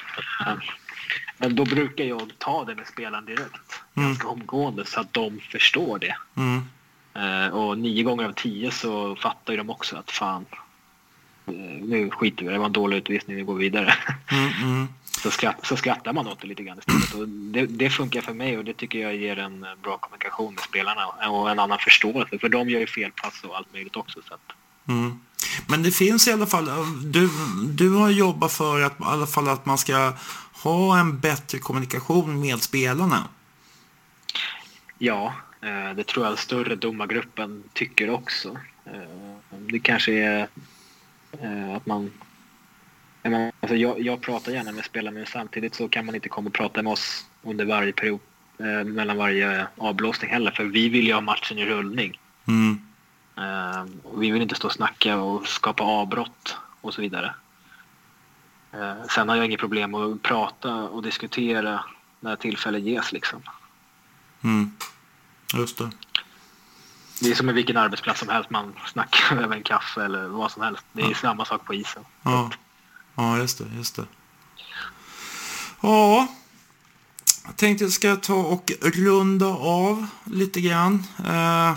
Men 1.38 1.54
då 1.54 1.64
brukar 1.64 2.04
jag 2.04 2.32
ta 2.38 2.64
det 2.64 2.74
med 2.74 2.86
spelaren 2.86 3.24
direkt, 3.24 3.80
Mm. 3.96 4.08
ganska 4.08 4.28
omgående, 4.28 4.84
så 4.84 5.00
att 5.00 5.12
de 5.12 5.40
förstår 5.40 5.98
det. 5.98 6.16
mm, 6.36 6.62
Eh, 7.14 7.48
Och 7.48 7.78
nio 7.78 8.02
gånger 8.02 8.24
av 8.24 8.32
tio 8.32 8.70
så 8.70 9.16
fattar 9.16 9.52
ju 9.52 9.56
de 9.56 9.70
också 9.70 9.96
att 9.96 10.10
fan, 10.10 10.46
nu 11.80 12.10
skiter 12.10 12.44
vi 12.44 12.52
det 12.52 12.58
var 12.58 12.66
en 12.66 12.72
dålig 12.72 12.96
utvisning, 12.96 13.36
vi 13.36 13.42
går 13.42 13.54
vidare. 13.54 13.94
mm, 14.32 14.52
mm. 14.62 14.88
Så, 15.22 15.30
skratt, 15.30 15.66
så 15.66 15.76
skrattar 15.76 16.12
man 16.12 16.28
åt 16.28 16.40
det 16.40 16.46
lite 16.46 16.62
grann 16.62 16.78
istället. 16.78 17.14
Och 17.14 17.28
det, 17.28 17.66
det 17.66 17.90
funkar 17.90 18.20
för 18.20 18.34
mig 18.34 18.58
och 18.58 18.64
det 18.64 18.74
tycker 18.74 18.98
jag 18.98 19.16
ger 19.16 19.38
en 19.38 19.66
bra 19.82 19.98
kommunikation 19.98 20.54
med 20.54 20.62
spelarna 20.64 21.06
och 21.06 21.50
en 21.50 21.58
annan 21.58 21.78
förståelse. 21.78 22.38
För 22.38 22.48
de 22.48 22.70
gör 22.70 22.80
ju 22.80 22.86
felpass 22.86 23.42
och 23.44 23.56
allt 23.56 23.72
möjligt 23.72 23.96
också. 23.96 24.20
Så 24.28 24.34
att, 24.34 24.40
Mm. 24.88 25.18
Men 25.66 25.82
det 25.82 25.90
finns 25.90 26.28
i 26.28 26.32
alla 26.32 26.46
fall, 26.46 26.70
du, 27.04 27.30
du 27.70 27.90
har 27.90 28.10
jobbat 28.10 28.52
för 28.52 28.80
att, 28.80 29.00
i 29.00 29.04
alla 29.04 29.26
fall 29.26 29.48
att 29.48 29.66
man 29.66 29.78
ska 29.78 30.12
ha 30.52 30.98
en 30.98 31.20
bättre 31.20 31.58
kommunikation 31.58 32.40
med 32.40 32.62
spelarna. 32.62 33.28
ja, 34.98 35.34
eh, 35.62 35.94
det 35.96 36.06
tror 36.06 36.24
jag 36.24 36.30
den 36.30 36.36
större 36.36 36.74
domargruppen 36.74 37.62
tycker 37.72 38.10
också. 38.10 38.56
Eh, 38.84 38.92
Det 39.50 39.78
kanske 39.78 40.12
är 40.12 40.48
eh, 41.40 41.76
att 41.76 41.86
man... 41.86 42.10
menar, 43.30 43.52
Alltså 43.60 43.76
jag, 43.76 44.00
jag 44.00 44.20
pratar 44.20 44.52
gärna 44.52 44.72
med 44.72 44.84
spelarna 44.84 45.14
men 45.14 45.26
samtidigt 45.26 45.74
så 45.74 45.88
kan 45.88 46.06
man 46.06 46.14
inte 46.14 46.28
komma 46.28 46.46
och 46.46 46.54
prata 46.54 46.82
med 46.82 46.92
oss 46.92 47.26
under 47.42 47.64
varje 47.64 47.92
period, 47.92 48.20
eh, 48.58 48.84
mellan 48.84 49.16
varje 49.16 49.66
avblåsning 49.76 50.30
heller. 50.30 50.50
För 50.50 50.64
vi 50.64 50.88
vill 50.88 51.06
ju 51.06 51.12
ha 51.12 51.20
matchen 51.20 51.58
i 51.58 51.66
rullning. 51.66 52.20
Mm. 52.48 52.80
Eh, 53.36 53.84
vi 54.16 54.30
vill 54.30 54.42
inte 54.42 54.54
stå 54.54 54.66
och 54.66 54.72
snacka 54.72 55.16
och 55.16 55.46
skapa 55.46 55.84
avbrott 55.84 56.56
och 56.80 56.94
så 56.94 57.00
vidare. 57.00 57.34
Eh, 58.72 58.94
sen 59.10 59.28
har 59.28 59.36
jag 59.36 59.44
inget 59.44 59.60
problem 59.60 59.94
att 59.94 60.22
prata 60.22 60.74
och 60.74 61.02
diskutera 61.02 61.84
när 62.20 62.36
tillfälle 62.36 62.78
ges. 62.78 63.12
Liksom. 63.12 63.42
Mm. 64.44 64.72
Just 65.54 65.78
det. 65.78 65.90
Det 67.20 67.30
är 67.30 67.34
som 67.34 67.46
med 67.46 67.54
vilken 67.54 67.76
arbetsplats 67.76 68.20
som 68.20 68.28
helst. 68.28 68.50
Man 68.50 68.74
snackar 68.86 69.36
över 69.42 69.56
en 69.56 69.62
kaffe 69.62 70.04
eller 70.04 70.28
vad 70.28 70.52
som 70.52 70.62
helst. 70.62 70.84
Det 70.92 71.02
är 71.02 71.14
samma 71.14 71.44
sak 71.44 71.64
på 71.64 71.74
isen. 71.74 72.04
Ja, 72.22 72.50
ja 73.18 73.38
just 73.38 73.58
det, 73.58 73.64
just 73.76 73.96
det. 73.96 74.04
Ja, 75.80 76.26
jag 77.44 77.56
tänkte 77.56 77.84
jag 77.84 77.92
ska 77.92 78.16
ta 78.16 78.34
och 78.34 78.72
runda 78.82 79.46
av 79.46 80.06
lite 80.24 80.60
grann. 80.60 81.04
Eh, 81.18 81.76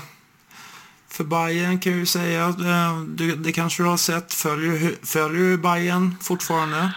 för 1.07 1.23
Bayern 1.23 1.79
kan 1.79 1.91
jag 1.91 1.99
ju 1.99 2.05
säga, 2.05 2.45
eh, 2.47 3.01
du, 3.01 3.35
det 3.35 3.51
kanske 3.51 3.83
du 3.83 3.89
har 3.89 3.97
sett, 3.97 4.33
följer, 4.33 4.71
du- 4.79 4.97
följer 5.03 5.41
du 5.41 5.57
Bayern 5.57 6.15
fortfarande? 6.21 6.91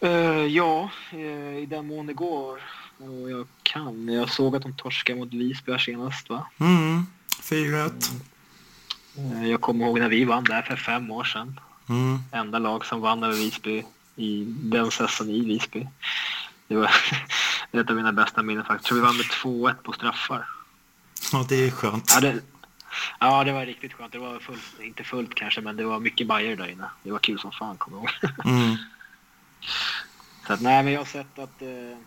Eh, 0.00 0.10
ja, 0.46 0.90
eh, 1.12 1.58
i 1.62 1.66
den 1.70 1.86
mån 1.86 2.06
det 2.06 2.14
går. 2.14 2.60
Och 2.98 3.30
jag 3.30 3.46
kan. 3.62 4.08
Jag 4.08 4.30
såg 4.30 4.56
att 4.56 4.62
de 4.62 4.74
torskade 4.76 5.18
mot 5.18 5.32
Visby 5.34 5.72
här 5.72 5.78
senast 5.78 6.28
va? 6.30 6.46
Mm, 6.60 7.06
4-1. 7.42 8.10
Eh, 9.16 9.46
jag 9.50 9.60
kommer 9.60 9.84
ihåg 9.86 9.98
när 10.00 10.08
vi 10.08 10.24
vann 10.24 10.44
där 10.44 10.62
för 10.62 10.76
fem 10.76 11.10
år 11.10 11.24
sedan. 11.24 11.60
Mm. 11.90 12.18
enda 12.32 12.58
lag 12.58 12.86
som 12.86 13.00
vann 13.00 13.22
över 13.22 13.36
Visby 13.36 13.84
i 14.16 14.44
den 14.48 14.90
säsongen 14.90 15.34
i 15.34 15.40
Visby. 15.44 15.88
Det 16.68 16.76
var 16.76 16.90
ett 17.72 17.90
av 17.90 17.96
mina 17.96 18.12
bästa 18.12 18.42
minnen 18.42 18.64
faktiskt. 18.64 18.90
Jag 18.90 18.96
tror 18.96 18.98
vi 18.98 19.04
vann 19.06 19.16
med 19.16 19.26
2-1 19.72 19.82
på 19.82 19.92
straffar. 19.92 20.48
Ja, 21.32 21.46
det 21.48 21.66
är 21.66 21.70
skönt. 21.70 22.12
Ja 22.14 22.20
det, 22.20 22.40
ja, 23.18 23.44
det 23.44 23.52
var 23.52 23.66
riktigt 23.66 23.92
skönt. 23.92 24.12
Det 24.12 24.18
var 24.18 24.38
fullt, 24.38 24.80
inte 24.80 25.04
fullt 25.04 25.34
kanske, 25.34 25.60
men 25.60 25.76
det 25.76 25.84
var 25.84 26.00
mycket 26.00 26.26
bajer 26.26 26.56
där 26.56 26.68
inne. 26.68 26.90
Det 27.02 27.12
var 27.12 27.18
kul 27.18 27.38
som 27.38 27.52
fan, 27.52 27.76
kommer 27.76 27.98
jag 27.98 28.30
ihåg. 28.30 28.46
Mm. 28.46 28.76
Så 30.46 30.52
att, 30.52 30.60
nej, 30.60 30.82
men 30.82 30.92
jag 30.92 31.00
har 31.00 31.04
sett 31.06 31.38
att 31.38 31.62
eh, 31.62 31.98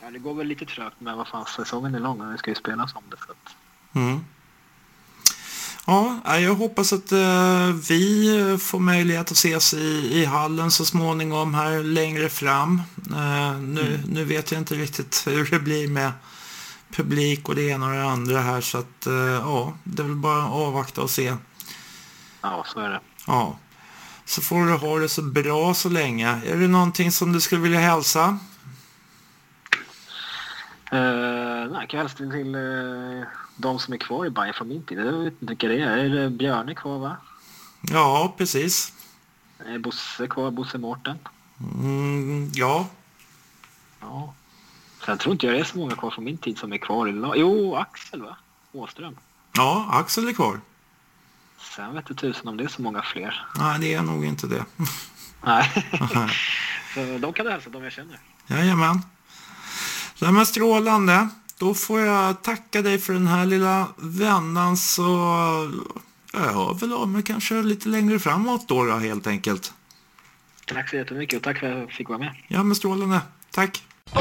ja, 0.00 0.10
det 0.10 0.18
går 0.18 0.34
väl 0.34 0.46
lite 0.46 0.66
trögt, 0.66 0.96
men 0.98 1.16
vad 1.16 1.28
fan, 1.28 1.46
säsongen 1.46 1.94
är 1.94 2.00
lång 2.00 2.20
och 2.20 2.32
det 2.32 2.38
ska 2.38 2.50
ju 2.50 2.54
spelas 2.54 2.94
om 2.94 3.02
det. 3.10 3.16
Så 3.16 3.32
att, 3.32 3.56
Mm. 3.96 4.24
Ja, 5.86 6.20
jag 6.38 6.54
hoppas 6.54 6.92
att 6.92 7.12
eh, 7.12 7.68
vi 7.88 8.58
får 8.60 8.78
möjlighet 8.78 9.30
att 9.30 9.36
ses 9.36 9.74
i, 9.74 10.10
i 10.12 10.24
hallen 10.24 10.70
så 10.70 10.84
småningom 10.84 11.54
här 11.54 11.82
längre 11.82 12.28
fram. 12.28 12.82
Eh, 13.10 13.60
nu, 13.60 14.02
nu 14.08 14.24
vet 14.24 14.52
jag 14.52 14.60
inte 14.60 14.74
riktigt 14.74 15.22
hur 15.26 15.50
det 15.50 15.58
blir 15.58 15.88
med 15.88 16.12
publik 16.90 17.48
och 17.48 17.54
det 17.54 17.62
ena 17.62 17.86
och 17.86 17.92
det 17.92 18.04
andra 18.04 18.40
här 18.40 18.60
så 18.60 18.78
att 18.78 19.06
eh, 19.06 19.14
ja, 19.14 19.72
det 19.84 20.02
är 20.02 20.06
väl 20.06 20.16
bara 20.16 20.42
att 20.42 20.50
avvakta 20.50 21.02
och 21.02 21.10
se. 21.10 21.36
ja, 22.42 22.64
så 22.66 22.80
är 22.80 22.88
det. 22.88 23.00
Ja, 23.26 23.58
så 24.24 24.42
får 24.42 24.66
du 24.66 24.72
ha 24.72 24.98
det 24.98 25.08
så 25.08 25.22
bra 25.22 25.74
så 25.74 25.88
länge. 25.88 26.40
Är 26.46 26.56
det 26.56 26.68
någonting 26.68 27.12
som 27.12 27.32
du 27.32 27.40
skulle 27.40 27.60
vilja 27.60 27.80
hälsa? 27.80 28.38
Uh, 30.94 31.72
nej, 31.72 31.88
hälsa 31.90 32.16
till 32.16 32.54
eh, 32.54 33.26
de 33.56 33.78
som 33.78 33.94
är 33.94 33.98
kvar 33.98 34.26
i 34.26 34.30
Bayern 34.30 34.54
från 34.54 34.68
min 34.68 34.82
tid. 34.82 34.98
Jag 34.98 35.04
vet 35.04 35.32
inte 35.32 35.46
vilka 35.46 35.68
det 35.68 35.80
är. 35.80 35.98
Är 35.98 36.08
det 36.08 36.30
Björne 36.30 36.74
kvar, 36.74 36.98
va? 36.98 37.16
Ja, 37.80 38.34
precis. 38.38 38.92
Är 39.66 39.78
Bosse 39.78 40.26
kvar? 40.26 40.50
Bosse 40.50 40.78
Mårten? 40.78 41.18
Mm, 41.60 42.50
ja, 42.54 42.88
Ja. 44.00 44.34
Sen 45.06 45.18
tror 45.18 45.32
inte 45.32 45.46
jag 45.46 45.54
det 45.54 45.60
är 45.60 45.64
så 45.64 45.78
många 45.78 45.96
kvar 45.96 46.10
från 46.10 46.24
min 46.24 46.38
tid 46.38 46.58
som 46.58 46.72
är 46.72 46.78
kvar 46.78 47.08
i 47.08 47.12
lag. 47.12 47.36
Jo, 47.36 47.76
Axel 47.76 48.22
va? 48.22 48.36
Åström. 48.72 49.16
ja, 49.56 49.88
Axel 49.92 50.28
är 50.28 50.32
kvar. 50.32 50.60
Sen 51.76 51.94
vet 51.94 52.06
du 52.06 52.14
tusen 52.14 52.48
om 52.48 52.56
det 52.56 52.64
är 52.64 52.68
så 52.68 52.82
många 52.82 53.02
fler. 53.02 53.46
Nej, 53.58 53.78
det 53.80 53.94
är 53.94 54.02
nog 54.02 54.24
inte 54.24 54.46
det. 54.46 54.64
Nej. 55.44 55.70
så 56.94 57.18
de 57.18 57.32
kan 57.32 57.46
du 57.46 57.52
hälsa, 57.52 57.70
de 57.70 57.82
jag 57.84 57.92
känner. 57.92 58.18
Jajamän. 58.46 59.02
Nej, 60.18 60.32
men 60.32 60.46
strålande. 60.46 61.28
Då 61.58 61.74
får 61.74 62.00
jag 62.00 62.42
tacka 62.42 62.82
dig 62.82 62.98
för 62.98 63.12
den 63.12 63.26
här 63.26 63.46
lilla 63.46 63.86
vändan 63.96 64.76
så 64.76 65.02
jag 66.32 66.40
hör 66.40 66.74
väl 66.74 66.92
av 66.92 67.08
mig 67.08 67.22
kanske 67.22 67.62
lite 67.62 67.88
längre 67.88 68.18
framåt 68.18 68.68
då, 68.68 68.84
då 68.84 68.96
helt 68.96 69.26
enkelt. 69.26 69.72
Tack 70.66 70.90
så 70.90 70.96
jättemycket 70.96 71.36
och 71.36 71.42
tack 71.42 71.58
för 71.58 71.72
att 71.72 71.78
jag 71.78 71.92
fick 71.92 72.08
vara 72.08 72.18
med. 72.18 72.34
Ja, 72.48 72.62
men 72.62 72.76
strålande. 72.76 73.20
Tack. 73.50 73.82
Oh, 74.12 74.20